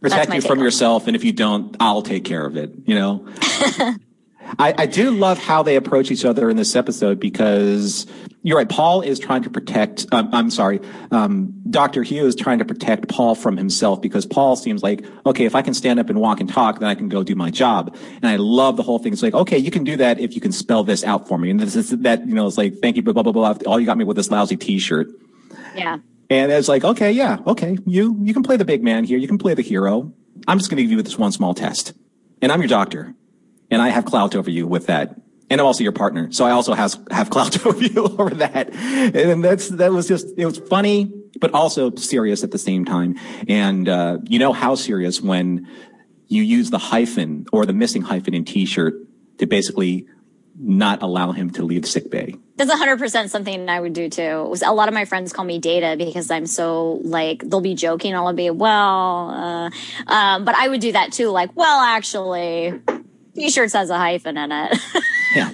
protect 0.00 0.34
you 0.34 0.40
from 0.40 0.60
it. 0.60 0.62
yourself 0.62 1.06
and 1.06 1.14
if 1.14 1.24
you 1.24 1.32
don't 1.32 1.76
i'll 1.80 2.02
take 2.02 2.24
care 2.24 2.46
of 2.46 2.56
it 2.56 2.72
you 2.86 2.94
know 2.94 3.26
I, 4.58 4.74
I 4.76 4.86
do 4.86 5.10
love 5.10 5.38
how 5.38 5.62
they 5.62 5.76
approach 5.76 6.10
each 6.10 6.24
other 6.24 6.50
in 6.50 6.56
this 6.56 6.74
episode 6.76 7.20
because 7.20 8.06
you're 8.42 8.56
right 8.56 8.68
paul 8.68 9.02
is 9.02 9.18
trying 9.18 9.42
to 9.42 9.50
protect 9.50 10.06
um, 10.12 10.28
i'm 10.32 10.50
sorry 10.50 10.80
um, 11.10 11.52
dr 11.68 12.02
hugh 12.02 12.26
is 12.26 12.34
trying 12.34 12.58
to 12.58 12.64
protect 12.64 13.08
paul 13.08 13.34
from 13.34 13.56
himself 13.56 14.00
because 14.00 14.24
paul 14.24 14.56
seems 14.56 14.82
like 14.82 15.04
okay 15.26 15.44
if 15.44 15.54
i 15.54 15.62
can 15.62 15.74
stand 15.74 16.00
up 16.00 16.08
and 16.08 16.20
walk 16.20 16.40
and 16.40 16.48
talk 16.48 16.78
then 16.80 16.88
i 16.88 16.94
can 16.94 17.08
go 17.08 17.22
do 17.22 17.34
my 17.34 17.50
job 17.50 17.94
and 18.16 18.26
i 18.26 18.36
love 18.36 18.76
the 18.76 18.82
whole 18.82 18.98
thing 18.98 19.12
it's 19.12 19.22
like 19.22 19.34
okay 19.34 19.58
you 19.58 19.70
can 19.70 19.84
do 19.84 19.96
that 19.96 20.18
if 20.18 20.34
you 20.34 20.40
can 20.40 20.52
spell 20.52 20.82
this 20.82 21.04
out 21.04 21.28
for 21.28 21.38
me 21.38 21.50
and 21.50 21.60
this 21.60 21.76
is 21.76 21.90
that 21.90 22.26
you 22.26 22.34
know 22.34 22.46
it's 22.46 22.58
like 22.58 22.78
thank 22.78 22.96
you 22.96 23.02
blah 23.02 23.12
blah 23.12 23.22
blah 23.22 23.52
blah 23.52 23.70
all 23.70 23.78
you 23.78 23.86
got 23.86 23.98
me 23.98 24.04
with 24.04 24.16
this 24.16 24.30
lousy 24.30 24.56
t-shirt 24.56 25.08
yeah. 25.74 25.98
and 26.28 26.52
it's 26.52 26.68
like, 26.68 26.84
okay, 26.84 27.12
yeah, 27.12 27.38
okay, 27.46 27.78
you 27.86 28.16
you 28.20 28.34
can 28.34 28.42
play 28.42 28.56
the 28.56 28.64
big 28.64 28.82
man 28.82 29.04
here. 29.04 29.18
You 29.18 29.28
can 29.28 29.38
play 29.38 29.54
the 29.54 29.62
hero. 29.62 30.12
I'm 30.48 30.58
just 30.58 30.70
going 30.70 30.76
to 30.78 30.82
give 30.82 30.92
you 30.92 31.02
this 31.02 31.18
one 31.18 31.32
small 31.32 31.54
test, 31.54 31.92
and 32.40 32.50
I'm 32.50 32.60
your 32.60 32.68
doctor, 32.68 33.14
and 33.70 33.80
I 33.82 33.88
have 33.90 34.04
clout 34.04 34.34
over 34.34 34.50
you 34.50 34.66
with 34.66 34.86
that, 34.86 35.16
and 35.48 35.60
I'm 35.60 35.66
also 35.66 35.82
your 35.82 35.92
partner, 35.92 36.30
so 36.32 36.44
I 36.44 36.50
also 36.52 36.74
has 36.74 36.98
have 37.10 37.30
clout 37.30 37.64
over 37.66 37.82
you 37.82 38.04
over 38.18 38.30
that, 38.36 38.74
and 38.74 39.42
that's 39.44 39.68
that 39.68 39.92
was 39.92 40.06
just 40.08 40.26
it 40.36 40.46
was 40.46 40.58
funny, 40.58 41.12
but 41.40 41.52
also 41.54 41.94
serious 41.96 42.42
at 42.44 42.50
the 42.50 42.58
same 42.58 42.84
time, 42.84 43.16
and 43.48 43.88
uh, 43.88 44.18
you 44.28 44.38
know 44.38 44.52
how 44.52 44.74
serious 44.74 45.20
when 45.20 45.66
you 46.28 46.42
use 46.42 46.70
the 46.70 46.78
hyphen 46.78 47.44
or 47.52 47.66
the 47.66 47.72
missing 47.72 48.02
hyphen 48.02 48.34
in 48.34 48.44
T-shirt 48.44 48.94
to 49.38 49.46
basically 49.46 50.06
not 50.62 51.02
allow 51.02 51.32
him 51.32 51.50
to 51.50 51.64
leave 51.64 51.84
sick 51.86 52.08
bay. 52.10 52.36
That's 52.56 52.70
100% 52.70 53.30
something 53.30 53.68
I 53.70 53.80
would 53.80 53.94
do 53.94 54.08
too. 54.10 54.44
Was- 54.44 54.62
A 54.62 54.70
lot 54.72 54.86
of 54.88 54.94
my 54.94 55.06
friends 55.06 55.32
call 55.32 55.44
me 55.46 55.58
Data 55.58 55.96
because 55.98 56.30
I'm 56.30 56.44
so 56.46 57.00
like, 57.02 57.42
they'll 57.48 57.62
be 57.62 57.74
joking. 57.74 58.14
I'll 58.14 58.32
be, 58.34 58.50
well, 58.50 59.30
uh, 59.30 59.70
um, 60.06 60.44
but 60.44 60.54
I 60.54 60.68
would 60.68 60.80
do 60.82 60.92
that 60.92 61.12
too. 61.12 61.30
Like, 61.30 61.50
well, 61.56 61.80
actually, 61.80 62.78
t-shirts 63.34 63.72
has 63.72 63.90
a 63.90 63.98
hyphen 63.98 64.36
in 64.36 64.52
it. 64.52 64.78
Yeah. 65.34 65.52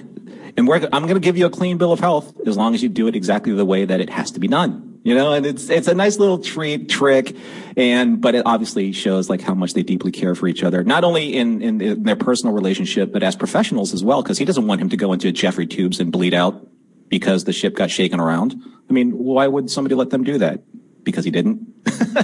And 0.57 0.67
we're, 0.67 0.77
I'm 0.91 1.03
going 1.03 1.13
to 1.13 1.19
give 1.19 1.37
you 1.37 1.45
a 1.45 1.51
clean 1.51 1.77
bill 1.77 1.91
of 1.91 1.99
health 1.99 2.33
as 2.47 2.57
long 2.57 2.73
as 2.73 2.81
you 2.81 2.89
do 2.89 3.07
it 3.07 3.15
exactly 3.15 3.53
the 3.53 3.65
way 3.65 3.85
that 3.85 4.01
it 4.01 4.09
has 4.09 4.31
to 4.31 4.39
be 4.39 4.47
done. 4.47 4.99
You 5.03 5.13
know, 5.13 5.33
and 5.33 5.45
it's, 5.45 5.69
it's 5.69 5.87
a 5.87 5.93
nice 5.93 6.17
little 6.17 6.39
treat, 6.39 6.89
trick. 6.89 7.35
And, 7.77 8.19
but 8.19 8.33
it 8.33 8.41
obviously 8.45 8.91
shows 8.91 9.29
like 9.29 9.39
how 9.39 9.53
much 9.53 9.73
they 9.73 9.83
deeply 9.83 10.11
care 10.11 10.33
for 10.33 10.47
each 10.47 10.63
other, 10.63 10.83
not 10.83 11.03
only 11.03 11.35
in, 11.35 11.61
in, 11.61 11.79
in 11.79 12.03
their 12.03 12.15
personal 12.15 12.55
relationship, 12.55 13.13
but 13.13 13.21
as 13.21 13.35
professionals 13.35 13.93
as 13.93 14.03
well. 14.03 14.21
Cause 14.23 14.39
he 14.39 14.45
doesn't 14.45 14.65
want 14.65 14.81
him 14.81 14.89
to 14.89 14.97
go 14.97 15.13
into 15.13 15.31
Jefferies 15.31 15.69
tubes 15.69 15.99
and 15.99 16.11
bleed 16.11 16.33
out 16.33 16.67
because 17.07 17.43
the 17.43 17.53
ship 17.53 17.75
got 17.75 17.91
shaken 17.91 18.19
around. 18.19 18.59
I 18.89 18.93
mean, 18.93 19.11
why 19.11 19.47
would 19.47 19.69
somebody 19.69 19.93
let 19.93 20.09
them 20.09 20.23
do 20.23 20.39
that? 20.39 20.63
Because 21.03 21.23
he 21.23 21.31
didn't. 21.31 21.67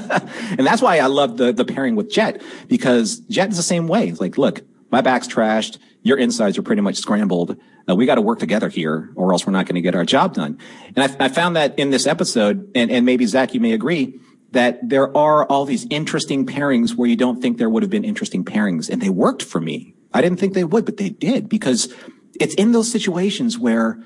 and 0.57 0.65
that's 0.65 0.81
why 0.81 0.97
I 0.97 1.05
love 1.05 1.37
the, 1.37 1.53
the 1.53 1.65
pairing 1.65 1.95
with 1.95 2.11
Jett 2.11 2.41
because 2.67 3.19
Jett 3.19 3.51
is 3.51 3.57
the 3.57 3.63
same 3.63 3.87
way. 3.87 4.07
It's 4.09 4.19
like, 4.19 4.37
look, 4.37 4.61
my 4.93 5.01
back's 5.01 5.27
trashed. 5.27 5.79
Your 6.03 6.17
insides 6.19 6.55
are 6.59 6.61
pretty 6.61 6.83
much 6.83 6.97
scrambled. 6.97 7.57
Uh, 7.89 7.95
we 7.95 8.05
got 8.05 8.15
to 8.15 8.21
work 8.21 8.37
together 8.37 8.69
here 8.69 9.11
or 9.15 9.33
else 9.33 9.45
we're 9.47 9.51
not 9.51 9.65
going 9.65 9.73
to 9.75 9.81
get 9.81 9.95
our 9.95 10.05
job 10.05 10.35
done. 10.35 10.59
And 10.95 10.99
I, 10.99 11.25
I 11.25 11.29
found 11.29 11.55
that 11.55 11.79
in 11.79 11.89
this 11.89 12.05
episode, 12.05 12.71
and, 12.75 12.91
and 12.91 13.03
maybe 13.03 13.25
Zach, 13.25 13.55
you 13.55 13.59
may 13.59 13.73
agree 13.73 14.19
that 14.51 14.87
there 14.87 15.17
are 15.17 15.45
all 15.47 15.65
these 15.65 15.87
interesting 15.89 16.45
pairings 16.45 16.93
where 16.93 17.09
you 17.09 17.15
don't 17.15 17.41
think 17.41 17.57
there 17.57 17.71
would 17.71 17.81
have 17.81 17.89
been 17.89 18.03
interesting 18.03 18.45
pairings 18.45 18.87
and 18.87 19.01
they 19.01 19.09
worked 19.09 19.41
for 19.41 19.59
me. 19.59 19.95
I 20.13 20.21
didn't 20.21 20.39
think 20.39 20.53
they 20.53 20.63
would, 20.63 20.85
but 20.85 20.97
they 20.97 21.09
did 21.09 21.49
because 21.49 21.91
it's 22.39 22.53
in 22.53 22.71
those 22.71 22.91
situations 22.91 23.57
where 23.57 23.99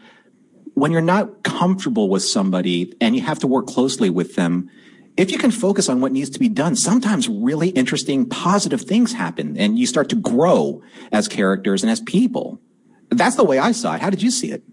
when 0.73 0.93
you're 0.93 1.01
not 1.01 1.43
comfortable 1.43 2.07
with 2.07 2.23
somebody 2.23 2.93
and 3.01 3.13
you 3.13 3.23
have 3.23 3.39
to 3.39 3.47
work 3.47 3.67
closely 3.67 4.09
with 4.09 4.35
them, 4.35 4.69
if 5.17 5.31
you 5.31 5.39
can 5.39 5.49
focus 5.51 5.89
on 5.89 5.99
what 5.99 6.11
needs 6.11 6.29
to 6.29 6.39
be 6.39 6.47
done, 6.47 6.75
sometimes 6.75 7.27
really 7.27 7.69
interesting, 7.69 8.29
positive 8.29 8.81
things 8.81 9.13
happen 9.13 9.57
and 9.57 9.77
you 9.77 9.87
start 9.87 10.09
to 10.09 10.15
grow 10.15 10.81
as 11.11 11.27
characters 11.27 11.83
and 11.83 11.91
as 11.91 11.99
people. 12.01 12.61
That's 13.09 13.35
the 13.35 13.43
way 13.43 13.57
I 13.57 13.71
saw 13.71 13.95
it. 13.95 14.01
How 14.01 14.11
did 14.11 14.21
you 14.21 14.29
see 14.29 14.51
it? 14.51 14.63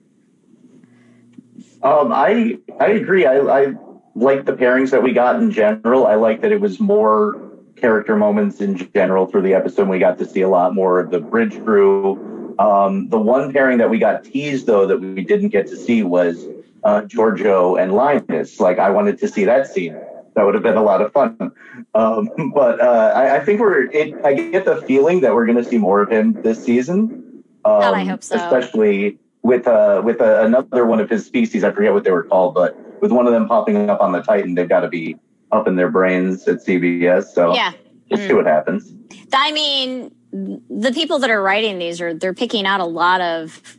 Um, 1.82 2.12
I 2.12 2.58
I 2.80 2.88
agree. 2.88 3.26
I, 3.26 3.38
I 3.38 3.74
like 4.14 4.44
the 4.44 4.52
pairings 4.52 4.90
that 4.90 5.02
we 5.02 5.12
got 5.12 5.36
in 5.36 5.50
general. 5.50 6.06
I 6.06 6.14
like 6.14 6.40
that 6.42 6.52
it 6.52 6.60
was 6.60 6.80
more 6.80 7.40
character 7.76 8.16
moments 8.16 8.60
in 8.60 8.90
general 8.94 9.26
through 9.26 9.42
the 9.42 9.54
episode. 9.54 9.88
We 9.88 9.98
got 9.98 10.18
to 10.18 10.26
see 10.26 10.40
a 10.40 10.48
lot 10.48 10.74
more 10.74 11.00
of 11.00 11.10
the 11.10 11.20
bridge 11.20 11.62
crew. 11.64 12.54
Um, 12.58 13.08
the 13.08 13.18
one 13.18 13.52
pairing 13.52 13.78
that 13.78 13.90
we 13.90 13.98
got 13.98 14.24
teased 14.24 14.66
though 14.66 14.86
that 14.86 14.98
we 14.98 15.24
didn't 15.24 15.50
get 15.50 15.66
to 15.68 15.76
see 15.76 16.02
was 16.02 16.46
uh, 16.84 17.02
Georgiou 17.02 17.80
and 17.80 17.92
Linus. 17.92 18.60
Like 18.60 18.78
I 18.78 18.90
wanted 18.90 19.18
to 19.18 19.28
see 19.28 19.44
that 19.44 19.66
scene. 19.66 19.96
That 20.34 20.44
would 20.44 20.54
have 20.54 20.62
been 20.62 20.76
a 20.76 20.82
lot 20.82 21.00
of 21.00 21.12
fun. 21.12 21.52
Um, 21.94 22.28
but 22.54 22.80
uh, 22.80 23.12
I, 23.14 23.36
I, 23.36 23.44
think 23.44 23.60
we're. 23.60 23.90
It, 23.90 24.14
I 24.24 24.34
get 24.34 24.64
the 24.64 24.82
feeling 24.82 25.20
that 25.20 25.34
we're 25.34 25.46
going 25.46 25.58
to 25.58 25.64
see 25.64 25.78
more 25.78 26.02
of 26.02 26.10
him 26.10 26.32
this 26.42 26.64
season. 26.64 27.44
Um, 27.64 27.80
God, 27.80 27.94
I 27.94 28.04
hope 28.04 28.22
so. 28.22 28.36
Especially 28.36 29.18
with 29.42 29.68
uh, 29.68 30.02
with 30.04 30.20
uh, 30.20 30.42
another 30.44 30.86
one 30.86 31.00
of 31.00 31.08
his 31.08 31.24
species. 31.24 31.62
I 31.62 31.70
forget 31.70 31.92
what 31.92 32.04
they 32.04 32.10
were 32.10 32.24
called, 32.24 32.54
but 32.54 32.76
with 33.00 33.12
one 33.12 33.26
of 33.26 33.32
them 33.32 33.46
popping 33.46 33.88
up 33.88 34.00
on 34.00 34.12
the 34.12 34.22
Titan, 34.22 34.54
they've 34.54 34.68
got 34.68 34.80
to 34.80 34.88
be 34.88 35.16
up 35.52 35.68
in 35.68 35.76
their 35.76 35.90
brains 35.90 36.48
at 36.48 36.64
CBS. 36.64 37.26
So 37.26 37.54
yeah, 37.54 37.72
just 38.10 38.22
mm. 38.22 38.28
see 38.28 38.34
what 38.34 38.46
happens. 38.46 38.92
I 39.32 39.52
mean, 39.52 40.12
the 40.32 40.92
people 40.92 41.18
that 41.20 41.30
are 41.30 41.42
writing 41.42 41.78
these 41.78 42.00
are 42.00 42.12
they're 42.12 42.34
picking 42.34 42.66
out 42.66 42.80
a 42.80 42.86
lot 42.86 43.20
of 43.20 43.78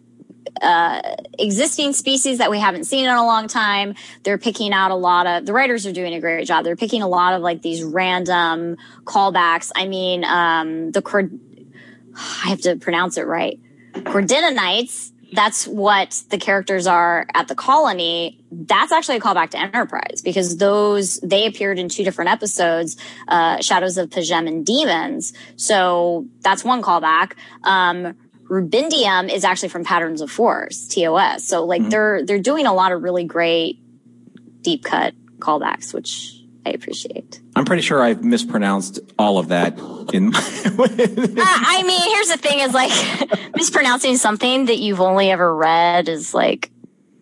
uh, 0.62 1.02
existing 1.38 1.94
species 1.94 2.38
that 2.38 2.50
we 2.50 2.60
haven't 2.60 2.86
seen 2.86 3.06
in 3.06 3.12
a 3.12 3.26
long 3.26 3.48
time. 3.48 3.96
They're 4.24 4.38
picking 4.38 4.74
out 4.74 4.92
a 4.92 4.96
lot 4.96 5.28
of 5.28 5.46
the 5.46 5.54
writers 5.54 5.86
are 5.86 5.94
doing 5.94 6.14
a 6.14 6.20
great 6.20 6.48
job. 6.48 6.64
They're 6.64 6.76
picking 6.76 7.02
a 7.02 7.08
lot 7.08 7.34
of 7.34 7.42
like 7.42 7.62
these 7.62 7.84
random 7.84 8.78
callbacks. 9.04 9.72
I 9.76 9.88
mean, 9.88 10.24
um, 10.24 10.92
the 10.92 11.02
cord. 11.02 11.40
I 12.18 12.50
have 12.50 12.62
to 12.62 12.78
pronounce 12.78 13.18
it 13.18 13.28
right. 13.28 13.60
Kordinanites 13.94 15.12
that's 15.36 15.68
what 15.68 16.24
the 16.30 16.38
characters 16.38 16.88
are 16.88 17.28
at 17.34 17.48
the 17.48 17.56
colony. 17.56 18.40
That's 18.52 18.92
actually 18.92 19.18
a 19.18 19.20
callback 19.20 19.50
to 19.52 19.60
Enterprise 19.60 20.22
because 20.24 20.58
those, 20.58 21.20
they 21.22 21.46
appeared 21.46 21.78
in 21.78 21.90
two 21.90 22.04
different 22.04 22.32
episodes, 22.32 22.98
uh, 23.28 23.62
Shadows 23.62 23.98
of 23.98 24.10
P'Jem 24.10 24.48
and 24.48 24.66
Demons. 24.66 25.34
So 25.58 26.26
that's 26.42 26.64
one 26.64 26.82
callback. 26.82 27.34
Um, 27.64 28.16
Rubindium 28.50 29.32
is 29.32 29.44
actually 29.44 29.70
from 29.70 29.84
Patterns 29.84 30.22
of 30.22 30.32
Force, 30.32 30.88
TOS. 30.88 31.44
So 31.44 31.66
like 31.66 31.82
mm-hmm. 31.82 31.90
they're, 31.90 32.26
they're 32.26 32.40
doing 32.40 32.66
a 32.66 32.74
lot 32.74 32.92
of 32.92 33.02
really 33.04 33.24
great 33.24 33.80
deep 34.62 34.84
cut 34.84 35.14
callbacks, 35.40 35.94
which 35.94 36.36
I 36.66 36.72
appreciate. 36.72 37.40
I'm 37.56 37.66
pretty 37.66 37.84
sure 37.84 38.02
I've 38.02 38.24
mispronounced 38.24 39.00
all 39.20 39.38
of 39.38 39.50
that. 39.50 39.78
In 40.14 40.32
my 40.32 40.40
uh, 40.66 40.78
I 40.78 41.84
mean, 41.86 42.02
here's 42.12 42.30
the 42.30 42.38
thing: 42.38 42.60
is 42.60 42.74
like 42.74 42.92
mispronouncing 43.56 44.18
something 44.18 44.66
that 44.66 44.78
you've 44.78 45.02
only 45.02 45.30
ever 45.30 45.56
read 45.56 46.10
is 46.10 46.34
like 46.34 46.72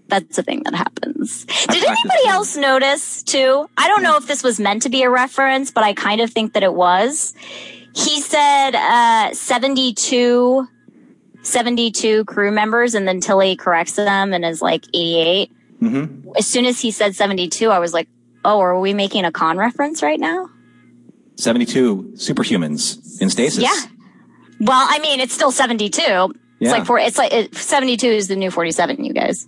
that's 0.08 0.38
a 0.38 0.44
thing 0.44 0.64
that 0.64 0.76
happens. 0.76 1.46
Did 1.46 1.84
anybody 1.84 2.28
else 2.28 2.56
notice 2.56 3.24
too? 3.24 3.68
I 3.78 3.88
don't 3.88 4.04
know 4.04 4.18
if 4.18 4.28
this 4.28 4.44
was 4.44 4.60
meant 4.60 4.84
to 4.84 4.90
be 4.90 5.04
a 5.04 5.10
reference, 5.10 5.72
but 5.72 5.84
I 5.84 5.94
kind 5.94 6.22
of 6.22 6.30
think 6.30 6.54
that 6.54 6.64
it 6.64 6.74
was. 6.74 7.34
He 7.96 8.22
said 8.22 8.76
uh, 8.76 9.34
72, 9.34 10.68
72 11.44 12.26
crew 12.26 12.52
members, 12.52 12.96
and 12.96 13.08
then 13.08 13.22
Tilly 13.22 13.56
corrects 13.56 13.96
them 13.96 14.34
and 14.34 14.44
is 14.44 14.62
like 14.62 14.86
88. 14.94 15.52
Mm-hmm. 15.82 16.30
As 16.38 16.48
soon 16.48 16.66
as 16.66 16.80
he 16.80 16.92
said 16.92 17.16
72, 17.16 17.70
I 17.70 17.80
was 17.80 17.94
like, 17.94 18.08
Oh, 18.46 18.60
are 18.60 18.80
we 18.80 18.94
making 18.94 19.26
a 19.26 19.32
Khan 19.32 19.58
reference 19.58 20.04
right 20.04 20.20
now? 20.20 20.50
72 21.36 22.14
superhumans 22.16 23.22
in 23.22 23.30
stasis. 23.30 23.64
Yeah. 23.64 23.76
Well, 24.60 24.86
I 24.90 25.00
mean, 25.00 25.20
it's 25.20 25.34
still 25.34 25.52
72. 25.52 26.02
Yeah. 26.02 26.28
It's 26.60 26.72
like 26.72 26.86
for 26.86 27.00
it's 27.00 27.18
like 27.18 27.34
it, 27.34 27.56
72 27.56 28.06
is 28.06 28.28
the 28.28 28.36
new 28.36 28.52
47, 28.52 29.04
you 29.04 29.14
guys. 29.14 29.48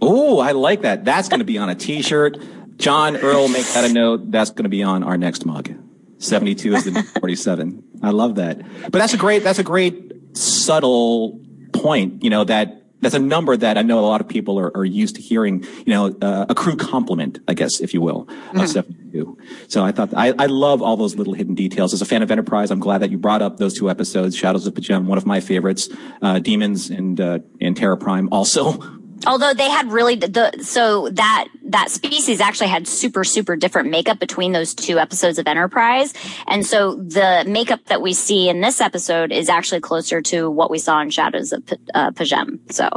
Oh, 0.00 0.38
I 0.38 0.52
like 0.52 0.82
that. 0.82 1.04
That's 1.04 1.28
going 1.28 1.40
to 1.40 1.46
be 1.46 1.58
on 1.58 1.68
a 1.68 1.74
t-shirt. 1.74 2.38
John 2.76 3.16
Earl, 3.16 3.48
make 3.48 3.66
that 3.68 3.84
a 3.84 3.92
note. 3.92 4.30
That's 4.30 4.50
going 4.50 4.64
to 4.64 4.68
be 4.68 4.82
on 4.82 5.02
our 5.02 5.16
next 5.16 5.46
mug. 5.46 5.70
72 6.18 6.74
is 6.74 6.84
the 6.84 6.90
new 6.90 7.02
47. 7.02 7.82
I 8.02 8.10
love 8.10 8.36
that. 8.36 8.60
But 8.82 8.92
that's 8.92 9.14
a 9.14 9.16
great, 9.16 9.42
that's 9.42 9.58
a 9.58 9.62
great 9.62 10.05
subtle 10.36 11.40
point, 11.72 12.22
you 12.22 12.30
know, 12.30 12.44
that 12.44 12.82
that's 13.00 13.14
a 13.14 13.18
number 13.18 13.56
that 13.56 13.76
I 13.76 13.82
know 13.82 13.98
a 13.98 14.06
lot 14.06 14.20
of 14.20 14.28
people 14.28 14.58
are, 14.58 14.74
are 14.76 14.84
used 14.84 15.16
to 15.16 15.22
hearing, 15.22 15.64
you 15.84 15.92
know, 15.92 16.16
uh, 16.22 16.46
a 16.48 16.54
crew 16.54 16.76
compliment, 16.76 17.38
I 17.46 17.54
guess, 17.54 17.80
if 17.80 17.92
you 17.92 18.00
will, 18.00 18.24
mm-hmm. 18.24 18.60
of 18.60 18.68
72. 18.68 19.38
So 19.68 19.84
I 19.84 19.92
thought, 19.92 20.14
I, 20.14 20.32
I 20.38 20.46
love 20.46 20.80
all 20.82 20.96
those 20.96 21.14
little 21.14 21.34
hidden 21.34 21.54
details. 21.54 21.92
As 21.92 22.00
a 22.00 22.06
fan 22.06 22.22
of 22.22 22.30
Enterprise, 22.30 22.70
I'm 22.70 22.80
glad 22.80 22.98
that 23.02 23.10
you 23.10 23.18
brought 23.18 23.42
up 23.42 23.58
those 23.58 23.74
two 23.74 23.90
episodes, 23.90 24.34
Shadows 24.34 24.66
of 24.66 24.74
P'Jem, 24.74 25.04
one 25.04 25.18
of 25.18 25.26
my 25.26 25.40
favorites, 25.40 25.90
uh, 26.22 26.38
Demons 26.38 26.88
and, 26.88 27.20
uh, 27.20 27.40
and 27.60 27.76
Terra 27.76 27.98
Prime 27.98 28.28
also 28.32 28.80
Although 29.26 29.54
they 29.54 29.70
had 29.70 29.90
really 29.90 30.16
the 30.16 30.52
so 30.60 31.08
that 31.10 31.48
that 31.66 31.90
species 31.90 32.40
actually 32.40 32.68
had 32.68 32.86
super 32.86 33.24
super 33.24 33.56
different 33.56 33.90
makeup 33.90 34.18
between 34.18 34.52
those 34.52 34.74
two 34.74 34.98
episodes 34.98 35.38
of 35.38 35.46
Enterprise, 35.46 36.14
and 36.46 36.64
so 36.64 36.96
the 36.96 37.44
makeup 37.46 37.84
that 37.86 38.02
we 38.02 38.12
see 38.12 38.48
in 38.48 38.60
this 38.60 38.80
episode 38.80 39.32
is 39.32 39.48
actually 39.48 39.80
closer 39.80 40.20
to 40.22 40.50
what 40.50 40.70
we 40.70 40.78
saw 40.78 41.00
in 41.00 41.10
Shadows 41.10 41.52
of 41.52 41.66
P- 41.66 41.76
uh, 41.94 42.10
P'Jem. 42.12 42.60
So 42.72 42.88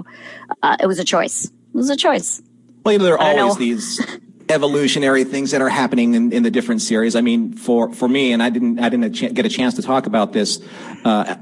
uh, 0.63 0.77
it 0.79 0.87
was 0.87 0.99
a 0.99 1.05
choice. 1.05 1.45
It 1.45 1.53
was 1.73 1.89
a 1.89 1.95
choice. 1.97 2.41
Well, 2.83 2.93
you 2.93 2.99
know, 2.99 3.05
there 3.05 3.19
are 3.19 3.39
always 3.39 3.55
know. 3.55 3.59
these 3.59 4.01
evolutionary 4.49 5.23
things 5.23 5.51
that 5.51 5.61
are 5.61 5.69
happening 5.69 6.15
in, 6.15 6.33
in 6.33 6.41
the 6.41 6.49
different 6.49 6.81
series. 6.81 7.15
I 7.15 7.21
mean, 7.21 7.53
for, 7.53 7.93
for 7.93 8.09
me, 8.09 8.33
and 8.33 8.41
I 8.41 8.49
didn't, 8.49 8.79
I 8.79 8.89
didn't 8.89 9.11
get 9.11 9.45
a 9.45 9.49
chance 9.49 9.75
to 9.75 9.83
talk 9.83 10.07
about 10.07 10.33
this, 10.33 10.59
uh, 11.05 11.35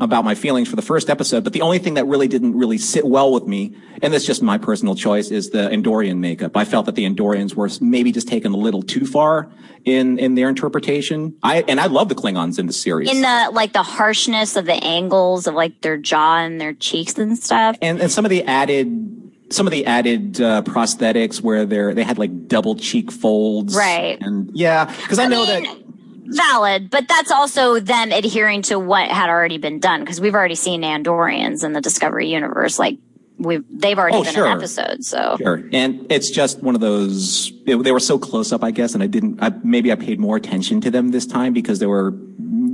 about 0.00 0.24
my 0.24 0.34
feelings 0.34 0.68
for 0.68 0.76
the 0.76 0.82
first 0.82 1.10
episode, 1.10 1.44
but 1.44 1.52
the 1.52 1.60
only 1.60 1.78
thing 1.78 1.94
that 1.94 2.06
really 2.06 2.26
didn't 2.26 2.56
really 2.56 2.78
sit 2.78 3.06
well 3.06 3.32
with 3.32 3.46
me, 3.46 3.76
and 4.02 4.14
that's 4.14 4.24
just 4.24 4.42
my 4.42 4.56
personal 4.56 4.94
choice, 4.94 5.30
is 5.30 5.50
the 5.50 5.68
Andorian 5.68 6.18
makeup. 6.18 6.56
I 6.56 6.64
felt 6.64 6.86
that 6.86 6.94
the 6.94 7.04
Andorians 7.04 7.54
were 7.54 7.68
maybe 7.80 8.12
just 8.12 8.28
taken 8.28 8.52
a 8.52 8.56
little 8.56 8.82
too 8.82 9.06
far 9.06 9.52
in, 9.84 10.18
in 10.18 10.34
their 10.34 10.48
interpretation. 10.48 11.36
I, 11.42 11.64
and 11.68 11.78
I 11.78 11.86
love 11.86 12.08
the 12.08 12.14
Klingons 12.14 12.58
in 12.58 12.66
the 12.66 12.72
series. 12.72 13.10
In 13.10 13.20
the, 13.20 13.50
like 13.52 13.74
the 13.74 13.82
harshness 13.82 14.56
of 14.56 14.64
the 14.64 14.82
angles 14.82 15.46
of 15.46 15.54
like 15.54 15.82
their 15.82 15.98
jaw 15.98 16.38
and 16.38 16.58
their 16.58 16.72
cheeks 16.72 17.18
and 17.18 17.38
stuff. 17.38 17.76
And, 17.82 18.00
and 18.00 18.10
some 18.10 18.24
of 18.24 18.30
the 18.30 18.44
added 18.44 19.23
some 19.50 19.66
of 19.66 19.70
the 19.70 19.86
added 19.86 20.40
uh, 20.40 20.62
prosthetics 20.62 21.40
where 21.40 21.66
they're 21.66 21.94
they 21.94 22.02
had 22.02 22.18
like 22.18 22.48
double 22.48 22.76
cheek 22.76 23.12
folds, 23.12 23.74
right? 23.76 24.18
And 24.20 24.50
yeah, 24.54 24.84
because 24.84 25.18
I, 25.18 25.24
I, 25.24 25.28
know 25.28 25.46
mean, 25.46 25.64
that 25.64 25.84
valid, 26.26 26.90
but 26.90 27.06
that's 27.08 27.30
also 27.30 27.80
them 27.80 28.12
adhering 28.12 28.62
to 28.62 28.78
what 28.78 29.08
had 29.08 29.30
already 29.30 29.58
been 29.58 29.80
done 29.80 30.00
because 30.00 30.20
we've 30.20 30.34
already 30.34 30.54
seen 30.54 30.82
Andorians 30.82 31.64
in 31.64 31.72
the 31.72 31.80
Discovery 31.80 32.28
universe, 32.28 32.78
like 32.78 32.98
we've 33.38 33.64
they've 33.70 33.98
already 33.98 34.16
oh, 34.16 34.24
been 34.24 34.34
sure. 34.34 34.46
an 34.46 34.58
episode. 34.58 35.04
So 35.04 35.36
sure, 35.38 35.62
and 35.72 36.06
it's 36.10 36.30
just 36.30 36.62
one 36.62 36.74
of 36.74 36.80
those. 36.80 37.52
It, 37.66 37.76
they 37.82 37.92
were 37.92 38.00
so 38.00 38.18
close 38.18 38.52
up, 38.52 38.64
I 38.64 38.70
guess, 38.70 38.94
and 38.94 39.02
I 39.02 39.06
didn't. 39.06 39.42
I, 39.42 39.50
maybe 39.62 39.92
I 39.92 39.96
paid 39.96 40.18
more 40.18 40.36
attention 40.36 40.80
to 40.82 40.90
them 40.90 41.10
this 41.10 41.26
time 41.26 41.52
because 41.52 41.78
they 41.78 41.86
were 41.86 42.12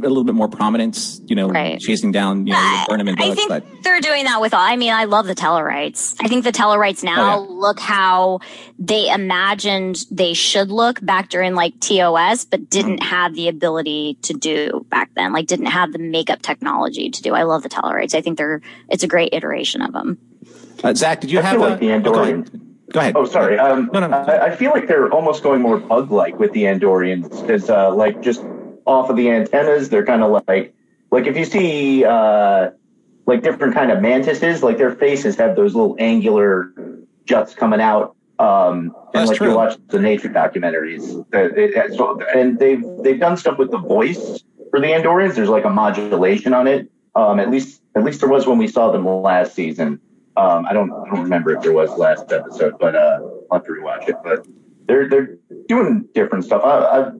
a 0.04 0.08
little 0.08 0.24
bit 0.24 0.34
more 0.34 0.48
prominence, 0.48 1.20
you 1.26 1.36
know, 1.36 1.48
right. 1.48 1.78
chasing 1.80 2.12
down, 2.12 2.46
you 2.46 2.52
know, 2.52 2.84
Burnham 2.88 3.08
and. 3.08 3.20
I 3.20 3.34
think 3.34 3.48
but. 3.48 3.64
they're 3.82 4.00
doing 4.00 4.24
that 4.24 4.40
with 4.40 4.54
all, 4.54 4.60
I 4.60 4.76
mean, 4.76 4.92
I 4.92 5.04
love 5.04 5.26
the 5.26 5.34
Tellarites. 5.34 6.16
I 6.20 6.28
think 6.28 6.44
the 6.44 6.52
Tellarites 6.52 7.02
now 7.02 7.38
oh, 7.38 7.42
yeah. 7.42 7.48
look 7.50 7.80
how 7.80 8.40
they 8.78 9.10
imagined 9.10 10.04
they 10.10 10.34
should 10.34 10.70
look 10.70 11.04
back 11.04 11.28
during 11.28 11.54
like 11.54 11.78
TOS, 11.80 12.44
but 12.44 12.68
didn't 12.70 13.00
mm 13.00 13.10
have 13.10 13.34
the 13.34 13.48
ability 13.48 14.18
to 14.22 14.34
do 14.34 14.86
back 14.88 15.10
then, 15.14 15.32
like 15.32 15.46
didn't 15.46 15.66
have 15.66 15.92
the 15.92 15.98
makeup 15.98 16.40
technology 16.42 17.10
to 17.10 17.22
do. 17.22 17.34
I 17.34 17.42
love 17.42 17.62
the 17.62 17.68
Tellarites. 17.68 18.14
I 18.14 18.20
think 18.20 18.38
they're, 18.38 18.60
it's 18.88 19.02
a 19.02 19.08
great 19.08 19.30
iteration 19.32 19.82
of 19.82 19.92
them. 19.92 20.18
Uh, 20.84 20.94
Zach, 20.94 21.20
did 21.20 21.30
you 21.30 21.40
I 21.40 21.42
have 21.42 21.60
like 21.60 21.80
the 21.80 21.86
Andorians? 21.86 22.50
Oh, 22.54 22.60
go 22.92 23.00
ahead. 23.00 23.16
Oh, 23.16 23.24
sorry. 23.24 23.58
Um, 23.58 23.90
no, 23.92 24.00
no, 24.00 24.08
no. 24.08 24.16
I, 24.18 24.46
I, 24.46 24.56
feel 24.56 24.70
like 24.70 24.86
they're 24.86 25.10
almost 25.10 25.42
going 25.42 25.60
more 25.60 25.78
bug-like 25.78 26.38
with 26.38 26.52
the 26.52 26.64
Andorians 26.64 27.28
because, 27.40 27.70
uh, 27.70 27.94
like, 27.94 28.20
just 28.20 28.42
off 28.86 29.10
of 29.10 29.16
the 29.16 29.30
antennas. 29.30 29.88
They're 29.88 30.06
kind 30.06 30.22
of 30.22 30.42
like 30.48 30.74
like 31.10 31.26
if 31.26 31.36
you 31.36 31.44
see 31.44 32.04
uh, 32.04 32.70
like 33.26 33.42
different 33.42 33.74
kind 33.74 33.90
of 33.90 34.00
mantises, 34.00 34.62
like 34.62 34.78
their 34.78 34.94
faces 34.94 35.36
have 35.36 35.56
those 35.56 35.74
little 35.74 35.96
angular 35.98 36.72
juts 37.24 37.54
coming 37.54 37.80
out. 37.80 38.16
Um, 38.38 38.96
and 39.12 39.28
like 39.28 39.36
true. 39.36 39.50
you 39.50 39.56
watch 39.56 39.76
the 39.88 40.00
nature 40.00 40.28
documentaries, 40.28 41.24
and 42.34 42.58
they've 42.58 42.82
they've 43.02 43.20
done 43.20 43.36
stuff 43.36 43.58
with 43.58 43.70
the 43.70 43.78
voice 43.78 44.42
for 44.70 44.80
the 44.80 44.86
Andorians. 44.86 45.34
There's 45.34 45.50
like 45.50 45.64
a 45.64 45.70
modulation 45.70 46.54
on 46.54 46.66
it. 46.66 46.90
Um, 47.14 47.38
at 47.38 47.50
least 47.50 47.82
at 47.94 48.04
least 48.04 48.20
there 48.20 48.28
was 48.28 48.46
when 48.46 48.56
we 48.56 48.66
saw 48.66 48.90
them 48.92 49.06
last 49.06 49.54
season. 49.54 50.00
Um, 50.36 50.64
I 50.64 50.72
don't 50.72 50.90
I 50.90 51.10
don't 51.10 51.22
remember 51.22 51.52
if 51.52 51.62
there 51.62 51.72
was 51.72 51.90
last 51.98 52.32
episode, 52.32 52.78
but 52.78 52.94
uh, 52.94 53.20
I'll 53.50 53.58
have 53.58 53.64
to 53.66 53.72
rewatch 53.72 54.08
it. 54.08 54.16
But 54.24 54.46
they're 54.86 55.08
they're 55.08 55.36
doing 55.68 56.08
different 56.14 56.44
stuff. 56.44 56.62
I, 56.64 56.78
I 56.78 57.10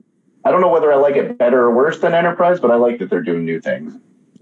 I 0.43 0.51
don't 0.51 0.61
know 0.61 0.69
whether 0.69 0.91
I 0.91 0.95
like 0.95 1.15
it 1.15 1.37
better 1.37 1.59
or 1.61 1.75
worse 1.75 1.99
than 1.99 2.13
Enterprise, 2.13 2.59
but 2.59 2.71
I 2.71 2.75
like 2.75 2.99
that 2.99 3.09
they're 3.09 3.21
doing 3.21 3.45
new 3.45 3.61
things. 3.61 3.93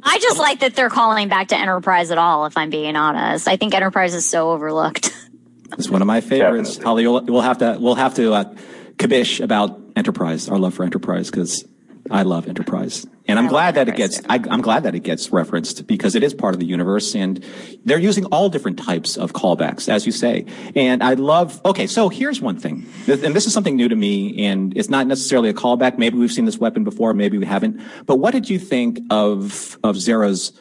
I 0.02 0.18
just 0.20 0.38
like 0.38 0.62
that 0.62 0.76
they're 0.76 0.90
calling 0.90 1.28
back 1.28 1.50
to 1.50 1.58
Enterprise 1.58 2.10
at 2.12 2.18
all, 2.18 2.46
if 2.46 2.56
I'm 2.56 2.70
being 2.70 2.96
honest. 2.96 3.48
I 3.48 3.58
think 3.58 3.74
Enterprise 3.74 4.14
is 4.16 4.30
so 4.30 4.52
overlooked. 4.52 5.14
It's 5.74 5.88
one 5.88 6.02
of 6.02 6.08
my 6.08 6.20
favorites. 6.20 6.78
Definitely. 6.78 6.84
Holly, 6.84 7.08
we'll, 7.08 7.26
we'll 7.26 7.42
have 7.42 7.60
to 7.60 7.78
we'll 7.80 7.94
have 7.94 8.16
to 8.16 8.34
uh, 8.34 8.56
kabish 8.96 9.40
about 9.40 9.80
Enterprise, 9.96 10.50
our 10.50 10.58
love 10.58 10.74
for 10.74 10.84
Enterprise, 10.84 11.30
because 11.30 11.64
I 12.12 12.24
love 12.24 12.48
Enterprise. 12.48 13.06
And 13.28 13.38
I'm 13.38 13.46
I 13.46 13.50
glad 13.50 13.76
that 13.76 13.88
it 13.88 13.96
gets, 13.96 14.20
I, 14.28 14.36
I'm 14.50 14.62
glad 14.62 14.84
that 14.84 14.96
it 14.96 15.04
gets 15.04 15.32
referenced 15.32 15.86
because 15.86 16.16
it 16.16 16.24
is 16.24 16.34
part 16.34 16.56
of 16.56 16.60
the 16.60 16.66
universe 16.66 17.14
and 17.16 17.44
they're 17.86 18.00
using 18.00 18.26
all 18.26 18.50
different 18.50 18.80
types 18.80 19.18
of 19.18 19.34
callbacks, 19.34 19.88
as 19.88 20.06
you 20.06 20.12
say. 20.12 20.46
And 20.76 21.04
I 21.04 21.14
love, 21.14 21.62
okay, 21.66 21.86
so 21.86 22.10
here's 22.10 22.42
one 22.42 22.58
thing. 22.58 22.88
And 23.08 23.36
this 23.36 23.46
is 23.46 23.54
something 23.54 23.76
new 23.76 23.88
to 23.88 23.96
me 23.96 24.46
and 24.48 24.76
it's 24.76 24.90
not 24.90 25.06
necessarily 25.06 25.50
a 25.50 25.54
callback. 25.54 26.00
Maybe 26.00 26.18
we've 26.18 26.32
seen 26.32 26.46
this 26.46 26.58
weapon 26.58 26.84
before, 26.84 27.14
maybe 27.14 27.38
we 27.38 27.46
haven't. 27.46 27.82
But 28.06 28.16
what 28.16 28.32
did 28.32 28.50
you 28.50 28.58
think 28.58 29.00
of, 29.12 29.78
of 29.84 29.96
Zareh's 29.98 30.54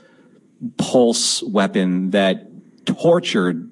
pulse 0.76 1.42
weapon 1.42 2.10
that 2.10 2.48
tortured 2.84 3.70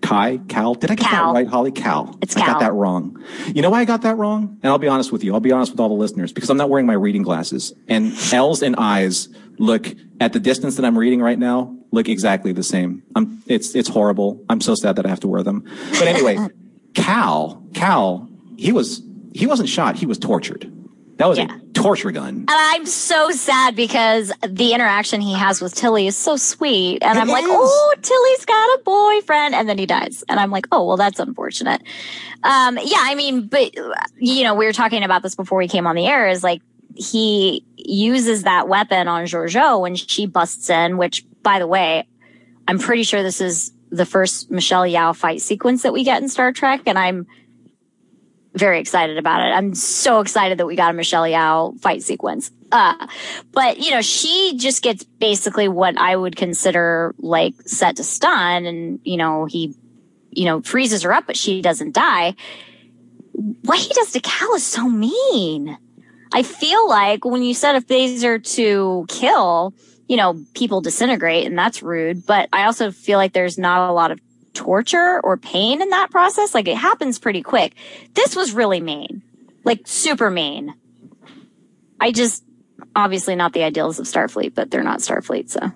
Kai, 0.00 0.38
Cal. 0.48 0.74
Did 0.74 0.90
I 0.90 0.94
get 0.94 1.06
Cal. 1.06 1.32
that 1.32 1.38
right, 1.38 1.46
Holly? 1.46 1.72
Cal. 1.72 2.16
It's 2.22 2.36
I 2.36 2.46
got 2.46 2.60
that 2.60 2.72
wrong. 2.72 3.22
You 3.54 3.62
know 3.62 3.70
why 3.70 3.80
I 3.80 3.84
got 3.84 4.02
that 4.02 4.16
wrong? 4.16 4.58
And 4.62 4.70
I'll 4.70 4.78
be 4.78 4.88
honest 4.88 5.12
with 5.12 5.24
you. 5.24 5.34
I'll 5.34 5.40
be 5.40 5.52
honest 5.52 5.72
with 5.72 5.80
all 5.80 5.88
the 5.88 5.94
listeners 5.94 6.32
because 6.32 6.50
I'm 6.50 6.56
not 6.56 6.70
wearing 6.70 6.86
my 6.86 6.94
reading 6.94 7.22
glasses. 7.22 7.72
And 7.88 8.12
L's 8.32 8.62
and 8.62 8.76
I's 8.76 9.28
look 9.58 9.88
at 10.20 10.32
the 10.32 10.40
distance 10.40 10.76
that 10.76 10.84
I'm 10.84 10.96
reading 10.96 11.20
right 11.20 11.38
now 11.38 11.74
look 11.90 12.08
exactly 12.08 12.52
the 12.52 12.62
same. 12.62 13.02
I'm, 13.16 13.42
it's, 13.46 13.74
it's 13.74 13.88
horrible. 13.88 14.44
I'm 14.48 14.60
so 14.60 14.74
sad 14.74 14.96
that 14.96 15.06
I 15.06 15.08
have 15.08 15.20
to 15.20 15.28
wear 15.28 15.42
them. 15.42 15.64
But 15.92 16.08
anyway, 16.08 16.38
Cal, 16.94 17.62
Cal, 17.74 18.28
he 18.56 18.72
was, 18.72 19.02
he 19.34 19.46
wasn't 19.46 19.68
shot. 19.68 19.96
He 19.96 20.06
was 20.06 20.18
tortured. 20.18 20.70
That 21.18 21.28
was 21.28 21.38
Yeah. 21.38 21.54
a 21.54 21.72
torture 21.72 22.10
gun. 22.12 22.34
And 22.36 22.50
I'm 22.50 22.86
so 22.86 23.30
sad 23.30 23.76
because 23.76 24.32
the 24.48 24.72
interaction 24.72 25.20
he 25.20 25.34
has 25.34 25.60
with 25.60 25.74
Tilly 25.74 26.06
is 26.06 26.16
so 26.16 26.36
sweet. 26.36 27.02
And 27.02 27.18
It 27.18 27.20
I'm 27.20 27.28
like, 27.28 27.44
oh, 27.46 27.94
Tilly's 28.00 28.44
got 28.44 28.54
a 28.54 28.80
boyfriend. 28.84 29.54
And 29.54 29.68
then 29.68 29.78
he 29.78 29.86
dies. 29.86 30.24
And 30.28 30.38
I'm 30.40 30.50
like, 30.50 30.66
oh, 30.72 30.86
well, 30.86 30.96
that's 30.96 31.18
unfortunate. 31.20 31.82
Um, 32.44 32.78
yeah, 32.82 32.98
I 33.00 33.14
mean, 33.16 33.48
but, 33.48 33.74
you 34.16 34.44
know, 34.44 34.54
we 34.54 34.64
were 34.64 34.72
talking 34.72 35.02
about 35.02 35.22
this 35.22 35.34
before 35.34 35.58
we 35.58 35.68
came 35.68 35.86
on 35.86 35.96
the 35.96 36.06
air 36.06 36.28
is 36.28 36.42
like, 36.44 36.62
he 36.94 37.64
uses 37.76 38.44
that 38.44 38.68
weapon 38.68 39.06
on 39.08 39.24
Georgiou 39.26 39.80
when 39.80 39.94
she 39.94 40.26
busts 40.26 40.70
in, 40.70 40.98
which, 40.98 41.24
by 41.42 41.58
the 41.58 41.66
way, 41.66 42.08
I'm 42.66 42.78
pretty 42.78 43.02
sure 43.04 43.22
this 43.22 43.40
is 43.40 43.72
the 43.90 44.06
first 44.06 44.50
Michelle 44.50 44.82
Yeoh 44.82 45.14
fight 45.16 45.40
sequence 45.40 45.82
that 45.82 45.92
we 45.92 46.04
get 46.04 46.22
in 46.22 46.28
Star 46.28 46.52
Trek. 46.52 46.82
And 46.86 46.98
I'm 46.98 47.26
very 48.58 48.80
excited 48.80 49.18
about 49.18 49.40
it. 49.40 49.50
I'm 49.52 49.74
so 49.74 50.20
excited 50.20 50.58
that 50.58 50.66
we 50.66 50.76
got 50.76 50.90
a 50.90 50.94
Michelle 50.94 51.24
Yeoh 51.24 51.78
fight 51.80 52.02
sequence. 52.02 52.50
Uh, 52.70 53.06
but 53.52 53.78
you 53.78 53.90
know, 53.90 54.02
she 54.02 54.54
just 54.56 54.82
gets 54.82 55.04
basically 55.04 55.68
what 55.68 55.96
I 55.96 56.14
would 56.14 56.36
consider 56.36 57.14
like 57.18 57.54
set 57.64 57.96
to 57.96 58.04
stun 58.04 58.66
and, 58.66 59.00
you 59.04 59.16
know, 59.16 59.46
he, 59.46 59.74
you 60.30 60.44
know, 60.44 60.60
freezes 60.60 61.02
her 61.02 61.12
up, 61.12 61.26
but 61.26 61.36
she 61.36 61.62
doesn't 61.62 61.94
die. 61.94 62.34
What 63.32 63.78
he 63.78 63.88
does 63.94 64.12
to 64.12 64.20
Cal 64.20 64.54
is 64.54 64.64
so 64.64 64.88
mean. 64.88 65.78
I 66.32 66.42
feel 66.42 66.88
like 66.88 67.24
when 67.24 67.42
you 67.42 67.54
set 67.54 67.76
a 67.76 67.80
phaser 67.80 68.42
to 68.54 69.06
kill, 69.08 69.72
you 70.08 70.16
know, 70.16 70.42
people 70.54 70.80
disintegrate 70.80 71.46
and 71.46 71.58
that's 71.58 71.82
rude, 71.82 72.26
but 72.26 72.48
I 72.52 72.64
also 72.64 72.90
feel 72.90 73.18
like 73.18 73.32
there's 73.32 73.58
not 73.58 73.88
a 73.88 73.92
lot 73.92 74.10
of 74.10 74.20
torture 74.58 75.20
or 75.22 75.36
pain 75.36 75.80
in 75.80 75.88
that 75.90 76.10
process. 76.10 76.52
Like 76.52 76.68
it 76.68 76.76
happens 76.76 77.18
pretty 77.18 77.42
quick. 77.42 77.74
This 78.14 78.34
was 78.34 78.52
really 78.52 78.80
mean, 78.80 79.22
like 79.64 79.86
super 79.86 80.30
mean. 80.30 80.74
I 82.00 82.12
just, 82.12 82.44
obviously 82.94 83.36
not 83.36 83.52
the 83.52 83.62
ideals 83.62 83.98
of 83.98 84.06
Starfleet, 84.06 84.54
but 84.54 84.70
they're 84.70 84.82
not 84.82 84.98
Starfleet. 84.98 85.48
So 85.48 85.72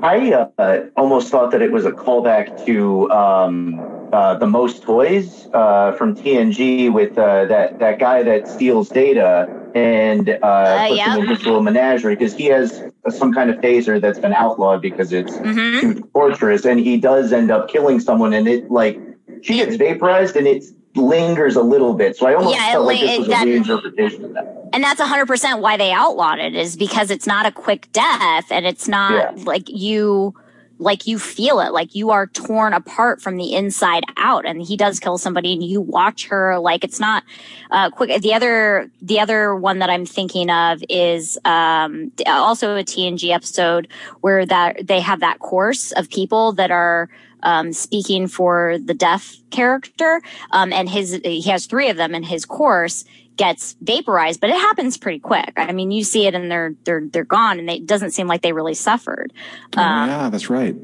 I 0.00 0.32
uh, 0.32 0.86
almost 0.96 1.30
thought 1.30 1.52
that 1.52 1.62
it 1.62 1.70
was 1.70 1.84
a 1.86 1.92
callback 1.92 2.66
to 2.66 3.10
um, 3.10 3.74
uh, 4.12 4.34
the 4.36 4.46
most 4.46 4.82
toys 4.82 5.48
uh, 5.52 5.92
from 5.92 6.16
TNG 6.16 6.92
with 6.92 7.16
uh, 7.18 7.44
that 7.46 7.78
that 7.78 7.98
guy 7.98 8.22
that 8.22 8.48
steals 8.48 8.88
data 8.90 9.48
and 9.74 10.30
uh, 10.42 10.88
puts 10.88 10.96
yeah. 10.98 11.16
him 11.16 11.28
into 11.28 11.54
a 11.56 11.62
menagerie 11.62 12.14
because 12.16 12.34
he 12.34 12.46
has 12.46 12.82
some 13.10 13.32
kind 13.32 13.50
of 13.50 13.56
phaser 13.56 14.00
that's 14.00 14.18
been 14.18 14.32
outlawed 14.32 14.80
because 14.80 15.12
it's 15.12 15.36
Mhm. 15.38 15.80
too 15.80 16.08
torturous, 16.14 16.64
and 16.64 16.80
he 16.80 16.96
does 16.96 17.32
end 17.32 17.50
up 17.50 17.68
killing 17.68 18.00
someone, 18.00 18.32
and 18.32 18.48
it 18.48 18.70
like 18.70 18.98
she 19.42 19.56
gets 19.56 19.76
vaporized 19.76 20.34
and 20.36 20.46
it 20.46 20.64
lingers 20.94 21.56
a 21.56 21.62
little 21.62 21.92
bit. 21.92 22.16
So 22.16 22.26
I 22.26 22.34
almost 22.34 22.56
Yeah, 22.56 22.68
it 22.68 22.72
felt 22.72 22.86
like 22.86 23.00
li- 23.00 23.06
this 23.06 23.18
was 23.18 23.28
that- 23.28 23.46
a 23.46 23.50
reinterpretation 23.50 24.24
of 24.24 24.32
that. 24.32 24.46
and 24.72 24.82
that's 24.82 24.98
100% 25.00 25.60
why 25.60 25.76
they 25.76 25.92
outlawed 25.92 26.38
it 26.38 26.54
is 26.54 26.74
because 26.74 27.10
it's 27.10 27.26
not 27.26 27.44
a 27.44 27.52
quick 27.52 27.88
death 27.92 28.50
and 28.50 28.64
it's 28.66 28.88
not 28.88 29.12
Yeah. 29.36 29.44
like 29.44 29.68
you 29.68 30.34
like 30.78 31.06
you 31.06 31.18
feel 31.18 31.60
it 31.60 31.72
like 31.72 31.94
you 31.94 32.10
are 32.10 32.26
torn 32.26 32.72
apart 32.72 33.20
from 33.22 33.36
the 33.36 33.54
inside 33.54 34.04
out 34.16 34.46
and 34.46 34.62
he 34.62 34.76
does 34.76 35.00
kill 35.00 35.18
somebody 35.18 35.52
and 35.52 35.62
you 35.62 35.80
watch 35.80 36.26
her 36.26 36.58
like 36.58 36.84
it's 36.84 37.00
not 37.00 37.24
uh 37.70 37.90
quick 37.90 38.20
the 38.22 38.34
other 38.34 38.90
the 39.00 39.18
other 39.20 39.54
one 39.54 39.78
that 39.78 39.90
i'm 39.90 40.04
thinking 40.04 40.50
of 40.50 40.82
is 40.88 41.38
um 41.44 42.12
also 42.26 42.76
a 42.76 42.84
tng 42.84 43.30
episode 43.30 43.88
where 44.20 44.44
that 44.44 44.86
they 44.86 45.00
have 45.00 45.20
that 45.20 45.38
course 45.38 45.92
of 45.92 46.10
people 46.10 46.52
that 46.52 46.70
are 46.70 47.08
um, 47.42 47.72
speaking 47.72 48.26
for 48.26 48.76
the 48.84 48.94
deaf 48.94 49.36
character 49.50 50.20
um, 50.50 50.72
and 50.72 50.88
his 50.88 51.20
he 51.24 51.42
has 51.42 51.66
three 51.66 51.88
of 51.90 51.96
them 51.96 52.14
in 52.14 52.24
his 52.24 52.44
course 52.44 53.04
gets 53.36 53.76
vaporized, 53.80 54.40
but 54.40 54.50
it 54.50 54.56
happens 54.56 54.96
pretty 54.96 55.18
quick. 55.18 55.52
I 55.56 55.72
mean, 55.72 55.90
you 55.90 56.04
see 56.04 56.26
it 56.26 56.34
and 56.34 56.50
they're 56.50 56.74
they're 56.84 57.02
they're 57.06 57.24
gone, 57.24 57.58
and 57.58 57.68
they, 57.68 57.76
it 57.76 57.86
doesn't 57.86 58.10
seem 58.10 58.26
like 58.26 58.42
they 58.42 58.52
really 58.52 58.74
suffered. 58.74 59.32
Oh, 59.76 59.82
Um, 59.82 60.08
yeah, 60.08 60.30
that's 60.30 60.50
right. 60.50 60.74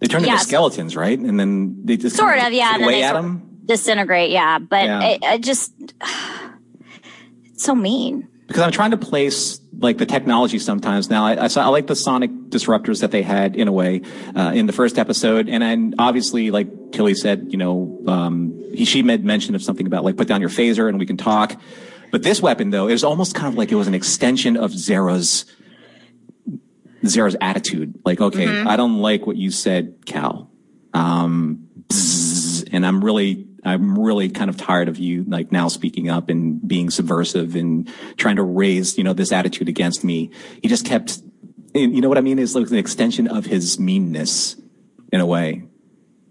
They 0.00 0.08
turn 0.08 0.24
yeah, 0.24 0.32
into 0.32 0.44
skeletons, 0.44 0.96
right? 0.96 1.18
And 1.18 1.38
then 1.38 1.84
they 1.84 1.96
just 1.96 2.16
Sort 2.16 2.38
of, 2.38 2.52
yeah, 2.52 2.74
and 2.74 2.82
Away 2.82 3.04
at 3.04 3.12
them. 3.12 3.60
Disintegrate, 3.64 4.30
yeah, 4.30 4.58
but 4.58 4.84
Yeah. 4.84 5.02
It, 5.02 5.22
it 5.22 5.42
just 5.42 5.72
it's 7.44 7.64
so 7.64 7.74
mean. 7.74 8.28
because 8.48 8.62
I'm 8.62 8.72
trying 8.72 8.90
to 8.90 8.96
place 8.96 9.60
like 9.78 9.98
the 9.98 10.06
technology 10.06 10.58
sometimes 10.58 11.08
now. 11.08 11.24
I, 11.24 11.44
I, 11.44 11.48
saw, 11.48 11.64
I 11.64 11.68
like 11.68 11.86
the 11.86 11.96
sonic 11.96 12.30
disruptors 12.48 13.00
that 13.00 13.10
they 13.10 13.22
had 13.22 13.56
in 13.56 13.68
a 13.68 13.72
way 13.72 14.02
uh, 14.34 14.52
in 14.54 14.66
the 14.66 14.72
first 14.72 14.98
episode, 14.98 15.48
and 15.48 15.62
then 15.62 15.94
obviously, 15.98 16.50
like 16.50 16.92
Tilly 16.92 17.14
said, 17.14 17.48
you 17.50 17.58
know, 17.58 18.02
um, 18.06 18.60
he 18.74 18.84
she 18.84 19.02
made 19.02 19.24
mention 19.24 19.54
of 19.54 19.62
something 19.62 19.86
about 19.86 20.04
like 20.04 20.16
put 20.16 20.28
down 20.28 20.40
your 20.40 20.50
phaser 20.50 20.88
and 20.88 20.98
we 20.98 21.06
can 21.06 21.16
talk. 21.16 21.60
But 22.12 22.22
this 22.22 22.42
weapon, 22.42 22.70
though, 22.70 22.88
is 22.88 23.02
almost 23.02 23.34
kind 23.34 23.48
of 23.48 23.56
like 23.56 23.72
it 23.72 23.74
was 23.74 23.88
an 23.88 23.94
extension 23.94 24.56
of 24.56 24.70
Zareh's 24.70 25.46
Zareh's 27.04 27.36
attitude. 27.40 27.98
Like, 28.04 28.20
okay, 28.20 28.46
I 28.46 28.76
don't 28.76 28.98
like 28.98 29.26
what 29.26 29.36
you 29.36 29.50
said, 29.50 30.04
Cal. 30.06 30.50
Um, 30.92 31.68
bzzz, 31.88 32.68
and 32.70 32.86
I'm 32.86 33.02
really, 33.02 33.48
I'm 33.64 33.98
really 33.98 34.28
kind 34.28 34.50
of 34.50 34.58
tired 34.58 34.88
of 34.88 34.98
you 34.98 35.24
like 35.24 35.50
now 35.50 35.68
speaking 35.68 36.10
up 36.10 36.28
and 36.28 36.66
being 36.66 36.90
subversive 36.90 37.56
and 37.56 37.90
trying 38.18 38.36
to 38.36 38.42
raise, 38.42 38.98
you 38.98 39.04
know, 39.04 39.14
this 39.14 39.32
attitude 39.32 39.70
against 39.70 40.04
me. 40.04 40.30
He 40.62 40.68
just 40.68 40.84
kept, 40.84 41.22
you 41.74 42.02
know 42.02 42.10
what 42.10 42.18
I 42.18 42.20
mean? 42.20 42.38
It's 42.38 42.54
like 42.54 42.70
an 42.70 42.76
extension 42.76 43.26
of 43.26 43.46
his 43.46 43.80
meanness 43.80 44.56
in 45.10 45.20
a 45.20 45.26
way. 45.26 45.64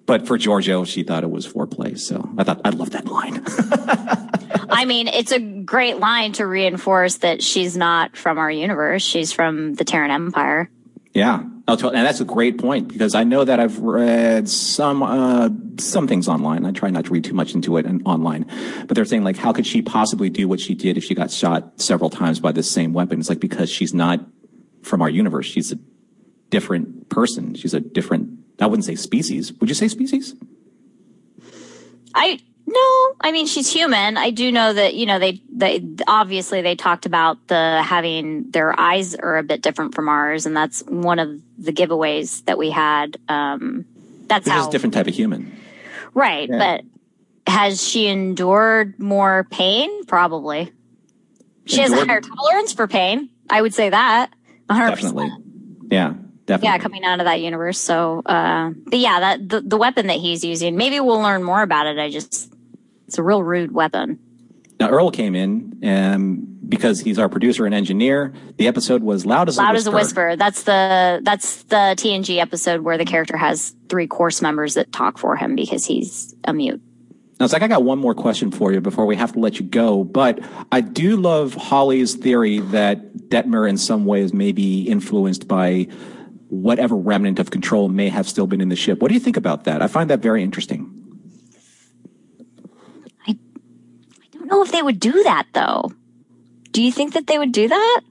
But 0.05 0.27
for 0.27 0.37
Georgiou, 0.37 0.85
she 0.85 1.01
thought 1.01 1.23
it 1.23 1.31
was 1.31 1.47
foreplay. 1.47 1.97
So 1.97 2.29
I 2.37 2.43
thought, 2.43 2.61
I 2.63 2.69
love 2.69 2.91
that 2.91 3.07
line. 3.07 4.27
I 4.71 4.85
mean, 4.85 5.07
it's 5.07 5.31
a 5.31 5.39
great 5.39 5.97
line 5.97 6.31
to 6.33 6.47
reinforce 6.47 7.17
that 7.17 7.43
she's 7.43 7.75
not 7.75 8.15
from 8.15 8.37
our 8.37 8.49
universe; 8.49 9.03
she's 9.03 9.31
from 9.31 9.75
the 9.75 9.83
Terran 9.83 10.11
Empire. 10.11 10.69
Yeah, 11.13 11.43
and 11.67 11.93
that's 11.93 12.21
a 12.21 12.25
great 12.25 12.57
point 12.57 12.87
because 12.87 13.15
I 13.15 13.25
know 13.25 13.43
that 13.43 13.59
I've 13.59 13.79
read 13.79 14.47
some 14.47 15.03
uh, 15.03 15.49
some 15.77 16.07
things 16.07 16.27
online. 16.27 16.65
I 16.65 16.71
try 16.71 16.89
not 16.89 17.05
to 17.05 17.11
read 17.11 17.25
too 17.25 17.33
much 17.33 17.53
into 17.53 17.77
it 17.77 17.85
and 17.85 18.01
online, 18.05 18.45
but 18.87 18.95
they're 18.95 19.05
saying 19.05 19.23
like, 19.23 19.37
how 19.37 19.51
could 19.51 19.67
she 19.67 19.81
possibly 19.81 20.29
do 20.29 20.47
what 20.47 20.59
she 20.59 20.73
did 20.73 20.97
if 20.97 21.03
she 21.03 21.13
got 21.13 21.31
shot 21.31 21.81
several 21.81 22.09
times 22.09 22.39
by 22.39 22.51
the 22.51 22.63
same 22.63 22.93
weapon? 22.93 23.19
It's 23.19 23.29
like 23.29 23.39
because 23.39 23.69
she's 23.69 23.93
not 23.93 24.21
from 24.83 25.01
our 25.01 25.09
universe. 25.09 25.45
She's 25.45 25.71
a 25.71 25.79
different 26.49 27.09
person. 27.09 27.55
She's 27.55 27.73
a 27.73 27.79
different. 27.81 28.39
I 28.59 28.67
wouldn't 28.67 28.85
say 28.85 28.95
species. 28.95 29.51
Would 29.53 29.69
you 29.69 29.75
say 29.75 29.87
species? 29.87 30.35
I 32.13 32.39
no, 32.71 33.15
I 33.21 33.31
mean 33.31 33.45
she's 33.47 33.71
human. 33.71 34.17
I 34.17 34.29
do 34.31 34.51
know 34.51 34.71
that 34.73 34.93
you 34.95 35.05
know 35.05 35.19
they 35.19 35.41
they 35.51 35.83
obviously 36.07 36.61
they 36.61 36.75
talked 36.75 37.05
about 37.05 37.47
the 37.47 37.81
having 37.83 38.49
their 38.51 38.77
eyes 38.79 39.13
are 39.15 39.37
a 39.37 39.43
bit 39.43 39.61
different 39.61 39.93
from 39.93 40.07
ours, 40.09 40.45
and 40.45 40.55
that's 40.55 40.81
one 40.87 41.19
of 41.19 41.29
the 41.57 41.71
giveaways 41.73 42.43
that 42.45 42.57
we 42.57 42.69
had. 42.71 43.17
Um, 43.27 43.85
that's 44.27 44.45
Which 44.45 44.53
how 44.53 44.61
is 44.61 44.67
a 44.67 44.71
different 44.71 44.93
type 44.93 45.07
of 45.07 45.13
human. 45.15 45.55
right, 46.13 46.47
Yeah. 46.49 46.57
but 47.45 47.51
has 47.51 47.83
she 47.85 48.07
endured 48.07 48.97
more 48.99 49.45
pain? 49.51 50.05
Probably. 50.05 50.71
She 51.65 51.81
has 51.81 51.91
a 51.91 52.05
higher 52.05 52.21
tolerance 52.21 52.73
for 52.73 52.87
pain. 52.87 53.29
I 53.49 53.61
would 53.61 53.73
say 53.73 53.89
that. 53.89 54.31
100%. 54.69 54.89
Definitely. 54.89 55.31
Yeah, 55.89 56.13
definitely. 56.45 56.67
Yeah, 56.69 56.77
coming 56.79 57.03
out 57.03 57.19
of 57.19 57.25
that 57.25 57.41
universe. 57.41 57.77
So, 57.77 58.21
uh, 58.25 58.71
but 58.85 58.99
yeah, 58.99 59.19
that 59.19 59.49
the, 59.49 59.61
the 59.61 59.77
weapon 59.77 60.07
that 60.07 60.17
he's 60.17 60.43
using, 60.43 60.75
maybe 60.77 60.99
we'll 60.99 61.19
learn 61.21 61.43
more 61.43 61.61
about 61.61 61.87
it. 61.87 61.99
I 61.99 62.09
just, 62.09 62.50
it's 63.11 63.17
a 63.17 63.23
real 63.23 63.43
rude 63.43 63.73
weapon. 63.73 64.17
Now 64.79 64.89
Earl 64.89 65.11
came 65.11 65.35
in 65.35 65.77
um, 65.83 66.47
because 66.69 67.01
he's 67.01 67.19
our 67.19 67.27
producer 67.27 67.65
and 67.65 67.75
engineer. 67.75 68.33
The 68.55 68.67
episode 68.67 69.03
was 69.03 69.25
loud 69.25 69.49
as 69.49 69.57
a 69.57 69.61
Loud 69.61 69.73
whisper. 69.73 69.89
as 69.89 69.93
a 69.93 69.95
whisper. 69.95 70.35
That's 70.37 70.63
the 70.63 71.19
that's 71.21 71.63
the 71.63 71.95
TNG 71.97 72.39
episode 72.39 72.81
where 72.81 72.97
the 72.97 73.03
character 73.03 73.35
has 73.35 73.75
three 73.89 74.07
course 74.07 74.41
members 74.41 74.75
that 74.75 74.93
talk 74.93 75.17
for 75.17 75.35
him 75.35 75.57
because 75.57 75.85
he's 75.85 76.33
a 76.45 76.53
mute. 76.53 76.81
Now, 77.37 77.47
Zach, 77.47 77.63
I 77.63 77.67
got 77.67 77.83
one 77.83 77.99
more 77.99 78.13
question 78.15 78.49
for 78.49 78.71
you 78.71 78.79
before 78.79 79.05
we 79.05 79.17
have 79.17 79.33
to 79.33 79.39
let 79.39 79.59
you 79.59 79.65
go. 79.65 80.05
But 80.05 80.39
I 80.71 80.79
do 80.79 81.17
love 81.17 81.53
Holly's 81.55 82.15
theory 82.15 82.59
that 82.59 83.13
Detmer 83.27 83.67
in 83.67 83.77
some 83.77 84.05
ways 84.05 84.31
may 84.31 84.53
be 84.53 84.83
influenced 84.83 85.49
by 85.49 85.87
whatever 86.47 86.95
remnant 86.95 87.39
of 87.39 87.51
control 87.51 87.89
may 87.89 88.07
have 88.07 88.29
still 88.29 88.47
been 88.47 88.61
in 88.61 88.69
the 88.69 88.75
ship. 88.77 89.01
What 89.01 89.09
do 89.09 89.15
you 89.15 89.19
think 89.19 89.35
about 89.35 89.65
that? 89.65 89.81
I 89.81 89.87
find 89.87 90.09
that 90.11 90.19
very 90.21 90.43
interesting. 90.43 90.97
I, 93.27 93.31
I 93.31 94.25
don't 94.31 94.40
know 94.51 94.61
if 94.61 94.71
they 94.71 94.81
would 94.81 94.99
do 94.99 95.23
that 95.23 95.47
though. 95.53 95.91
Do 96.71 96.83
you 96.83 96.91
think 96.91 97.13
that 97.13 97.27
they 97.27 97.37
would 97.37 97.51
do 97.51 97.67
that? 97.67 98.01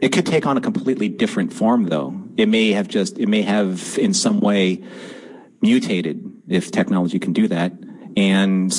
It 0.00 0.10
could 0.10 0.26
take 0.26 0.46
on 0.46 0.56
a 0.56 0.60
completely 0.60 1.08
different 1.08 1.52
form 1.52 1.84
though. 1.84 2.14
It 2.36 2.48
may 2.48 2.72
have 2.72 2.88
just, 2.88 3.18
it 3.18 3.28
may 3.28 3.42
have 3.42 3.98
in 3.98 4.12
some 4.14 4.40
way 4.40 4.84
mutated 5.62 6.22
if 6.48 6.70
technology 6.70 7.18
can 7.18 7.32
do 7.32 7.48
that. 7.48 7.72
And 8.16 8.72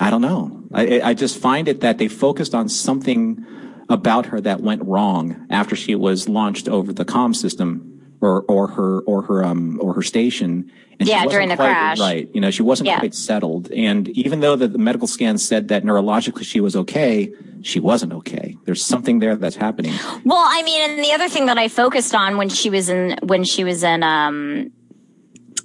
I 0.00 0.10
don't 0.10 0.22
know. 0.22 0.64
I, 0.72 1.00
I 1.00 1.14
just 1.14 1.38
find 1.38 1.68
it 1.68 1.80
that 1.80 1.98
they 1.98 2.08
focused 2.08 2.54
on 2.54 2.68
something 2.68 3.44
about 3.88 4.26
her 4.26 4.40
that 4.40 4.60
went 4.60 4.82
wrong 4.84 5.46
after 5.48 5.74
she 5.74 5.94
was 5.94 6.28
launched 6.28 6.68
over 6.68 6.92
the 6.92 7.04
com 7.04 7.32
system 7.32 7.87
or, 8.20 8.42
or 8.48 8.68
her, 8.68 9.00
or 9.00 9.22
her, 9.22 9.44
um, 9.44 9.78
or 9.80 9.94
her 9.94 10.02
station. 10.02 10.70
And 11.00 11.08
yeah, 11.08 11.26
during 11.26 11.48
the 11.48 11.54
quite, 11.56 11.68
crash. 11.68 12.00
Right. 12.00 12.28
You 12.34 12.40
know, 12.40 12.50
she 12.50 12.62
wasn't 12.62 12.88
Yeah. 12.88 12.98
quite 12.98 13.14
settled. 13.14 13.70
And 13.70 14.08
even 14.10 14.40
though 14.40 14.56
the, 14.56 14.66
the 14.66 14.78
medical 14.78 15.06
scan 15.06 15.38
said 15.38 15.68
that 15.68 15.84
neurologically 15.84 16.42
she 16.44 16.60
was 16.60 16.74
okay, 16.74 17.32
she 17.62 17.78
wasn't 17.78 18.12
okay. 18.14 18.56
There's 18.64 18.84
something 18.84 19.20
there 19.20 19.36
that's 19.36 19.54
happening. 19.56 19.94
Well, 20.24 20.44
I 20.48 20.62
mean, 20.64 20.90
and 20.90 21.04
the 21.04 21.12
other 21.12 21.28
thing 21.28 21.46
that 21.46 21.56
I 21.58 21.68
focused 21.68 22.14
on 22.14 22.36
when 22.36 22.48
she 22.48 22.68
was 22.70 22.88
in 22.88 23.16
when 23.22 23.44
she 23.44 23.62
was 23.62 23.84
in 23.84 24.02
um, 24.02 24.72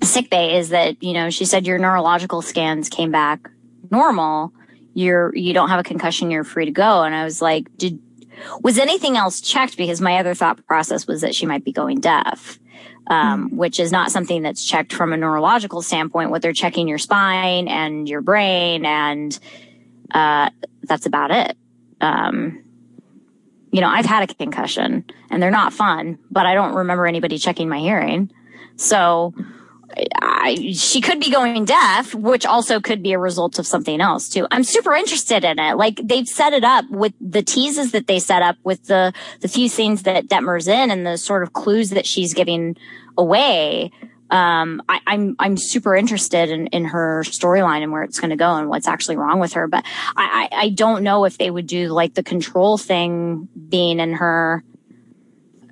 sick 0.03 0.29
bay 0.29 0.57
is 0.57 0.69
that 0.69 1.01
you 1.01 1.13
know 1.13 1.29
she 1.29 1.45
said 1.45 1.65
your 1.65 1.79
neurological 1.79 2.41
scans 2.41 2.89
came 2.89 3.11
back 3.11 3.49
normal. 3.89 4.53
You're 4.93 5.35
you 5.35 5.53
don't 5.53 5.69
have 5.69 5.79
a 5.79 5.83
concussion. 5.83 6.29
You're 6.29 6.43
free 6.43 6.65
to 6.65 6.71
go. 6.71 7.03
And 7.03 7.15
I 7.15 7.23
was 7.23 7.41
like, 7.41 7.65
did 7.77 7.99
was 8.61 8.77
anything 8.77 9.17
else 9.17 9.41
checked? 9.41 9.77
Because 9.77 10.01
my 10.01 10.17
other 10.17 10.33
thought 10.33 10.65
process 10.65 11.07
was 11.07 11.21
that 11.21 11.35
she 11.35 11.45
might 11.45 11.63
be 11.63 11.71
going 11.71 11.99
deaf. 11.99 12.59
Um, 13.07 13.57
which 13.57 13.81
is 13.81 13.91
not 13.91 14.11
something 14.11 14.43
that's 14.43 14.63
checked 14.63 14.93
from 14.93 15.11
a 15.11 15.17
neurological 15.17 15.81
standpoint. 15.81 16.29
What 16.29 16.41
they're 16.41 16.53
checking 16.53 16.87
your 16.87 16.97
spine 16.97 17.67
and 17.67 18.07
your 18.07 18.21
brain, 18.21 18.85
and 18.85 19.37
uh, 20.13 20.49
that's 20.83 21.05
about 21.05 21.31
it. 21.31 21.57
Um, 21.99 22.63
you 23.73 23.81
know, 23.81 23.89
I've 23.89 24.05
had 24.05 24.29
a 24.29 24.33
concussion 24.33 25.03
and 25.31 25.41
they're 25.41 25.51
not 25.51 25.73
fun, 25.73 26.19
but 26.29 26.45
I 26.45 26.53
don't 26.53 26.75
remember 26.75 27.07
anybody 27.07 27.39
checking 27.39 27.67
my 27.67 27.79
hearing. 27.79 28.31
So 28.75 29.33
I, 30.21 30.55
she 30.73 31.01
could 31.01 31.19
be 31.19 31.31
going 31.31 31.65
deaf, 31.65 32.13
which 32.15 32.45
also 32.45 32.79
could 32.79 33.03
be 33.03 33.13
a 33.13 33.19
result 33.19 33.59
of 33.59 33.67
something 33.67 34.01
else 34.01 34.29
too. 34.29 34.47
I'm 34.51 34.63
super 34.63 34.93
interested 34.93 35.43
in 35.43 35.59
it. 35.59 35.75
Like 35.75 35.99
they've 36.03 36.27
set 36.27 36.53
it 36.53 36.63
up 36.63 36.89
with 36.89 37.13
the 37.21 37.43
teases 37.43 37.91
that 37.91 38.07
they 38.07 38.19
set 38.19 38.41
up 38.41 38.57
with 38.63 38.85
the, 38.85 39.13
the 39.41 39.47
few 39.47 39.67
scenes 39.67 40.03
that 40.03 40.27
Detmer's 40.27 40.67
in 40.67 40.91
and 40.91 41.05
the 41.05 41.17
sort 41.17 41.43
of 41.43 41.53
clues 41.53 41.91
that 41.91 42.05
she's 42.05 42.33
giving 42.33 42.75
away. 43.17 43.91
Um, 44.29 44.81
I, 44.89 44.99
I'm, 45.05 45.35
I'm 45.37 45.57
super 45.57 45.95
interested 45.95 46.49
in, 46.49 46.67
in 46.67 46.85
her 46.85 47.21
storyline 47.25 47.83
and 47.83 47.91
where 47.91 48.01
it's 48.01 48.19
going 48.19 48.31
to 48.31 48.35
go 48.35 48.55
and 48.55 48.67
what's 48.67 48.87
actually 48.87 49.17
wrong 49.17 49.39
with 49.39 49.53
her. 49.53 49.67
But 49.67 49.85
I, 50.15 50.49
I, 50.51 50.57
I 50.63 50.69
don't 50.69 51.03
know 51.03 51.25
if 51.25 51.37
they 51.37 51.51
would 51.51 51.67
do 51.67 51.89
like 51.89 52.15
the 52.15 52.23
control 52.23 52.77
thing 52.77 53.47
being 53.69 53.99
in 53.99 54.13
her. 54.13 54.63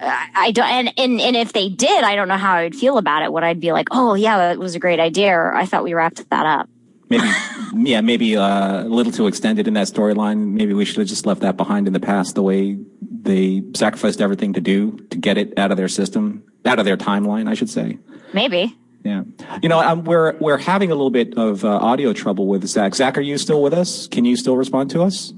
I 0.02 0.30
I 0.34 0.52
don't, 0.52 0.68
and, 0.68 0.94
and, 0.98 1.22
and 1.22 1.36
if 1.36 1.54
they 1.54 1.70
did, 1.70 2.04
I 2.04 2.16
don't 2.16 2.28
know 2.28 2.38
how 2.38 2.54
I 2.54 2.64
would 2.64 2.76
feel 2.76 2.98
about 2.98 3.24
it. 3.24 3.32
Would 3.32 3.44
I'd 3.44 3.60
be 3.60 3.72
like, 3.72 3.90
oh 3.92 4.16
yeah, 4.16 4.38
that 4.38 4.58
was 4.58 4.76
a 4.76 4.80
great 4.80 5.00
idea, 5.00 5.32
or 5.32 5.56
I 5.56 5.66
thought 5.66 5.84
we 5.84 5.94
wrapped 5.94 6.30
that 6.30 6.46
up. 6.46 6.70
Maybe, 7.10 7.30
yeah, 7.90 8.02
maybe 8.02 8.38
uh, 8.38 8.84
a 8.84 8.90
little 8.90 9.12
too 9.12 9.28
extended 9.28 9.68
in 9.68 9.74
that 9.76 9.88
storyline. 9.88 10.54
Maybe 10.54 10.74
we 10.74 10.86
should 10.86 10.98
have 10.98 11.08
just 11.08 11.26
left 11.26 11.42
that 11.42 11.58
behind 11.58 11.88
in 11.88 11.94
the 11.94 12.00
past. 12.00 12.36
The 12.36 12.44
way 12.44 12.78
they 13.02 13.64
sacrificed 13.76 14.22
everything 14.22 14.54
to 14.54 14.62
do 14.62 14.98
to 15.10 15.18
get 15.18 15.38
it 15.38 15.58
out 15.58 15.72
of 15.72 15.78
their 15.78 15.90
system, 15.90 16.44
out 16.66 16.80
of 16.80 16.86
their 16.86 16.98
timeline, 16.98 17.50
I 17.50 17.54
should 17.54 17.70
say. 17.70 18.00
Maybe. 18.34 18.76
Yeah, 19.04 19.24
you 19.64 19.70
know, 19.70 19.80
um, 19.80 20.04
we're 20.04 20.38
we're 20.38 20.60
having 20.60 20.92
a 20.92 20.96
little 20.96 21.10
bit 21.10 21.36
of 21.36 21.66
uh, 21.66 21.70
audio 21.70 22.14
trouble 22.14 22.48
with 22.48 22.66
Zach. 22.68 22.94
Zach, 22.94 23.18
are 23.18 23.22
you 23.22 23.38
still 23.38 23.62
with 23.62 23.74
us? 23.74 24.08
Can 24.08 24.26
you 24.26 24.36
still 24.36 24.56
respond 24.56 24.92
to 24.92 25.02
us? 25.02 25.34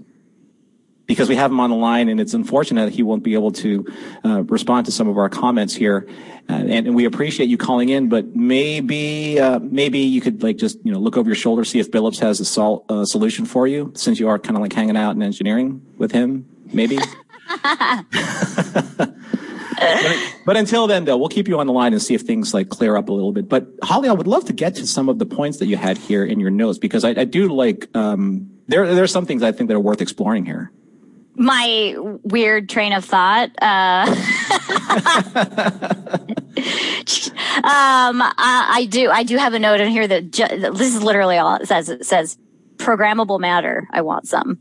Because 1.13 1.29
we 1.29 1.35
have 1.35 1.51
him 1.51 1.59
on 1.59 1.69
the 1.69 1.75
line, 1.75 2.09
and 2.09 2.19
it's 2.19 2.33
unfortunate 2.33 2.85
that 2.85 2.93
he 2.93 3.03
won't 3.03 3.23
be 3.23 3.35
able 3.35 3.51
to 3.51 3.85
uh, 4.25 4.43
respond 4.43 4.87
to 4.87 4.91
some 4.91 5.07
of 5.07 5.17
our 5.17 5.29
comments 5.29 5.75
here. 5.75 6.07
Uh, 6.49 6.53
and, 6.53 6.87
and 6.87 6.95
we 6.95 7.05
appreciate 7.05 7.49
you 7.49 7.57
calling 7.57 7.89
in, 7.89 8.09
but 8.09 8.35
maybe 8.35 9.39
uh, 9.39 9.59
maybe 9.59 9.99
you 9.99 10.21
could 10.21 10.41
like 10.41 10.57
just 10.57 10.77
you 10.83 10.91
know 10.91 10.99
look 10.99 11.15
over 11.15 11.29
your 11.29 11.35
shoulder, 11.35 11.63
see 11.63 11.79
if 11.79 11.91
Billups 11.91 12.19
has 12.19 12.39
a 12.39 12.45
sol- 12.45 12.83
uh, 12.89 13.05
solution 13.05 13.45
for 13.45 13.67
you, 13.67 13.93
since 13.95 14.19
you 14.19 14.27
are 14.27 14.39
kind 14.39 14.57
of 14.57 14.61
like 14.61 14.73
hanging 14.73 14.97
out 14.97 15.15
in 15.15 15.21
engineering 15.21 15.85
with 15.97 16.11
him. 16.11 16.45
Maybe. 16.73 16.97
But, 20.45 20.57
until 20.57 20.87
then, 20.87 21.05
though, 21.05 21.17
we'll 21.17 21.29
keep 21.29 21.47
you 21.47 21.59
on 21.59 21.67
the 21.67 21.73
line 21.73 21.93
and 21.93 22.01
see 22.01 22.13
if 22.13 22.21
things 22.21 22.53
like 22.53 22.69
clear 22.69 22.95
up 22.95 23.09
a 23.09 23.13
little 23.13 23.31
bit. 23.31 23.49
But 23.49 23.67
Holly, 23.83 24.09
I 24.09 24.13
would 24.13 24.27
love 24.27 24.45
to 24.45 24.53
get 24.53 24.75
to 24.75 24.87
some 24.87 25.09
of 25.09 25.19
the 25.19 25.25
points 25.25 25.57
that 25.59 25.67
you 25.67 25.77
had 25.77 25.97
here 25.97 26.23
in 26.23 26.39
your 26.39 26.51
notes 26.51 26.77
because 26.77 27.03
I, 27.03 27.09
I 27.09 27.25
do 27.25 27.53
like 27.53 27.89
um, 27.95 28.49
there. 28.67 29.03
are 29.03 29.07
some 29.07 29.25
things 29.25 29.43
I 29.43 29.51
think 29.51 29.69
that 29.69 29.75
are 29.75 29.79
worth 29.79 30.01
exploring 30.01 30.45
here. 30.45 30.71
My 31.35 31.95
weird 31.97 32.69
train 32.69 32.93
of 32.93 33.03
thought. 33.03 33.49
Uh, 33.61 34.05
um, 37.63 38.21
I, 38.21 38.69
I 38.71 38.87
do. 38.89 39.09
I 39.09 39.23
do 39.23 39.37
have 39.37 39.53
a 39.53 39.59
note 39.59 39.79
in 39.81 39.89
here 39.89 40.07
that 40.07 40.31
ju- 40.31 40.47
this 40.47 40.95
is 40.95 41.01
literally 41.03 41.37
all 41.37 41.55
it 41.55 41.67
says. 41.67 41.89
It 41.89 42.05
says 42.05 42.37
programmable 42.77 43.39
matter. 43.39 43.87
I 43.91 44.01
want 44.01 44.27
some. 44.27 44.59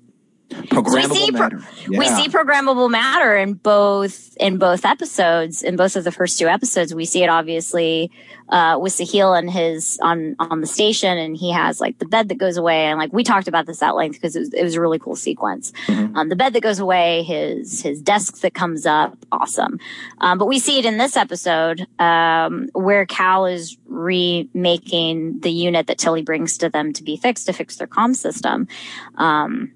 Programmable 0.53 1.11
we 1.11 1.17
see, 1.17 1.31
matter. 1.31 1.63
we 1.89 2.09
see 2.09 2.29
programmable 2.29 2.91
matter 2.91 3.37
in 3.37 3.55
both 3.55 4.37
in 4.37 4.59
both 4.59 4.85
episodes 4.85 5.63
in 5.63 5.77
both 5.77 5.97
of 5.97 6.05
the 6.05 6.13
first 6.13 6.39
two 6.39 6.49
episodes. 6.49 6.95
We 6.95 7.05
see 7.05 7.23
it 7.23 7.29
obviously 7.29 8.11
uh, 8.49 8.79
with 8.81 8.93
Sahil 8.93 9.39
and 9.39 9.51
his 9.51 9.99
on 10.03 10.37
on 10.39 10.61
the 10.61 10.67
station 10.67 11.17
and 11.19 11.37
he 11.37 11.53
has 11.53 11.81
like 11.81 11.99
the 11.99 12.07
bed 12.07 12.29
that 12.29 12.37
goes 12.37 12.57
away. 12.57 12.85
And 12.87 12.99
like 12.99 13.13
we 13.13 13.25
talked 13.25 13.49
about 13.49 13.67
this 13.67 13.83
at 13.83 13.95
length 13.95 14.15
because 14.15 14.37
it 14.37 14.41
was, 14.41 14.55
it 14.55 14.63
was 14.63 14.75
a 14.75 14.81
really 14.81 14.99
cool 14.99 15.17
sequence. 15.17 15.73
Mm-hmm. 15.87 16.17
um, 16.17 16.29
the 16.29 16.37
bed 16.37 16.53
that 16.53 16.63
goes 16.63 16.79
away 16.79 17.23
his 17.23 17.83
his 17.83 18.01
desk 18.03 18.41
that 18.41 18.55
comes 18.55 18.87
up. 18.87 19.17
Awesome. 19.31 19.79
Um, 20.21 20.39
but 20.39 20.47
we 20.47 20.59
see 20.59 20.79
it 20.79 20.85
in 20.85 20.99
this 20.99 21.17
episode 21.17 21.87
um, 21.99 22.69
where 22.75 23.07
Cal 23.07 23.47
is 23.47 23.77
remaking 23.87 25.41
the 25.41 25.51
unit 25.51 25.87
that 25.87 25.99
Tilly 25.99 26.23
brings 26.23 26.59
to 26.59 26.69
them 26.69 26.93
to 26.93 27.03
be 27.03 27.17
fixed 27.17 27.47
to 27.47 27.53
fix 27.53 27.77
their 27.77 27.87
comm 27.87 28.15
system. 28.15 28.69
Um, 29.17 29.73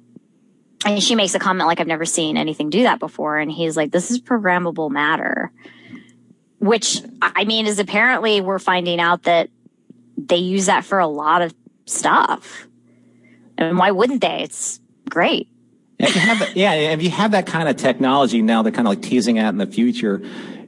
and 0.86 1.02
she 1.02 1.14
makes 1.16 1.34
a 1.34 1.38
comment 1.38 1.66
like, 1.66 1.80
I've 1.80 1.86
never 1.86 2.04
seen 2.04 2.36
anything 2.36 2.70
do 2.70 2.84
that 2.84 3.00
before. 3.00 3.36
And 3.38 3.50
he's 3.50 3.76
like, 3.76 3.90
this 3.90 4.10
is 4.10 4.20
programmable 4.20 4.90
matter, 4.90 5.50
which 6.58 7.02
I 7.20 7.44
mean, 7.44 7.66
is 7.66 7.78
apparently 7.78 8.40
we're 8.40 8.60
finding 8.60 9.00
out 9.00 9.24
that 9.24 9.50
they 10.16 10.36
use 10.36 10.66
that 10.66 10.84
for 10.84 10.98
a 10.98 11.06
lot 11.06 11.42
of 11.42 11.54
stuff. 11.86 12.68
And 13.58 13.76
why 13.78 13.90
wouldn't 13.90 14.20
they? 14.20 14.42
It's 14.42 14.80
great. 15.10 15.48
If 15.98 16.14
you 16.14 16.20
have 16.20 16.56
yeah, 16.56 16.74
if 16.74 17.02
you 17.02 17.10
have 17.10 17.30
that 17.30 17.46
kind 17.46 17.68
of 17.68 17.76
technology 17.76 18.42
now, 18.42 18.62
they're 18.62 18.70
kind 18.70 18.86
of 18.86 18.92
like 18.92 19.02
teasing 19.02 19.38
at 19.38 19.48
in 19.48 19.58
the 19.58 19.66
future. 19.66 20.22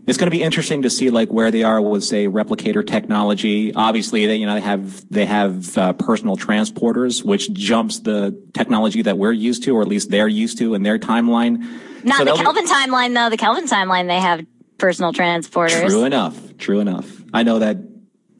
It's 0.08 0.16
going 0.16 0.26
to 0.28 0.36
be 0.36 0.42
interesting 0.42 0.82
to 0.82 0.90
see 0.90 1.10
like 1.10 1.30
where 1.30 1.50
they 1.50 1.62
are 1.64 1.82
with 1.82 2.02
say 2.02 2.26
replicator 2.26 2.86
technology. 2.86 3.74
Obviously, 3.74 4.26
they 4.26 4.36
you 4.36 4.46
know 4.46 4.54
they 4.54 4.60
have 4.62 5.06
they 5.10 5.26
have 5.26 5.76
uh, 5.76 5.92
personal 5.92 6.36
transporters, 6.36 7.22
which 7.22 7.52
jumps 7.52 8.00
the 8.00 8.40
technology 8.54 9.02
that 9.02 9.18
we're 9.18 9.32
used 9.32 9.64
to, 9.64 9.76
or 9.76 9.82
at 9.82 9.88
least 9.88 10.10
they're 10.10 10.26
used 10.26 10.56
to 10.58 10.74
in 10.74 10.82
their 10.82 10.98
timeline. 10.98 11.58
Not 12.04 12.18
So 12.18 12.24
the 12.24 12.24
they'll 12.24 12.36
be- 12.38 12.42
Kelvin 12.42 12.66
timeline 12.66 13.14
though. 13.14 13.28
The 13.28 13.36
Kelvin 13.36 13.66
timeline, 13.66 14.06
they 14.06 14.18
have 14.18 14.46
personal 14.78 15.12
transporters. 15.12 15.86
True 15.86 16.04
enough. 16.04 16.56
True 16.56 16.80
enough. 16.80 17.22
I 17.34 17.42
know 17.42 17.58
that. 17.58 17.76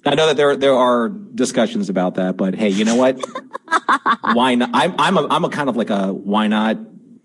I 0.06 0.14
know 0.14 0.28
that 0.28 0.38
there 0.38 0.56
there 0.56 0.74
are 0.74 1.10
discussions 1.10 1.90
about 1.90 2.14
that, 2.14 2.38
but 2.38 2.54
hey, 2.54 2.70
you 2.70 2.86
know 2.86 2.96
what? 2.96 3.22
why 4.32 4.54
not? 4.54 4.70
I'm 4.72 4.94
I'm 4.98 5.18
a 5.18 5.26
I'm 5.28 5.44
a 5.44 5.50
kind 5.50 5.68
of 5.68 5.76
like 5.76 5.90
a 5.90 6.14
why 6.14 6.46
not? 6.46 6.78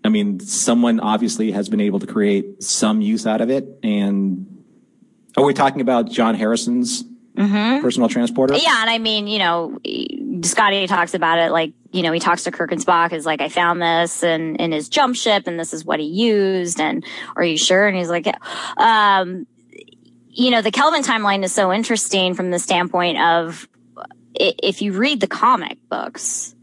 I 0.04 0.10
mean, 0.10 0.38
someone 0.40 1.00
obviously 1.00 1.52
has 1.52 1.68
been 1.68 1.80
able 1.80 1.98
to 2.00 2.06
create 2.06 2.62
some 2.62 3.00
use 3.00 3.26
out 3.26 3.40
of 3.40 3.50
it, 3.50 3.66
and 3.82 4.46
are 5.36 5.44
we 5.44 5.54
talking 5.54 5.80
about 5.80 6.10
John 6.10 6.34
Harrison's 6.34 7.04
personal 7.36 8.08
transporter? 8.08 8.54
Mm-hmm. 8.54 8.62
Yeah, 8.62 8.80
and 8.82 8.90
I 8.90 8.98
mean, 8.98 9.26
you 9.26 9.38
know, 9.38 9.78
Scotty 10.42 10.86
talks 10.86 11.14
about 11.14 11.38
it 11.38 11.50
like, 11.50 11.72
you 11.92 12.02
know, 12.02 12.12
he 12.12 12.20
talks 12.20 12.44
to 12.44 12.50
Kirk 12.50 12.72
and 12.72 12.84
Spock 12.84 13.12
is 13.12 13.26
like, 13.26 13.40
I 13.40 13.48
found 13.48 13.80
this 13.80 14.22
and 14.22 14.60
in 14.60 14.72
his 14.72 14.88
jump 14.88 15.16
ship 15.16 15.44
and 15.46 15.58
this 15.58 15.72
is 15.72 15.84
what 15.84 16.00
he 16.00 16.06
used 16.06 16.80
and 16.80 17.04
are 17.36 17.44
you 17.44 17.56
sure? 17.56 17.86
And 17.86 17.96
he's 17.96 18.08
like, 18.08 18.26
yeah. 18.26 18.38
Um, 18.76 19.46
you 20.28 20.50
know, 20.50 20.62
the 20.62 20.70
Kelvin 20.70 21.02
timeline 21.02 21.44
is 21.44 21.52
so 21.52 21.72
interesting 21.72 22.34
from 22.34 22.50
the 22.50 22.58
standpoint 22.58 23.20
of 23.20 23.68
if 24.34 24.82
you 24.82 24.92
read 24.92 25.20
the 25.20 25.28
comic 25.28 25.78
books, 25.88 26.53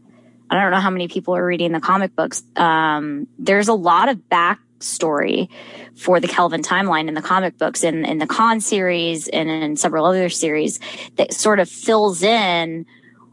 I 0.52 0.62
don't 0.62 0.70
know 0.70 0.80
how 0.80 0.90
many 0.90 1.08
people 1.08 1.34
are 1.34 1.44
reading 1.44 1.72
the 1.72 1.80
comic 1.80 2.14
books. 2.14 2.42
Um, 2.56 3.26
there's 3.38 3.68
a 3.68 3.74
lot 3.74 4.10
of 4.10 4.18
backstory 4.30 5.48
for 5.96 6.20
the 6.20 6.28
Kelvin 6.28 6.62
timeline 6.62 7.08
in 7.08 7.14
the 7.14 7.22
comic 7.22 7.56
books, 7.56 7.82
in 7.82 8.04
in 8.04 8.18
the 8.18 8.26
Khan 8.26 8.60
series, 8.60 9.28
and 9.28 9.48
in 9.48 9.76
several 9.76 10.04
other 10.04 10.28
series 10.28 10.78
that 11.16 11.32
sort 11.32 11.58
of 11.58 11.70
fills 11.70 12.22
in 12.22 12.84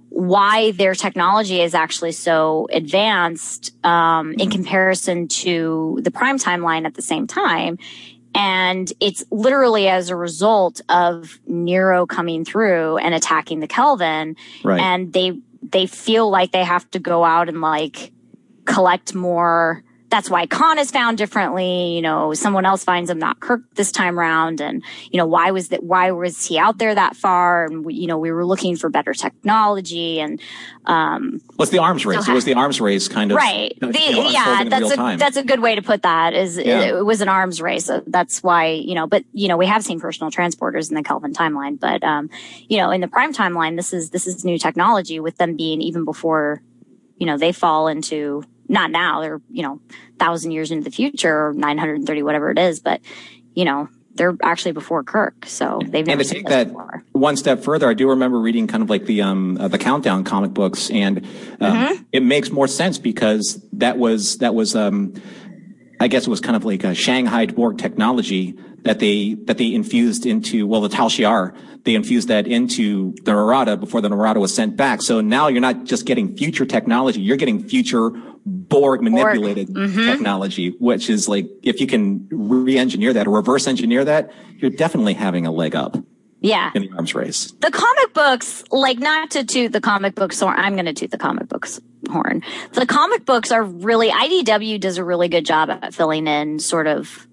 why 0.10 0.72
their 0.72 0.96
technology 0.96 1.62
is 1.62 1.76
actually 1.76 2.14
so 2.14 2.68
advanced 2.72 3.76
um, 3.86 4.34
in 4.34 4.50
comparison 4.50 5.28
to 5.28 6.00
the 6.02 6.12
prime 6.12 6.40
timeline 6.40 6.86
at 6.86 6.94
the 6.96 7.02
same 7.02 7.28
time. 7.28 7.78
And 8.34 8.92
it's 9.00 9.24
literally 9.32 9.88
as 9.88 10.10
a 10.10 10.16
result 10.16 10.82
of 10.88 11.40
Nero 11.48 12.06
coming 12.06 12.46
through 12.46 12.98
and 12.98 13.14
attacking 13.14 13.60
the 13.60 13.68
Kelvin. 13.68 14.36
Right. 14.64 14.80
And 14.80 15.12
they 15.14 15.40
they 15.62 15.86
feel 15.86 16.30
like 16.30 16.52
they 16.52 16.64
have 16.64 16.90
to 16.92 17.00
go 17.00 17.24
out 17.24 17.50
and 17.50 17.62
like 17.62 18.12
collect 18.66 19.14
more 19.14 19.84
that's 20.10 20.30
why 20.30 20.48
Khan 20.48 20.80
is 20.80 20.92
found 20.92 21.18
differently. 21.18 21.94
You 21.96 22.02
know, 22.02 22.34
someone 22.34 22.66
else 22.66 22.84
finds 22.84 23.10
him, 23.10 23.20
not 23.20 23.40
Kirk 23.40 23.62
this 23.76 23.92
time 23.92 24.20
around. 24.20 24.60
And, 24.60 24.84
you 25.12 25.18
know, 25.18 25.26
why 25.28 25.52
was 25.52 25.70
that, 25.70 25.84
why 25.84 26.12
was 26.12 26.46
he 26.46 26.58
out 26.58 26.78
there 26.80 26.96
that 26.96 27.16
far? 27.16 27.66
And, 27.66 27.86
we, 27.86 27.94
you 27.94 28.08
know, 28.08 28.18
we 28.18 28.32
were 28.32 28.46
looking 28.46 28.76
for 28.76 28.90
better 28.90 29.14
technology 29.14 30.20
and, 30.20 30.42
um, 30.86 31.40
what's 31.58 31.72
the 31.72 31.78
arms 31.80 32.06
race? 32.06 32.26
So 32.26 32.32
it 32.32 32.36
was 32.36 32.46
the 32.46 32.56
arms 32.56 32.82
race 32.82 33.08
kind 33.08 33.32
of. 33.32 33.38
right. 33.38 33.72
you 33.80 33.88
know, 33.88 33.92
The, 33.92 34.30
yeah, 34.32 34.64
that's 34.66 34.92
a, 34.92 34.96
time. 34.96 35.18
that's 35.20 35.38
a 35.38 35.44
good 35.44 35.60
way 35.60 35.76
to 35.76 35.82
put 35.82 36.02
that 36.02 36.34
is 36.34 36.58
Yeah. 36.58 36.82
it, 36.82 36.96
it 36.96 37.06
was 37.06 37.22
an 37.22 37.30
arms 37.30 37.62
race. 37.62 37.90
That's 38.08 38.42
why, 38.42 38.68
you 38.68 38.96
know, 38.96 39.06
but, 39.06 39.24
you 39.34 39.48
know, 39.48 39.58
we 39.58 39.68
have 39.68 39.84
seen 39.84 40.00
personal 40.00 40.32
transporters 40.32 40.90
in 40.90 40.96
the 40.96 41.04
Kelvin 41.04 41.34
timeline, 41.34 41.80
but, 41.80 42.04
um, 42.04 42.30
you 42.68 42.78
know, 42.78 42.90
in 42.90 43.02
the 43.02 43.08
prime 43.08 43.34
timeline, 43.34 43.76
this 43.76 43.94
is, 43.94 44.10
this 44.10 44.26
is 44.26 44.44
new 44.44 44.58
technology 44.58 45.20
with 45.20 45.38
them 45.38 45.56
being 45.56 45.82
even 45.82 46.04
before, 46.06 46.62
you 47.18 47.28
know, 47.28 47.38
they 47.38 47.52
fall 47.52 47.88
into, 47.88 48.44
not 48.70 48.92
now, 48.92 49.22
they're, 49.22 49.42
you 49.50 49.64
know, 49.64 49.82
thousand 50.20 50.52
years 50.52 50.72
into 50.72 50.84
the 50.84 50.92
future 50.92 51.48
or 51.48 51.54
930, 51.54 52.24
whatever 52.24 52.52
it 52.52 52.60
is, 52.60 52.80
but, 52.80 53.02
you 53.56 53.66
know, 53.66 53.90
they're 54.16 54.36
actually 54.44 54.74
before 54.74 55.04
Kirk. 55.04 55.46
So 55.46 55.80
they've 55.84 56.06
never 56.06 56.20
and 56.20 56.20
to 56.20 56.26
seen 56.26 56.44
take 56.44 56.50
that 56.50 56.68
before. 56.68 57.04
one 57.14 57.36
step 57.38 57.64
further, 57.64 57.90
I 57.90 57.94
do 57.94 58.10
remember 58.10 58.40
reading 58.40 58.68
kind 58.68 58.84
of 58.84 58.90
like 58.90 59.06
the 59.06 59.22
um 59.22 59.58
uh, 59.60 59.68
the 59.70 59.78
countdown 59.78 60.24
comic 60.24 60.54
books, 60.54 60.90
and 60.90 61.20
um, 61.20 61.26
Mm-hmm. 61.78 62.04
it 62.12 62.24
makes 62.24 62.52
more 62.52 62.68
sense 62.68 62.98
because 62.98 63.64
that 63.74 63.98
was 63.98 64.38
that 64.40 64.54
was 64.54 64.76
um 64.76 65.14
I 66.02 66.08
guess 66.08 66.28
it 66.28 66.30
was 66.30 66.40
kind 66.42 66.56
of 66.56 66.66
like 66.66 66.84
a 66.84 66.94
Shanghai 66.94 67.46
Borg 67.46 67.78
technology 67.78 68.58
that 68.84 69.00
they 69.00 69.36
that 69.46 69.58
they 69.58 69.74
infused 69.74 70.26
into 70.26 70.68
well 70.68 70.82
the 70.82 70.90
Tal 70.90 71.10
Shiar 71.10 71.56
they 71.86 71.96
infused 71.96 72.28
that 72.28 72.46
into 72.46 73.14
the 73.24 73.32
Narada 73.32 73.78
before 73.78 74.02
the 74.02 74.10
Narada 74.10 74.42
was 74.42 74.54
sent 74.54 74.76
back. 74.76 75.02
So 75.02 75.22
now 75.22 75.48
you're 75.48 75.62
not 75.62 75.86
just 75.86 76.06
getting 76.06 76.36
future 76.36 76.66
technology, 76.66 77.22
you're 77.22 77.38
getting 77.38 77.64
future 77.64 78.12
Borg 78.70 79.02
manipulated 79.02 79.68
Mm-hmm. 79.70 80.06
technology, 80.06 80.76
which 80.80 81.10
is 81.10 81.28
like 81.28 81.48
if 81.64 81.82
you 81.82 81.88
can 81.88 82.28
re-engineer 82.32 83.14
that 83.14 83.28
or 83.28 83.32
reverse 83.32 83.68
engineer 83.68 84.06
that, 84.06 84.32
you're 84.58 84.72
definitely 84.72 85.14
having 85.16 85.46
a 85.48 85.52
leg 85.52 85.76
up 85.76 85.98
Yeah. 86.42 86.72
in 86.76 86.84
the 86.84 86.90
arms 86.96 87.14
race. 87.16 87.52
the 87.60 87.72
comic 87.72 88.14
books, 88.14 88.64
like 88.72 89.00
not 89.00 89.32
to 89.32 89.44
toot 89.44 89.72
the 89.72 89.82
comic 89.82 90.16
books 90.16 90.40
horn, 90.40 90.56
I'm 90.58 90.74
going 90.74 90.86
to 90.86 90.94
toot 90.94 91.12
the 91.12 91.18
comic 91.18 91.48
books 91.50 91.80
horn. 92.10 92.44
The 92.74 92.86
comic 92.86 93.26
books 93.26 93.52
are 93.52 93.64
really, 93.64 94.10
IDW 94.10 94.80
does 94.80 94.98
a 94.98 95.04
really 95.04 95.28
good 95.28 95.46
job 95.46 95.70
at 95.70 95.94
filling 95.94 96.28
in 96.28 96.60
sort 96.60 96.88
of 96.88 97.28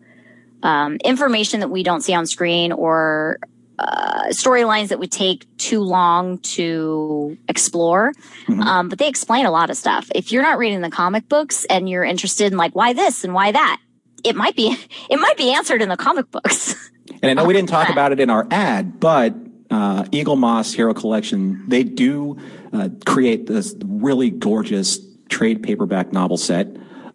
um, 0.62 0.96
information 1.04 1.60
that 1.60 1.68
we 1.68 1.82
don't 1.82 2.00
see 2.02 2.14
on 2.14 2.26
screen 2.26 2.72
or 2.72 3.38
uh, 3.78 4.28
storylines 4.28 4.88
that 4.88 4.98
would 4.98 5.12
take 5.12 5.46
too 5.58 5.80
long 5.80 6.38
to 6.38 7.36
explore. 7.48 8.12
Um, 8.48 8.88
but 8.88 8.98
they 8.98 9.08
explain 9.08 9.46
a 9.46 9.50
lot 9.50 9.70
of 9.70 9.76
stuff. 9.76 10.10
If 10.14 10.32
you're 10.32 10.42
not 10.42 10.58
reading 10.58 10.80
the 10.80 10.90
comic 10.90 11.28
books 11.28 11.64
and 11.66 11.88
you're 11.88 12.04
interested 12.04 12.52
in 12.52 12.58
like 12.58 12.74
why 12.74 12.92
this 12.92 13.24
and 13.24 13.34
why 13.34 13.52
that, 13.52 13.80
it 14.24 14.36
might 14.36 14.56
be 14.56 14.76
it 15.10 15.18
might 15.18 15.36
be 15.36 15.52
answered 15.52 15.82
in 15.82 15.88
the 15.88 15.96
comic 15.96 16.30
books. 16.30 16.74
And 17.22 17.30
I 17.30 17.34
know 17.34 17.46
we 17.46 17.54
didn't 17.54 17.68
talk 17.68 17.88
about 17.92 18.10
it 18.10 18.18
in 18.18 18.30
our 18.30 18.48
ad, 18.50 18.98
but 18.98 19.32
uh, 19.70 20.02
Eaglemoss 20.04 20.74
Hero 20.74 20.92
Collection, 20.92 21.64
they 21.68 21.84
do 21.84 22.36
uh, 22.72 22.88
create 23.06 23.46
this 23.46 23.74
really 23.84 24.28
gorgeous 24.28 24.98
trade 25.28 25.62
paperback 25.62 26.12
novel 26.12 26.36
set 26.36 26.66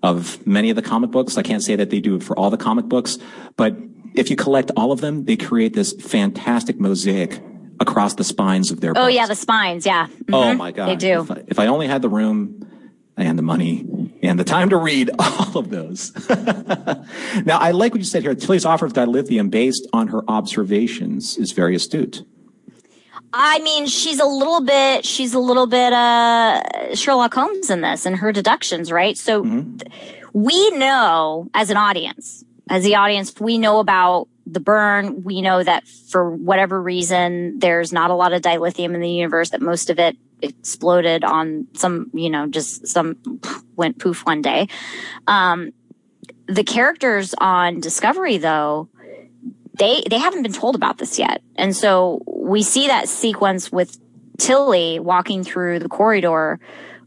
of 0.02 0.46
many 0.48 0.70
of 0.70 0.76
the 0.76 0.82
comic 0.82 1.12
books. 1.12 1.38
I 1.38 1.44
can't 1.44 1.62
say 1.62 1.76
that 1.76 1.90
they 1.90 2.00
do 2.00 2.16
it 2.16 2.24
for 2.24 2.38
all 2.40 2.50
the 2.50 2.58
comic 2.58 2.86
books, 2.86 3.18
but 3.58 3.76
if 4.14 4.30
you 4.30 4.36
collect 4.36 4.72
all 4.76 4.92
of 4.92 5.02
them, 5.02 5.26
they 5.26 5.38
create 5.38 5.74
this 5.74 5.94
fantastic 5.94 6.80
mosaic 6.80 7.42
across 7.80 8.14
the 8.16 8.24
spines 8.24 8.70
of 8.72 8.80
their 8.82 8.94
Oh 8.96 9.08
yeah, 9.08 9.26
the 9.26 9.36
spines. 9.36 9.86
Yeah. 9.86 10.08
Oh 10.32 10.44
Mhm. 10.44 10.58
my 10.58 10.72
God. 10.72 10.90
They 10.90 10.96
do. 10.96 11.22
If 11.22 11.32
I, 11.32 11.44
if 11.48 11.60
I 11.60 11.68
only 11.68 11.88
had 11.88 12.02
the 12.02 12.10
room 12.10 12.68
and 13.18 13.38
the 13.38 13.44
money 13.44 13.86
and 14.24 14.40
the 14.40 14.44
time 14.44 14.70
to 14.70 14.78
read 14.78 15.10
all 15.20 15.58
of 15.58 15.70
those. 15.70 16.12
now, 17.46 17.58
I 17.58 17.72
like 17.72 17.94
what 17.94 18.00
you 18.00 18.06
said 18.06 18.22
here. 18.24 18.36
Tilly's 18.36 18.66
offer 18.66 18.86
of 18.86 18.94
dilithium 18.94 19.50
based 19.50 19.88
on 19.94 20.08
her 20.10 20.22
observations 20.30 21.38
is 21.38 21.52
very 21.52 21.76
astute. 21.76 22.24
I 23.34 23.60
mean, 23.60 23.86
she's 23.88 24.20
a 24.20 24.26
little 24.26 24.62
bit, 24.62 25.06
she's 25.06 25.34
a 25.34 25.40
little 25.40 25.66
bit, 25.68 25.94
uh, 25.94 26.94
Sherlock 26.96 27.34
Holmes 27.34 27.70
in 27.70 27.80
this 27.82 28.06
and 28.06 28.18
her 28.18 28.32
deductions, 28.34 28.92
right? 28.92 29.18
So 29.18 29.44
th- 29.44 29.84
we 30.34 30.70
know 30.72 31.48
as 31.54 31.70
an 31.70 31.78
audience, 31.78 32.44
as 32.72 32.86
the 32.86 32.96
audience, 32.96 33.34
we 33.38 33.58
know 33.58 33.80
about 33.80 34.30
the 34.46 34.62
burn. 34.62 35.24
We 35.24 35.42
know 35.42 35.62
that 35.62 35.86
for 35.88 36.32
whatever 36.32 36.82
reason, 36.82 37.60
there's 37.60 37.92
not 37.92 38.12
a 38.12 38.14
lot 38.16 38.32
of 38.32 38.42
dilithium 38.42 38.96
in 38.96 39.02
the 39.02 39.10
universe, 39.10 39.50
that 39.50 39.62
most 39.62 39.90
of 39.90 40.00
it 40.00 40.16
exploded 40.42 41.26
on 41.26 41.68
some, 41.74 42.10
you 42.14 42.30
know, 42.30 42.48
just 42.48 42.88
some 42.88 43.18
went 43.76 44.00
poof 44.00 44.26
one 44.26 44.42
day. 44.42 44.70
Um, 45.28 45.74
the 46.48 46.64
characters 46.64 47.36
on 47.38 47.82
Discovery, 47.82 48.38
though, 48.38 48.88
they 49.78 50.04
they 50.10 50.18
haven't 50.18 50.44
been 50.44 50.54
told 50.54 50.76
about 50.76 50.98
this 50.98 51.20
yet, 51.20 51.42
and 51.58 51.76
so 51.76 52.22
we 52.26 52.64
see 52.64 52.88
that 52.88 53.10
sequence 53.10 53.70
with 53.70 53.98
Tilly 54.38 55.00
walking 55.00 55.44
through 55.44 55.80
the 55.80 55.90
corridor 55.90 56.60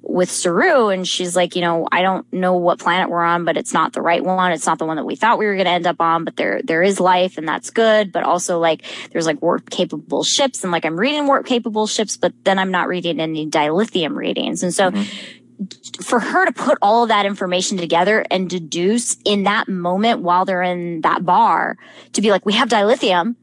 with 0.06 0.30
Saru, 0.30 0.88
and 0.88 1.06
she's 1.06 1.34
like, 1.34 1.56
you 1.56 1.62
know, 1.62 1.88
I 1.90 2.02
don't 2.02 2.30
know 2.32 2.56
what 2.56 2.78
planet 2.78 3.10
we're 3.10 3.22
on, 3.22 3.44
but 3.44 3.56
it's 3.56 3.72
not 3.72 3.92
the 3.92 4.02
right 4.02 4.22
one. 4.22 4.52
It's 4.52 4.66
not 4.66 4.78
the 4.78 4.84
one 4.84 4.96
that 4.96 5.04
we 5.04 5.16
thought 5.16 5.38
we 5.38 5.46
were 5.46 5.54
going 5.54 5.66
to 5.66 5.70
end 5.72 5.86
up 5.86 6.00
on, 6.00 6.24
but 6.24 6.36
there 6.36 6.60
there 6.62 6.82
is 6.82 7.00
life, 7.00 7.38
and 7.38 7.48
that's 7.48 7.70
good. 7.70 8.12
But 8.12 8.22
also, 8.22 8.58
like, 8.58 8.84
there's 9.12 9.26
like 9.26 9.42
warp 9.42 9.70
capable 9.70 10.22
ships, 10.22 10.62
and 10.62 10.72
like 10.72 10.84
I'm 10.84 10.98
reading 10.98 11.26
warp 11.26 11.46
capable 11.46 11.86
ships, 11.86 12.16
but 12.16 12.32
then 12.44 12.58
I'm 12.58 12.70
not 12.70 12.88
reading 12.88 13.20
any 13.20 13.48
dilithium 13.48 14.14
readings, 14.14 14.62
and 14.62 14.74
so 14.74 14.90
mm-hmm. 14.90 16.02
for 16.02 16.20
her 16.20 16.46
to 16.46 16.52
put 16.52 16.78
all 16.82 17.04
of 17.04 17.08
that 17.08 17.26
information 17.26 17.78
together 17.78 18.24
and 18.30 18.48
deduce 18.48 19.16
in 19.24 19.44
that 19.44 19.68
moment 19.68 20.20
while 20.20 20.44
they're 20.44 20.62
in 20.62 21.00
that 21.00 21.24
bar 21.24 21.76
to 22.12 22.20
be 22.20 22.30
like, 22.30 22.44
we 22.44 22.52
have 22.52 22.68
dilithium 22.68 23.36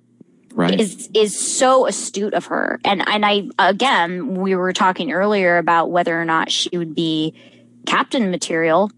Right. 0.54 0.80
is, 0.80 1.10
is 1.14 1.40
so 1.40 1.88
astute 1.88 2.34
of 2.34 2.46
her. 2.48 2.80
And, 2.84 3.08
and 3.08 3.26
I, 3.26 3.44
again, 3.60 4.36
we 4.36 4.56
were 4.56 4.74
talking 4.74 5.12
earlier 5.12 5.58
about 5.58 5.92
whether 5.92 6.20
or 6.20 6.26
not 6.26 6.52
she 6.52 6.78
would 6.78 6.96
be 6.96 7.34
captain 7.86 8.32
material. 8.32 8.92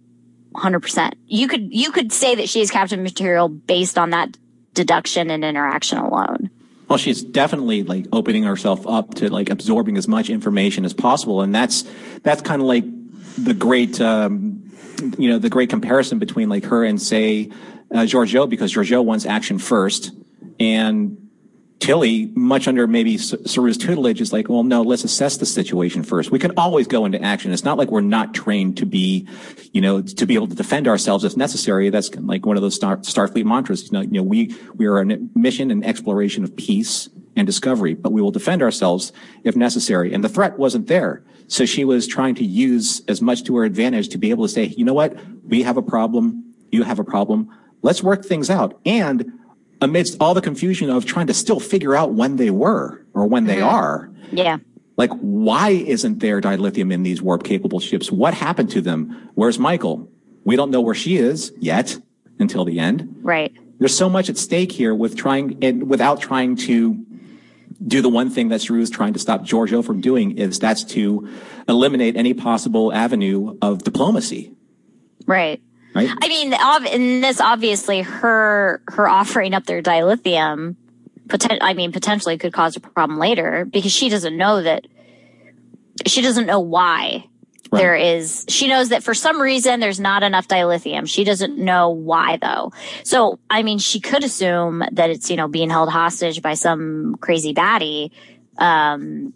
100%. 0.56 1.14
You 1.26 1.48
could, 1.48 1.74
you 1.74 1.92
could 1.92 2.12
say 2.12 2.36
that 2.36 2.48
she 2.48 2.62
is 2.62 2.70
captain 2.70 3.02
material 3.04 3.50
based 3.50 3.98
on 3.98 4.12
that 4.12 4.38
deduction 4.74 5.30
and 5.30 5.44
interaction 5.44 5.98
alone. 5.98 6.50
Well, 6.88 6.98
she's 6.98 7.24
definitely 7.24 7.84
like 7.84 8.06
opening 8.12 8.44
herself 8.44 8.86
up 8.86 9.16
to 9.16 9.30
like 9.30 9.50
absorbing 9.50 9.98
as 9.98 10.08
much 10.08 10.30
information 10.30 10.86
as 10.86 10.94
possible, 10.94 11.42
and 11.42 11.56
that's 11.56 11.86
that's 12.24 12.42
kind 12.42 12.62
of 12.62 12.68
like 12.68 12.84
the 13.38 13.54
great, 13.54 14.00
um, 14.02 14.70
you 15.18 15.30
know, 15.30 15.40
the 15.40 15.50
great 15.50 15.70
comparison 15.70 16.20
between 16.20 16.50
like 16.50 16.66
her 16.66 16.84
and 16.84 17.02
say 17.02 17.50
uh, 17.92 18.00
Georgiou, 18.02 18.50
because 18.50 18.74
Georgiou 18.74 19.04
wants 19.04 19.26
action 19.26 19.58
first, 19.58 20.12
and 20.60 21.23
Tilly, 21.84 22.32
much 22.34 22.70
under 22.70 22.88
maybe 22.88 23.18
Saru's 23.18 23.78
tutelage, 23.78 24.22
is 24.22 24.32
like, 24.32 24.48
well, 24.48 24.64
no, 24.64 24.84
let's 24.84 25.04
assess 25.04 25.36
the 25.36 25.46
situation 25.46 26.02
first. 26.02 26.32
We 26.32 26.40
can 26.40 26.52
always 26.56 26.88
go 26.88 27.04
into 27.04 27.22
action. 27.22 27.52
It's 27.52 27.66
not 27.66 27.78
like 27.78 27.92
we're 27.92 28.00
not 28.00 28.34
trained 28.34 28.78
to 28.78 28.86
be, 28.86 29.28
you 29.74 29.82
know, 29.82 30.02
to 30.02 30.26
be 30.26 30.36
able 30.36 30.48
to 30.48 30.56
defend 30.56 30.88
ourselves 30.88 31.26
if 31.26 31.36
necessary. 31.36 31.90
That's 31.90 32.16
like 32.16 32.46
one 32.46 32.56
of 32.56 32.62
those 32.62 32.74
Star, 32.74 32.96
Starfleet 33.00 33.44
mantras. 33.44 33.92
You 33.92 33.92
know, 33.92 34.02
you 34.02 34.12
know, 34.12 34.24
we 34.24 34.56
we 34.76 34.86
are 34.86 34.98
a 35.00 35.06
mission 35.36 35.72
and 35.72 35.86
exploration 35.86 36.46
of 36.46 36.56
peace 36.56 37.10
and 37.36 37.46
discovery, 37.46 37.96
but 37.96 38.14
we 38.14 38.22
will 38.22 38.32
defend 38.32 38.62
ourselves 38.62 39.12
if 39.44 39.58
necessary. 39.58 40.14
And 40.14 40.24
the 40.24 40.30
threat 40.30 40.58
wasn't 40.58 40.88
there, 40.88 41.22
so 41.48 41.66
she 41.66 41.84
was 41.84 42.08
trying 42.08 42.36
to 42.36 42.46
use 42.46 43.02
as 43.10 43.22
much 43.22 43.44
to 43.44 43.58
her 43.58 43.66
advantage 43.66 44.08
to 44.10 44.18
be 44.18 44.30
able 44.30 44.46
to 44.46 44.50
say, 44.50 44.68
you 44.78 44.86
know 44.86 44.94
what, 44.94 45.18
we 45.44 45.64
have 45.64 45.76
a 45.76 45.82
problem, 45.82 46.54
you 46.72 46.84
have 46.84 47.00
a 47.00 47.04
problem. 47.04 47.50
Let's 47.82 48.02
work 48.02 48.24
things 48.24 48.50
out. 48.50 48.80
And 48.86 49.34
amidst 49.84 50.18
all 50.20 50.34
the 50.34 50.42
confusion 50.42 50.90
of 50.90 51.06
trying 51.06 51.28
to 51.28 51.34
still 51.34 51.60
figure 51.60 51.96
out 51.96 52.14
when 52.14 52.36
they 52.38 52.50
were 52.50 53.06
or 53.14 53.28
when 53.28 53.46
they 53.46 53.58
mm-hmm. 53.58 53.76
are. 53.76 54.12
Yeah. 54.32 54.58
Like, 54.96 55.12
why 55.22 55.70
isn't 55.70 56.20
there 56.20 56.40
dilithium 56.40 56.94
in 56.94 57.04
these 57.04 57.22
warp 57.22 57.44
capable 57.44 57.80
ships? 57.80 58.12
What 58.12 58.34
happened 58.34 58.70
to 58.72 58.82
them? 58.82 59.30
Where's 59.34 59.58
Michael? 59.58 60.10
We 60.44 60.56
don't 60.56 60.72
know 60.72 60.82
where 60.82 60.96
she 60.96 61.18
is 61.18 61.52
yet 61.58 61.98
until 62.40 62.66
the 62.66 62.80
end. 62.80 63.16
Right. 63.22 63.52
There's 63.80 63.96
so 63.96 64.10
much 64.10 64.30
at 64.30 64.38
stake 64.38 64.72
here 64.72 64.94
with 64.94 65.16
trying 65.16 65.64
and 65.64 65.90
without 65.90 66.22
trying 66.22 66.56
to 66.58 67.04
do 67.86 68.02
the 68.02 68.10
one 68.10 68.30
thing 68.30 68.50
that 68.50 68.62
Saru 68.62 68.82
is 68.82 68.90
trying 68.90 69.14
to 69.14 69.20
stop 69.20 69.42
Georgiou 69.42 69.84
from 69.84 70.00
doing 70.00 70.38
is 70.38 70.60
that's 70.60 70.84
to 70.86 71.28
eliminate 71.68 72.16
any 72.16 72.34
possible 72.34 72.94
avenue 72.94 73.58
of 73.62 73.84
diplomacy. 73.84 74.54
Right. 75.26 75.62
Right. 75.94 76.10
I 76.22 76.28
mean, 76.28 76.54
ob- 76.54 76.86
in 76.86 77.22
this, 77.22 77.40
obviously, 77.40 78.02
her 78.02 78.82
her 78.88 79.08
offering 79.08 79.54
up 79.54 79.66
their 79.66 79.82
dilithium, 79.82 80.76
poten- 81.28 81.60
I 81.62 81.74
mean, 81.74 81.92
potentially 81.92 82.38
could 82.38 82.54
cause 82.54 82.76
a 82.76 82.80
problem 82.80 83.20
later 83.20 83.66
because 83.66 83.92
she 83.92 84.10
doesn't 84.10 84.36
know 84.36 84.64
that 84.64 84.88
she 86.08 86.22
doesn't 86.22 86.46
know 86.46 86.60
why 86.60 87.26
right. 87.72 87.80
there 87.80 87.96
is, 87.96 88.46
she 88.50 88.68
knows 88.68 88.90
that 88.90 89.04
for 89.04 89.14
some 89.14 89.42
reason 89.42 89.80
there's 89.80 90.00
not 90.00 90.24
enough 90.24 90.48
dilithium. 90.48 91.08
She 91.08 91.24
doesn't 91.24 91.58
know 91.58 91.90
why 91.90 92.38
though. 92.38 92.72
So, 93.04 93.40
I 93.50 93.64
mean, 93.64 93.80
she 93.80 94.00
could 94.00 94.24
assume 94.24 94.84
that 94.92 95.10
it's, 95.10 95.30
you 95.30 95.38
know, 95.38 95.48
being 95.48 95.70
held 95.70 95.90
hostage 95.90 96.42
by 96.42 96.56
some 96.56 97.16
crazy 97.20 97.54
baddie. 97.54 98.12
Um, 98.58 99.34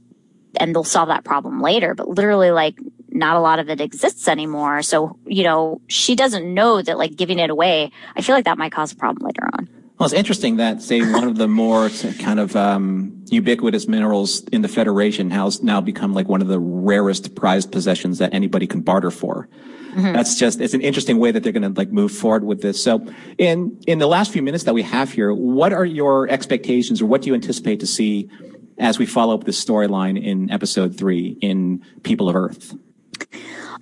and 0.59 0.73
they'll 0.73 0.83
solve 0.83 1.09
that 1.09 1.23
problem 1.23 1.61
later, 1.61 1.93
but 1.93 2.07
literally 2.07 2.51
like 2.51 2.79
not 3.17 3.35
a 3.35 3.39
lot 3.39 3.59
of 3.59 3.69
it 3.69 3.81
exists 3.81 4.27
anymore. 4.27 4.81
So, 4.81 5.17
you 5.25 5.43
know, 5.43 5.81
she 5.87 6.15
doesn't 6.15 6.53
know 6.53 6.81
that 6.81 6.97
like 6.97 7.15
giving 7.15 7.39
it 7.39 7.49
away, 7.49 7.91
I 8.15 8.21
feel 8.21 8.35
like 8.35 8.45
that 8.45 8.57
might 8.57 8.71
cause 8.71 8.91
a 8.91 8.95
problem 8.95 9.25
later 9.25 9.49
on. 9.53 9.67
Well, 9.97 10.05
it's 10.05 10.13
interesting 10.13 10.57
that, 10.57 10.83
say, 10.83 11.01
one 11.01 11.23
of 11.23 11.37
the 11.37 11.47
more 11.47 11.89
kind 12.19 12.39
of 12.39 12.55
um, 12.55 13.25
ubiquitous 13.29 13.87
minerals 13.87 14.43
in 14.49 14.61
the 14.61 14.67
Federation 14.67 15.31
has 15.31 15.63
now 15.63 15.81
become 15.81 16.13
like 16.13 16.27
one 16.27 16.39
of 16.43 16.47
the 16.47 16.59
rarest 16.59 17.33
prized 17.33 17.71
possessions 17.71 18.19
that 18.19 18.31
anybody 18.31 18.67
can 18.67 18.81
barter 18.81 19.09
for. 19.09 19.49
Mm-hmm. 19.95 20.13
That's 20.13 20.37
just, 20.37 20.61
it's 20.61 20.75
an 20.75 20.81
interesting 20.81 21.17
way 21.17 21.31
that 21.31 21.41
they're 21.41 21.51
going 21.51 21.73
to 21.73 21.75
like 21.75 21.91
move 21.91 22.11
forward 22.11 22.43
with 22.43 22.61
this. 22.61 22.83
So 22.83 23.07
in, 23.39 23.81
in 23.87 23.97
the 23.97 24.05
last 24.05 24.31
few 24.31 24.43
minutes 24.43 24.65
that 24.65 24.75
we 24.75 24.83
have 24.83 25.11
here, 25.11 25.33
what 25.33 25.73
are 25.73 25.85
your 25.85 26.29
expectations 26.29 27.01
or 27.01 27.07
what 27.07 27.23
do 27.23 27.29
you 27.29 27.33
anticipate 27.33 27.79
to 27.79 27.87
see 27.87 28.29
as 28.77 28.99
we 28.99 29.07
follow 29.07 29.33
up 29.33 29.45
this 29.45 29.63
storyline 29.65 30.23
in 30.23 30.51
episode 30.51 30.95
three 30.95 31.39
in 31.41 31.83
People 32.03 32.29
of 32.29 32.35
Earth? 32.35 32.75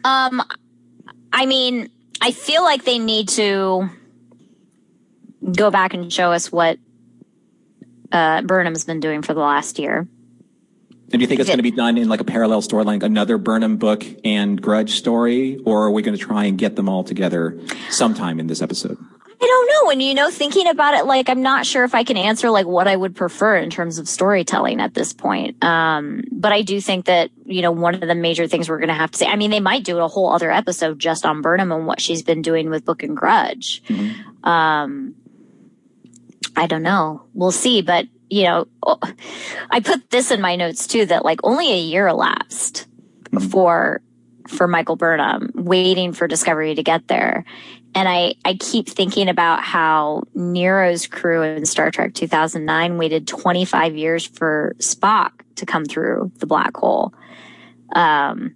Um, 0.04 0.42
I 1.32 1.46
mean, 1.46 1.90
I 2.22 2.32
feel 2.32 2.64
like 2.64 2.86
they 2.86 3.00
need 3.00 3.30
to 3.30 3.90
go 5.56 5.70
back 5.72 5.94
and 5.94 6.12
show 6.12 6.32
us 6.32 6.52
what 6.52 6.78
uh, 8.12 8.42
Burnham's 8.42 8.86
been 8.86 9.00
doing 9.00 9.22
for 9.22 9.34
the 9.34 9.42
last 9.42 9.80
year. 9.80 10.08
And 11.12 11.12
do 11.12 11.20
you 11.20 11.28
think 11.28 11.40
it's 11.40 11.50
going 11.50 11.60
to 11.60 11.64
be 11.64 11.72
done 11.72 11.98
in 11.98 12.10
like 12.10 12.20
a 12.20 12.26
parallel 12.26 12.62
storyline, 12.62 13.04
another 13.04 13.38
Burnham 13.38 13.78
book 13.78 14.04
and 14.24 14.60
Grudge 14.60 14.98
story, 14.98 15.60
or 15.64 15.86
are 15.86 15.92
we 15.92 16.02
going 16.02 16.18
to 16.18 16.24
try 16.24 16.46
and 16.46 16.58
get 16.58 16.76
them 16.76 16.90
all 16.90 17.04
together 17.04 17.60
sometime 17.90 18.40
in 18.40 18.48
this 18.48 18.62
episode? 18.62 18.98
I 19.42 19.46
don't 19.46 19.86
know. 19.86 19.92
And 19.92 20.02
you 20.02 20.14
know, 20.14 20.30
thinking 20.30 20.68
about 20.68 20.94
it, 20.94 21.06
like 21.06 21.30
I'm 21.30 21.42
not 21.42 21.66
sure 21.66 21.84
if 21.84 21.94
I 21.94 22.04
can 22.04 22.18
answer 22.18 22.50
like 22.50 22.66
what 22.66 22.88
I 22.88 22.96
would 22.96 23.16
prefer 23.16 23.58
in 23.58 23.70
terms 23.70 23.98
of 23.98 24.08
storytelling 24.08 24.80
at 24.80 24.94
this 24.94 25.14
point. 25.14 25.64
Um, 25.64 26.24
but 26.32 26.52
I 26.52 26.62
do 26.62 26.80
think 26.82 27.06
that 27.06 27.32
you 27.46 27.62
know 27.62 27.72
one 27.72 27.96
of 27.96 28.02
the 28.02 28.16
major 28.16 28.48
things 28.48 28.70
we're 28.70 28.80
going 28.80 28.90
to 28.90 28.94
have 28.94 29.12
to 29.12 29.18
say. 29.18 29.28
I 29.28 29.36
mean, 29.36 29.52
they 29.52 29.60
might 29.60 29.84
do 29.84 30.00
a 30.00 30.08
whole 30.08 30.32
other 30.32 30.52
episode 30.52 31.00
just 31.00 31.26
on 31.26 31.42
Burnham 31.42 31.72
and 31.72 31.86
what 31.86 32.02
she's 32.02 32.24
been 32.24 32.42
doing 32.42 32.70
with 32.70 32.86
Book 32.86 33.04
and 33.04 33.16
Grudge. 33.16 33.84
Mm-hmm. 33.88 34.48
Um, 34.50 35.16
I 36.56 36.68
don't 36.68 36.84
know. 36.84 37.24
We'll 37.34 37.52
see. 37.52 37.82
But, 37.82 38.08
you 38.30 38.44
know, 38.44 38.68
I 39.70 39.80
put 39.82 40.10
this 40.10 40.32
in 40.32 40.42
my 40.42 40.56
notes 40.56 40.88
too 40.88 41.06
that 41.08 41.26
like 41.26 41.40
only 41.44 41.72
a 41.72 41.80
year 41.80 42.08
elapsed 42.08 42.88
mm-hmm. 43.32 43.48
for 43.50 44.02
for 44.48 44.68
Michael 44.68 44.96
Burnham 44.96 45.52
waiting 45.56 46.14
for 46.14 46.28
Discovery 46.28 46.76
to 46.76 46.84
get 46.84 47.08
there. 47.08 47.46
And 47.96 48.10
I, 48.10 48.36
I 48.44 48.56
keep 48.56 48.90
thinking 48.90 49.30
about 49.30 49.64
how 49.64 50.24
Nero's 50.36 51.08
crew 51.08 51.42
in 51.44 51.66
Star 51.66 51.92
Trek 51.92 52.14
2009 52.14 52.98
waited 52.98 53.26
25 53.26 53.96
years 53.96 54.26
for 54.26 54.76
Spock 54.80 55.32
to 55.56 55.66
come 55.66 55.86
through 55.86 56.30
the 56.40 56.46
black 56.46 56.76
hole. 56.76 57.14
Um, 57.94 58.54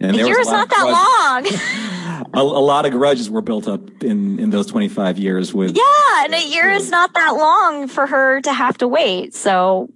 and 0.00 0.16
a 0.16 0.26
year 0.26 0.40
is 0.40 0.46
not 0.46 0.70
that 0.70 0.84
long. 0.84 2.30
a, 2.34 2.40
a, 2.40 2.42
lot 2.42 2.86
of 2.86 2.92
grudges 2.92 3.28
were 3.28 3.40
built 3.40 3.66
up 3.66 4.02
in, 4.02 4.38
in 4.38 4.50
those 4.50 4.66
25 4.66 5.18
years 5.18 5.52
with. 5.52 5.76
Yeah, 5.76 6.24
and 6.24 6.34
a 6.34 6.48
year 6.48 6.70
is 6.70 6.90
not 6.90 7.12
that 7.14 7.30
long 7.32 7.88
for 7.88 8.06
her 8.06 8.40
to 8.42 8.52
have 8.52 8.78
to 8.78 8.88
wait. 8.88 9.34
So 9.34 9.88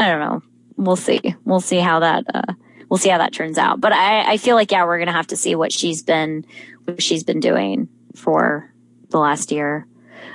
I 0.00 0.08
don't 0.08 0.20
know. 0.20 0.42
We'll 0.76 0.96
see. 0.96 1.34
We'll 1.44 1.60
see 1.60 1.78
how 1.78 2.00
that, 2.00 2.24
uh, 2.32 2.52
we'll 2.88 2.98
see 2.98 3.08
how 3.08 3.18
that 3.18 3.32
turns 3.32 3.58
out. 3.58 3.80
But 3.80 3.92
I, 3.92 4.32
I 4.32 4.36
feel 4.36 4.56
like, 4.56 4.70
yeah, 4.70 4.84
we're 4.84 4.98
going 4.98 5.06
to 5.06 5.12
have 5.12 5.28
to 5.28 5.36
see 5.36 5.54
what 5.54 5.72
she's 5.72 6.02
been, 6.02 6.44
she's 6.98 7.24
been 7.24 7.40
doing 7.40 7.88
for 8.14 8.72
the 9.10 9.18
last 9.18 9.52
year. 9.52 9.86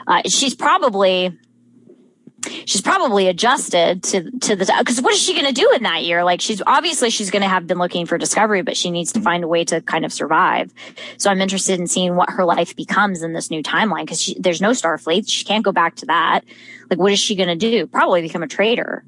Uh, 0.07 0.21
she's 0.27 0.55
probably, 0.55 1.37
she's 2.65 2.81
probably 2.81 3.27
adjusted 3.27 4.03
to 4.03 4.31
to 4.39 4.55
the 4.55 4.73
because 4.79 5.01
what 5.01 5.13
is 5.13 5.21
she 5.21 5.33
going 5.33 5.45
to 5.45 5.53
do 5.53 5.69
in 5.75 5.83
that 5.83 6.03
year? 6.03 6.23
Like 6.23 6.41
she's 6.41 6.61
obviously 6.65 7.09
she's 7.09 7.29
going 7.29 7.43
to 7.43 7.47
have 7.47 7.67
been 7.67 7.77
looking 7.77 8.05
for 8.05 8.17
discovery 8.17 8.61
but 8.61 8.75
she 8.75 8.91
needs 8.91 9.11
to 9.13 9.21
find 9.21 9.43
a 9.43 9.47
way 9.47 9.63
to 9.65 9.81
kind 9.81 10.05
of 10.05 10.13
survive. 10.13 10.73
So 11.17 11.29
i'm 11.29 11.41
interested 11.41 11.79
in 11.79 11.87
seeing 11.87 12.15
what 12.15 12.29
her 12.31 12.45
life 12.45 12.75
becomes 12.75 13.21
in 13.21 13.33
this 13.33 13.51
new 13.51 13.61
timeline 13.61 14.05
because 14.05 14.33
there's 14.39 14.61
no 14.61 14.71
starfleet. 14.71 15.29
She 15.29 15.45
can't 15.45 15.63
go 15.63 15.71
back 15.71 15.95
to 15.97 16.05
that. 16.07 16.41
Like 16.89 16.99
what 16.99 17.11
is 17.11 17.19
she 17.19 17.35
going 17.35 17.49
to 17.49 17.55
do? 17.55 17.87
Probably 17.87 18.21
become 18.21 18.43
a 18.43 18.47
traitor. 18.47 19.03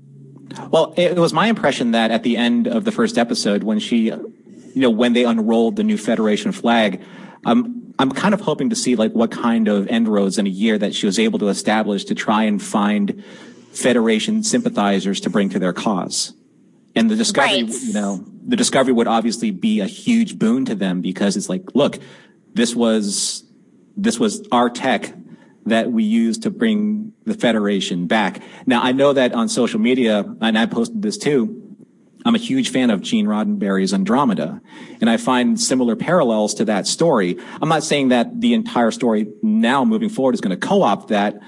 Well 0.69 0.93
it 0.97 1.17
was 1.17 1.33
my 1.33 1.47
impression 1.47 1.91
that 1.91 2.11
at 2.11 2.23
the 2.23 2.37
end 2.37 2.67
of 2.67 2.85
the 2.85 2.91
first 2.91 3.17
episode 3.17 3.63
when 3.63 3.79
she 3.79 4.05
you 4.05 4.81
know 4.81 4.89
when 4.89 5.13
they 5.13 5.25
unrolled 5.25 5.75
the 5.75 5.83
new 5.83 5.97
federation 5.97 6.51
flag 6.51 7.01
I'm 7.45 7.93
I'm 7.99 8.11
kind 8.11 8.33
of 8.33 8.41
hoping 8.41 8.69
to 8.69 8.75
see 8.75 8.95
like 8.95 9.11
what 9.11 9.31
kind 9.31 9.67
of 9.67 9.87
end 9.87 10.07
roads 10.07 10.37
in 10.37 10.47
a 10.47 10.49
year 10.49 10.77
that 10.77 10.95
she 10.95 11.05
was 11.05 11.19
able 11.19 11.39
to 11.39 11.49
establish 11.49 12.05
to 12.05 12.15
try 12.15 12.43
and 12.43 12.61
find 12.61 13.23
Federation 13.71 14.43
sympathizers 14.43 15.19
to 15.21 15.29
bring 15.29 15.49
to 15.49 15.59
their 15.59 15.73
cause. 15.73 16.33
And 16.95 17.09
the 17.09 17.15
discovery, 17.15 17.63
right. 17.63 17.81
you 17.81 17.93
know, 17.93 18.23
the 18.45 18.55
discovery 18.55 18.93
would 18.93 19.07
obviously 19.07 19.51
be 19.51 19.79
a 19.79 19.87
huge 19.87 20.37
boon 20.37 20.65
to 20.65 20.75
them 20.75 21.01
because 21.01 21.35
it's 21.37 21.49
like, 21.49 21.73
look, 21.73 21.97
this 22.53 22.75
was, 22.75 23.43
this 23.97 24.19
was 24.19 24.47
our 24.51 24.69
tech 24.69 25.13
that 25.65 25.91
we 25.91 26.03
used 26.03 26.43
to 26.43 26.51
bring 26.51 27.13
the 27.25 27.33
Federation 27.33 28.05
back. 28.05 28.43
Now, 28.65 28.83
I 28.83 28.91
know 28.91 29.13
that 29.13 29.33
on 29.33 29.49
social 29.49 29.79
media, 29.79 30.23
and 30.41 30.57
I 30.57 30.65
posted 30.65 31.01
this 31.01 31.17
too, 31.17 31.62
I'm 32.25 32.35
a 32.35 32.39
huge 32.39 32.69
fan 32.69 32.89
of 32.89 33.01
Gene 33.01 33.25
Roddenberry's 33.25 33.93
Andromeda, 33.93 34.61
and 35.01 35.09
I 35.09 35.17
find 35.17 35.59
similar 35.59 35.95
parallels 35.95 36.53
to 36.55 36.65
that 36.65 36.87
story. 36.87 37.37
I'm 37.61 37.69
not 37.69 37.83
saying 37.83 38.09
that 38.09 38.39
the 38.39 38.53
entire 38.53 38.91
story 38.91 39.27
now 39.41 39.83
moving 39.83 40.09
forward 40.09 40.33
is 40.33 40.41
going 40.41 40.57
to 40.57 40.67
co-opt 40.67 41.09
that, 41.09 41.39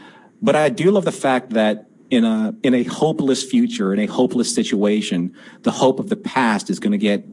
but 0.42 0.56
I 0.56 0.70
do 0.70 0.92
love 0.92 1.06
the 1.06 1.12
fact 1.12 1.52
that 1.52 1.88
in 2.10 2.24
a 2.24 2.54
in 2.62 2.74
a 2.74 2.84
hopeless 2.84 3.44
future, 3.44 3.94
in 3.94 4.00
a 4.00 4.06
hopeless 4.06 4.54
situation, 4.54 5.36
the 5.64 5.72
hope 5.72 6.00
of 6.00 6.10
the 6.10 6.16
past 6.16 6.70
is 6.70 6.80
going 6.80 6.92
to 6.92 6.98
get, 6.98 7.26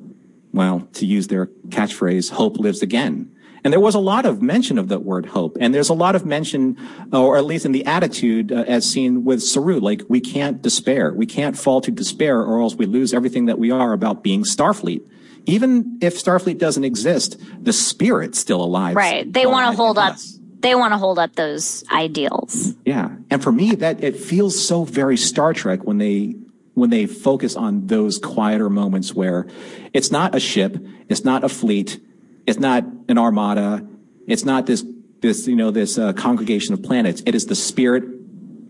well, 0.53 0.89
to 0.95 1.07
use 1.07 1.27
their 1.27 1.47
catchphrase, 1.69 2.31
hope 2.31 2.59
lives 2.59 2.83
again. 2.83 3.35
And 3.65 3.73
there 3.73 3.81
was 3.81 3.95
a 3.95 4.01
lot 4.01 4.27
of 4.27 4.43
mention 4.43 4.79
of 4.79 4.89
the 4.89 4.99
word 4.99 5.27
hope. 5.27 5.57
And 5.61 5.73
there's 5.75 5.89
a 5.89 5.95
lot 5.95 6.17
of 6.17 6.27
mention, 6.27 6.77
or 7.13 7.37
at 7.37 7.45
least 7.45 7.65
in 7.65 7.73
the 7.73 7.87
attitude 7.87 8.51
uh, 8.51 8.65
as 8.67 8.89
seen 8.89 9.25
with 9.25 9.43
Saru, 9.43 9.79
like 9.79 10.03
we 10.09 10.21
can't 10.21 10.61
despair. 10.61 11.13
We 11.13 11.27
can't 11.27 11.57
fall 11.57 11.81
to 11.83 11.91
despair 11.91 12.41
or 12.41 12.61
else 12.61 12.75
we 12.75 12.87
lose 12.87 13.15
everything 13.15 13.47
that 13.47 13.59
we 13.59 13.71
are 13.71 13.93
about 13.93 14.23
being 14.23 14.43
Starfleet. 14.43 15.03
Even 15.47 15.99
if 16.01 16.23
Starfleet 16.23 16.59
doesn't 16.59 16.85
exist, 16.85 17.41
the 17.61 17.73
spirit's 17.73 18.39
still 18.39 18.63
alive. 18.63 18.97
Right. 18.97 19.33
They 19.33 19.47
want 19.47 19.71
to 19.71 19.77
hold 19.77 19.99
up. 19.99 20.17
They 20.61 20.77
want 20.77 20.93
to 20.93 20.99
hold 20.99 21.19
up 21.19 21.35
those 21.35 21.83
ideals. 21.91 22.75
Yeah. 22.85 23.11
And 23.31 23.43
for 23.43 23.51
me, 23.51 23.75
that 23.77 24.03
it 24.03 24.17
feels 24.17 24.65
so 24.65 24.85
very 24.85 25.17
Star 25.17 25.53
Trek 25.53 25.83
when 25.83 25.99
they 25.99 26.37
when 26.75 26.91
they 26.91 27.07
focus 27.07 27.57
on 27.57 27.87
those 27.87 28.19
quieter 28.19 28.71
moments 28.71 29.13
where 29.13 29.47
it's 29.93 30.11
not 30.11 30.35
a 30.35 30.41
ship, 30.41 30.79
it's 31.09 31.25
not 31.25 31.45
a 31.45 31.49
fleet, 31.49 32.01
it's 32.47 32.59
not 32.59 32.85
an 33.09 33.19
armada. 33.19 33.87
It's 34.27 34.45
not 34.45 34.67
this, 34.67 34.85
this, 35.21 35.47
you 35.47 35.57
know, 35.57 35.71
this 35.71 35.99
uh, 35.99 36.13
congregation 36.13 36.75
of 36.75 36.83
planets. 36.83 37.23
It 37.27 37.35
is 37.35 37.47
the 37.47 37.55
spirit 37.55 38.05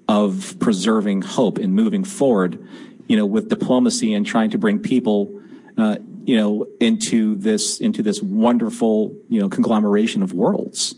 of 0.08 0.56
preserving 0.58 1.22
hope 1.22 1.58
and 1.58 1.74
moving 1.74 2.04
forward, 2.04 2.66
you 3.06 3.16
know, 3.16 3.26
with 3.26 3.48
diplomacy 3.48 4.14
and 4.14 4.26
trying 4.26 4.50
to 4.50 4.58
bring 4.58 4.78
people, 4.78 5.40
uh, 5.78 5.96
you 6.24 6.36
know, 6.36 6.66
into 6.80 7.36
this, 7.36 7.80
into 7.80 8.02
this 8.02 8.20
wonderful, 8.22 9.16
you 9.28 9.40
know, 9.40 9.48
conglomeration 9.48 10.22
of 10.22 10.32
worlds. 10.32 10.94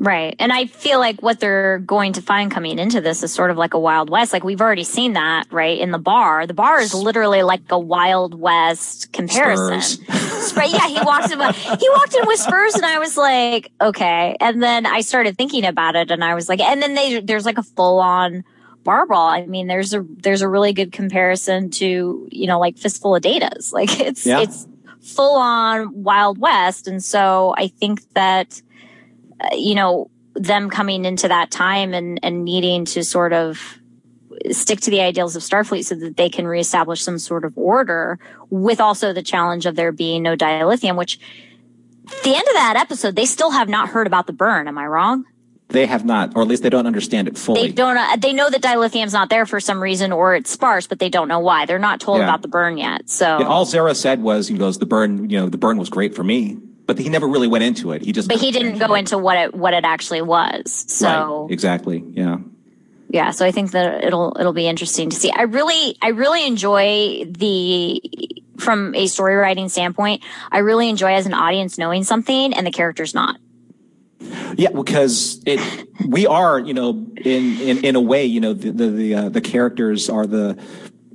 Right. 0.00 0.36
And 0.38 0.52
I 0.52 0.66
feel 0.66 1.00
like 1.00 1.22
what 1.22 1.40
they're 1.40 1.80
going 1.80 2.12
to 2.14 2.22
find 2.22 2.52
coming 2.52 2.78
into 2.78 3.00
this 3.00 3.24
is 3.24 3.32
sort 3.32 3.50
of 3.50 3.56
like 3.56 3.74
a 3.74 3.80
Wild 3.80 4.10
West. 4.10 4.32
Like 4.32 4.44
we've 4.44 4.60
already 4.60 4.84
seen 4.84 5.14
that, 5.14 5.46
right? 5.50 5.76
In 5.78 5.90
the 5.90 5.98
bar. 5.98 6.46
The 6.46 6.54
bar 6.54 6.78
is 6.80 6.94
literally 6.94 7.42
like 7.42 7.62
a 7.70 7.78
Wild 7.78 8.38
West 8.38 9.12
comparison. 9.12 10.04
right. 10.56 10.70
Yeah. 10.70 10.88
He 10.88 11.00
walks 11.02 11.32
in, 11.32 11.40
he 11.40 11.88
walked 11.90 12.14
in 12.14 12.26
with 12.26 12.38
Spurs 12.38 12.76
and 12.76 12.86
I 12.86 13.00
was 13.00 13.16
like, 13.16 13.72
okay. 13.80 14.36
And 14.40 14.62
then 14.62 14.86
I 14.86 15.00
started 15.00 15.36
thinking 15.36 15.64
about 15.64 15.96
it 15.96 16.12
and 16.12 16.22
I 16.22 16.34
was 16.34 16.48
like, 16.48 16.60
and 16.60 16.80
then 16.80 16.94
they, 16.94 17.20
there's 17.20 17.44
like 17.44 17.58
a 17.58 17.64
full 17.64 17.98
on 17.98 18.44
bar 18.84 19.04
brawl. 19.04 19.28
I 19.28 19.46
mean, 19.46 19.66
there's 19.66 19.94
a, 19.94 20.06
there's 20.08 20.42
a 20.42 20.48
really 20.48 20.72
good 20.72 20.92
comparison 20.92 21.70
to, 21.70 22.28
you 22.30 22.46
know, 22.46 22.60
like 22.60 22.78
fistful 22.78 23.16
of 23.16 23.22
datas. 23.22 23.72
Like 23.78 23.98
it's, 23.98 24.24
yeah. 24.24 24.42
it's 24.42 24.68
full 25.00 25.38
on 25.38 26.04
Wild 26.04 26.38
West. 26.38 26.86
And 26.86 27.02
so 27.02 27.52
I 27.58 27.66
think 27.66 28.08
that, 28.14 28.62
you 29.52 29.74
know, 29.74 30.10
them 30.34 30.70
coming 30.70 31.04
into 31.04 31.28
that 31.28 31.50
time 31.50 31.94
and, 31.94 32.20
and 32.22 32.44
needing 32.44 32.84
to 32.86 33.02
sort 33.02 33.32
of 33.32 33.78
stick 34.50 34.80
to 34.80 34.90
the 34.90 35.00
ideals 35.00 35.34
of 35.34 35.42
Starfleet 35.42 35.84
so 35.84 35.94
that 35.96 36.16
they 36.16 36.28
can 36.28 36.46
reestablish 36.46 37.02
some 37.02 37.18
sort 37.18 37.44
of 37.44 37.56
order 37.56 38.18
with 38.50 38.80
also 38.80 39.12
the 39.12 39.22
challenge 39.22 39.66
of 39.66 39.74
there 39.74 39.90
being 39.92 40.22
no 40.22 40.36
dilithium, 40.36 40.96
which 40.96 41.18
the 42.22 42.30
end 42.30 42.46
of 42.48 42.54
that 42.54 42.76
episode, 42.76 43.16
they 43.16 43.26
still 43.26 43.50
have 43.50 43.68
not 43.68 43.88
heard 43.90 44.06
about 44.06 44.26
the 44.26 44.32
burn. 44.32 44.68
Am 44.68 44.78
I 44.78 44.86
wrong? 44.86 45.24
They 45.70 45.84
have 45.84 46.04
not, 46.04 46.34
or 46.34 46.42
at 46.42 46.48
least 46.48 46.62
they 46.62 46.70
don't 46.70 46.86
understand 46.86 47.28
it 47.28 47.36
fully. 47.36 47.60
They 47.66 47.72
don't. 47.72 47.98
Uh, 47.98 48.16
they 48.16 48.32
know 48.32 48.48
that 48.48 48.62
dilithium's 48.62 49.12
not 49.12 49.28
there 49.28 49.44
for 49.44 49.60
some 49.60 49.82
reason, 49.82 50.12
or 50.12 50.34
it's 50.34 50.50
sparse, 50.50 50.86
but 50.86 50.98
they 50.98 51.10
don't 51.10 51.28
know 51.28 51.40
why. 51.40 51.66
They're 51.66 51.78
not 51.78 52.00
told 52.00 52.18
Yeah. 52.18 52.24
about 52.24 52.40
the 52.40 52.48
burn 52.48 52.78
yet. 52.78 53.10
So, 53.10 53.40
Yeah, 53.40 53.46
all 53.46 53.66
Zareh 53.66 53.94
said 53.94 54.22
was, 54.22 54.48
he 54.48 54.56
goes, 54.56 54.78
the 54.78 54.86
burn, 54.86 55.28
you 55.28 55.38
know, 55.38 55.50
the 55.50 55.58
burn 55.58 55.76
was 55.76 55.90
great 55.90 56.14
for 56.14 56.24
me, 56.24 56.56
but 56.88 56.98
he 56.98 57.08
never 57.08 57.28
really 57.28 57.46
went 57.46 57.62
into 57.62 57.92
it. 57.92 58.02
He 58.02 58.10
just, 58.10 58.28
but 58.28 58.38
he 58.40 58.50
didn't 58.50 58.78
go 58.78 58.94
into 58.94 59.16
what 59.18 59.36
it 59.36 59.54
what 59.54 59.74
it 59.74 59.84
actually 59.84 60.22
was. 60.22 60.84
So 60.88 61.42
Right, 61.42 61.52
exactly. 61.52 62.02
Yeah. 62.14 62.38
yeah 63.10 63.30
so 63.30 63.46
i 63.46 63.52
think 63.52 63.70
that 63.70 64.02
it'll 64.04 64.36
it'll 64.40 64.52
be 64.52 64.66
interesting 64.66 65.08
to 65.10 65.16
see 65.16 65.30
i 65.30 65.42
really 65.42 65.96
i 66.02 66.08
really 66.08 66.46
enjoy 66.46 67.24
the 67.24 68.02
from 68.58 68.94
a 68.94 69.06
story 69.06 69.34
writing 69.36 69.68
standpoint 69.68 70.22
i 70.50 70.58
really 70.58 70.88
enjoy 70.88 71.12
as 71.14 71.24
an 71.26 71.32
audience 71.32 71.78
knowing 71.78 72.04
something 72.04 72.52
and 72.52 72.66
the 72.66 72.70
character's 72.70 73.14
not 73.14 73.36
Yeah, 74.56 74.70
because 74.74 75.40
it 75.46 75.60
we 76.06 76.26
are, 76.26 76.58
you 76.58 76.74
know, 76.74 76.90
in 77.16 77.60
in, 77.60 77.84
in 77.84 77.94
a 77.96 78.00
way, 78.00 78.24
you 78.26 78.40
know, 78.40 78.52
the 78.52 78.70
the 78.72 78.88
the, 78.90 79.14
uh, 79.14 79.28
the 79.28 79.40
characters 79.40 80.10
are 80.10 80.26
the 80.26 80.56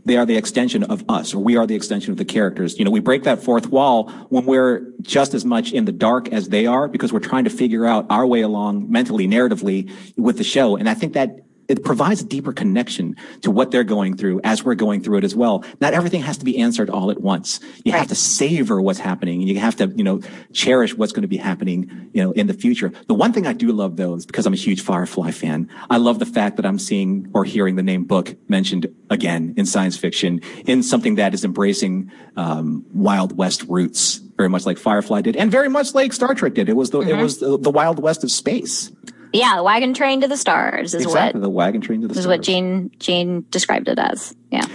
they 0.05 0.17
are 0.17 0.25
the 0.25 0.35
extension 0.35 0.83
of 0.83 1.03
us, 1.09 1.33
or 1.33 1.43
we 1.43 1.55
are 1.55 1.65
the 1.65 1.75
extension 1.75 2.11
of 2.11 2.17
the 2.17 2.25
characters. 2.25 2.77
You 2.77 2.85
know, 2.85 2.91
we 2.91 2.99
break 2.99 3.23
that 3.23 3.41
fourth 3.41 3.67
wall 3.67 4.09
when 4.29 4.45
we're 4.45 4.91
just 5.01 5.33
as 5.33 5.45
much 5.45 5.71
in 5.71 5.85
the 5.85 5.91
dark 5.91 6.29
as 6.29 6.49
they 6.49 6.65
are, 6.65 6.87
because 6.87 7.13
we're 7.13 7.19
trying 7.19 7.45
to 7.45 7.49
figure 7.49 7.85
out 7.85 8.05
our 8.09 8.25
way 8.25 8.41
along 8.41 8.91
mentally, 8.91 9.27
narratively 9.27 9.91
with 10.17 10.37
the 10.37 10.43
show. 10.43 10.75
And 10.75 10.89
I 10.89 10.93
think 10.93 11.13
that 11.13 11.39
it 11.68 11.84
provides 11.84 12.22
a 12.22 12.26
deeper 12.26 12.53
connection 12.53 13.16
to 13.41 13.51
what 13.51 13.72
they're 13.72 13.84
going 13.84 14.18
through 14.18 14.41
as 14.43 14.64
we're 14.64 14.76
going 14.76 15.01
through 15.01 15.20
it 15.20 15.24
as 15.24 15.36
well. 15.36 15.64
Not 15.80 15.93
everything 15.93 16.22
has 16.22 16.38
to 16.38 16.45
be 16.45 16.59
answered 16.59 16.89
all 16.89 17.11
at 17.11 17.22
once. 17.22 17.59
You 17.84 17.91
have 17.93 18.07
to 18.07 18.16
savor 18.16 18.82
what's 18.82 18.99
happening 18.99 19.41
and 19.41 19.49
you 19.49 19.59
have 19.59 19.76
to, 19.78 19.88
you 19.95 20.03
know, 20.03 20.22
cherish 20.51 20.95
what's 20.95 21.11
going 21.11 21.24
to 21.24 21.28
be 21.28 21.38
happening, 21.38 22.09
you 22.14 22.24
know, 22.24 22.32
in 22.32 22.47
the 22.47 22.53
future. 22.53 22.91
The 23.07 23.14
one 23.14 23.34
thing 23.34 23.47
I 23.47 23.53
do 23.53 23.72
love 23.72 23.95
though 23.95 24.16
is 24.16 24.26
because 24.26 24.45
I'm 24.45 24.53
a 24.53 24.57
huge 24.57 24.82
Firefly 24.82 25.32
fan. 25.32 25.70
I 25.89 25.97
love 25.97 26.20
the 26.20 26.26
fact 26.26 26.57
that 26.57 26.66
I'm 26.66 26.80
seeing 26.80 27.30
or 27.34 27.45
hearing 27.45 27.76
the 27.76 27.84
name 27.84 28.03
book 28.05 28.36
mentioned 28.49 28.88
again 29.09 29.53
in 29.57 29.66
science 29.66 29.97
fiction 29.97 30.41
in 30.66 30.84
something 30.84 31.16
that 31.16 31.34
is 31.34 31.45
embracing, 31.45 32.11
um, 32.36 32.86
Wild 32.93 33.38
West 33.38 33.64
roots, 33.64 34.18
very 34.38 34.49
much 34.49 34.66
like 34.66 34.78
Firefly 34.78 35.22
did 35.22 35.36
and 35.36 35.51
very 35.51 35.70
much 35.70 35.93
like 35.93 36.14
Star 36.14 36.34
Trek 36.34 36.53
did. 36.53 36.70
It 36.70 36.76
was 36.76 36.89
the, 36.89 37.01
it 37.01 37.16
was 37.16 37.39
the, 37.39 37.57
the 37.57 37.72
Wild 37.72 37.99
West 37.99 38.24
of 38.24 38.32
space. 38.32 38.91
Yeah 39.34 39.55
the 39.57 39.63
wagon 39.63 39.93
train 39.93 40.21
to 40.21 40.27
the 40.27 40.38
stars 40.38 40.93
is 40.93 41.03
exactly. 41.03 41.39
what 41.39 41.43
The 41.45 41.49
wagon 41.49 41.81
train 41.81 42.01
to 42.01 42.07
the 42.07 42.13
stars 42.13 42.25
is 42.25 42.27
what 42.27 42.43
stars. 42.43 42.45
gene 42.45 42.91
gene 42.99 43.45
described 43.49 43.88
it 43.89 43.99
as 43.99 44.36
yeah 44.51 44.65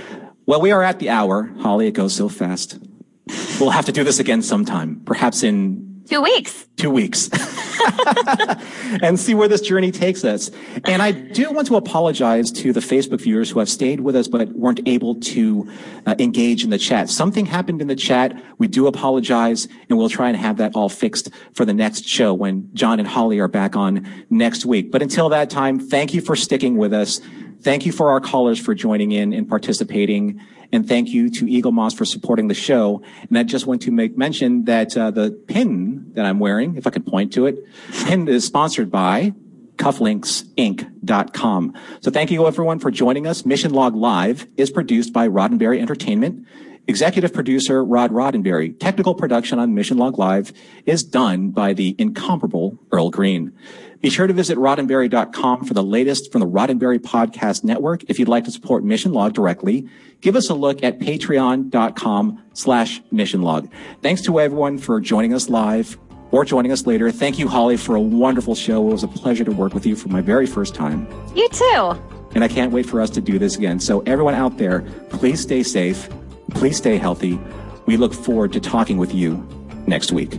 Well, 0.46 0.61
we 0.61 0.72
are 0.72 0.82
at 0.82 0.98
the 0.98 1.11
hour. 1.11 1.50
Holly, 1.61 1.86
it 1.88 1.92
goes 1.92 2.14
so 2.14 2.28
fast. 2.28 2.78
We'll 3.61 3.70
have 3.70 3.84
to 3.86 3.92
do 3.92 4.02
this 4.04 4.18
again 4.18 4.40
sometime, 4.42 5.02
perhaps 5.04 5.42
in 5.42 6.02
two 6.09 6.22
weeks 6.22 6.66
two 6.76 6.90
weeks, 6.90 7.28
and 9.02 9.18
see 9.18 9.34
where 9.34 9.48
this 9.48 9.60
journey 9.60 9.90
takes 9.90 10.24
us. 10.24 10.50
And 10.84 11.02
I 11.02 11.12
do 11.12 11.50
want 11.50 11.66
to 11.68 11.76
apologize 11.76 12.50
to 12.52 12.72
the 12.72 12.80
Facebook 12.80 13.20
viewers 13.20 13.50
who 13.50 13.58
have 13.58 13.68
stayed 13.68 14.00
with 14.00 14.16
us 14.16 14.28
but 14.28 14.48
weren't 14.52 14.80
able 14.86 15.16
to 15.16 15.70
uh, 16.06 16.14
engage 16.18 16.64
in 16.64 16.70
the 16.70 16.78
chat. 16.78 17.08
Something 17.08 17.46
happened 17.46 17.80
in 17.80 17.88
the 17.88 17.96
chat. 17.96 18.40
We 18.58 18.68
do 18.68 18.86
apologize, 18.86 19.68
and 19.88 19.98
we'll 19.98 20.08
try 20.08 20.28
and 20.28 20.36
have 20.36 20.56
that 20.58 20.74
all 20.74 20.88
fixed 20.88 21.30
for 21.54 21.64
the 21.64 21.74
next 21.74 22.06
show 22.06 22.34
when 22.34 22.70
John 22.74 22.98
and 22.98 23.08
Holly 23.08 23.38
are 23.38 23.48
back 23.48 23.76
on 23.76 24.06
next 24.30 24.64
week. 24.64 24.90
But 24.90 25.02
until 25.02 25.28
that 25.30 25.50
time, 25.50 25.78
thank 25.78 26.14
you 26.14 26.20
for 26.20 26.36
sticking 26.36 26.76
with 26.76 26.92
us. 26.92 27.20
Thank 27.60 27.84
you 27.86 27.92
for 27.92 28.10
our 28.10 28.20
callers 28.20 28.58
for 28.58 28.74
joining 28.74 29.12
in 29.12 29.32
and 29.32 29.48
participating. 29.48 30.40
And 30.72 30.86
thank 30.86 31.08
you 31.08 31.30
to 31.30 31.46
Eaglemoss 31.46 31.96
for 31.96 32.04
supporting 32.04 32.48
the 32.48 32.54
show. 32.54 33.02
And 33.28 33.38
I 33.38 33.42
just 33.42 33.66
want 33.66 33.82
to 33.82 33.90
make 33.90 34.18
mention 34.18 34.64
that 34.64 34.96
uh, 34.96 35.10
the 35.10 35.30
pin 35.30 36.12
that 36.14 36.26
I'm 36.26 36.38
wearing, 36.38 36.76
if 36.76 36.86
I 36.86 36.90
could 36.90 37.06
point 37.06 37.32
to 37.34 37.46
it, 37.46 37.56
pin 38.04 38.28
is 38.28 38.44
sponsored 38.44 38.90
by 38.90 39.32
cufflinksinc.com. 39.76 41.74
So 42.00 42.10
thank 42.10 42.30
you 42.30 42.46
everyone 42.46 42.78
for 42.80 42.90
joining 42.90 43.26
us. 43.26 43.46
Mission 43.46 43.72
Log 43.72 43.94
Live 43.94 44.46
is 44.56 44.70
produced 44.70 45.12
by 45.12 45.28
Roddenberry 45.28 45.80
Entertainment. 45.80 46.46
Executive 46.88 47.32
producer 47.34 47.84
Rod 47.84 48.10
Roddenberry. 48.12 48.78
Technical 48.78 49.14
production 49.14 49.58
on 49.58 49.74
Mission 49.74 49.98
Log 49.98 50.18
Live 50.18 50.54
is 50.86 51.04
done 51.04 51.50
by 51.50 51.74
the 51.74 51.94
incomparable 51.98 52.78
Earl 52.90 53.10
Green. 53.10 53.52
Be 54.01 54.11
sure 54.11 54.26
to 54.28 54.32
visit 54.32 54.57
roddenberry.com 54.59 55.64
for 55.64 55.74
the 55.74 55.82
latest 55.82 56.30
from 56.30 56.40
the 56.40 56.46
Roddenberry 56.46 56.99
Podcast 56.99 57.64
Network. 57.64 58.05
If 58.09 58.18
you'd 58.18 58.28
like 58.28 58.44
to 58.44 58.51
support 58.51 58.84
Mission 58.84 59.12
Log 59.12 59.32
directly, 59.32 59.88
give 60.20 60.36
us 60.36 60.49
a 60.51 60.55
look 60.55 60.84
at 60.84 61.01
patreon.com 61.01 62.44
slash 62.53 63.03
mission 63.11 63.42
log. 63.42 63.70
Thanks 64.03 64.22
to 64.22 64.38
everyone 64.38 64.78
for 64.78 65.01
joining 65.01 65.34
us 65.34 65.49
live 65.49 65.99
or 66.30 66.44
joining 66.44 66.70
us 66.70 66.86
later. 66.86 67.11
Thank 67.11 67.38
you, 67.38 67.49
Holly, 67.49 67.76
for 67.76 67.96
a 67.96 68.01
wonderful 68.01 68.55
show. 68.55 68.88
It 68.88 68.92
was 68.92 69.03
a 69.03 69.09
pleasure 69.09 69.44
to 69.44 69.53
work 69.53 69.74
with 69.74 69.84
you 69.86 69.96
for 69.96 70.09
my 70.09 70.20
very 70.20 70.46
first 70.46 70.74
time. 70.74 71.09
you 71.34 71.49
too 71.49 71.92
And 72.34 72.44
I 72.44 72.49
can't 72.49 72.72
wait 72.72 72.86
for 72.86 73.01
us 73.01 73.11
to 73.11 73.20
do 73.20 73.38
this 73.38 73.57
again. 73.57 73.80
So 73.80 74.01
everyone 74.07 74.34
out 74.34 74.59
there, 74.59 74.82
please 75.11 75.40
stay 75.40 75.62
safe. 75.62 76.09
Please 76.51 76.76
stay 76.76 76.99
healthy. 76.99 77.38
We 77.86 77.96
look 77.96 78.14
forward 78.14 78.53
to 78.53 78.61
talking 78.61 78.99
with 78.99 79.14
you 79.14 79.46
next 79.86 80.12
week. 80.12 80.38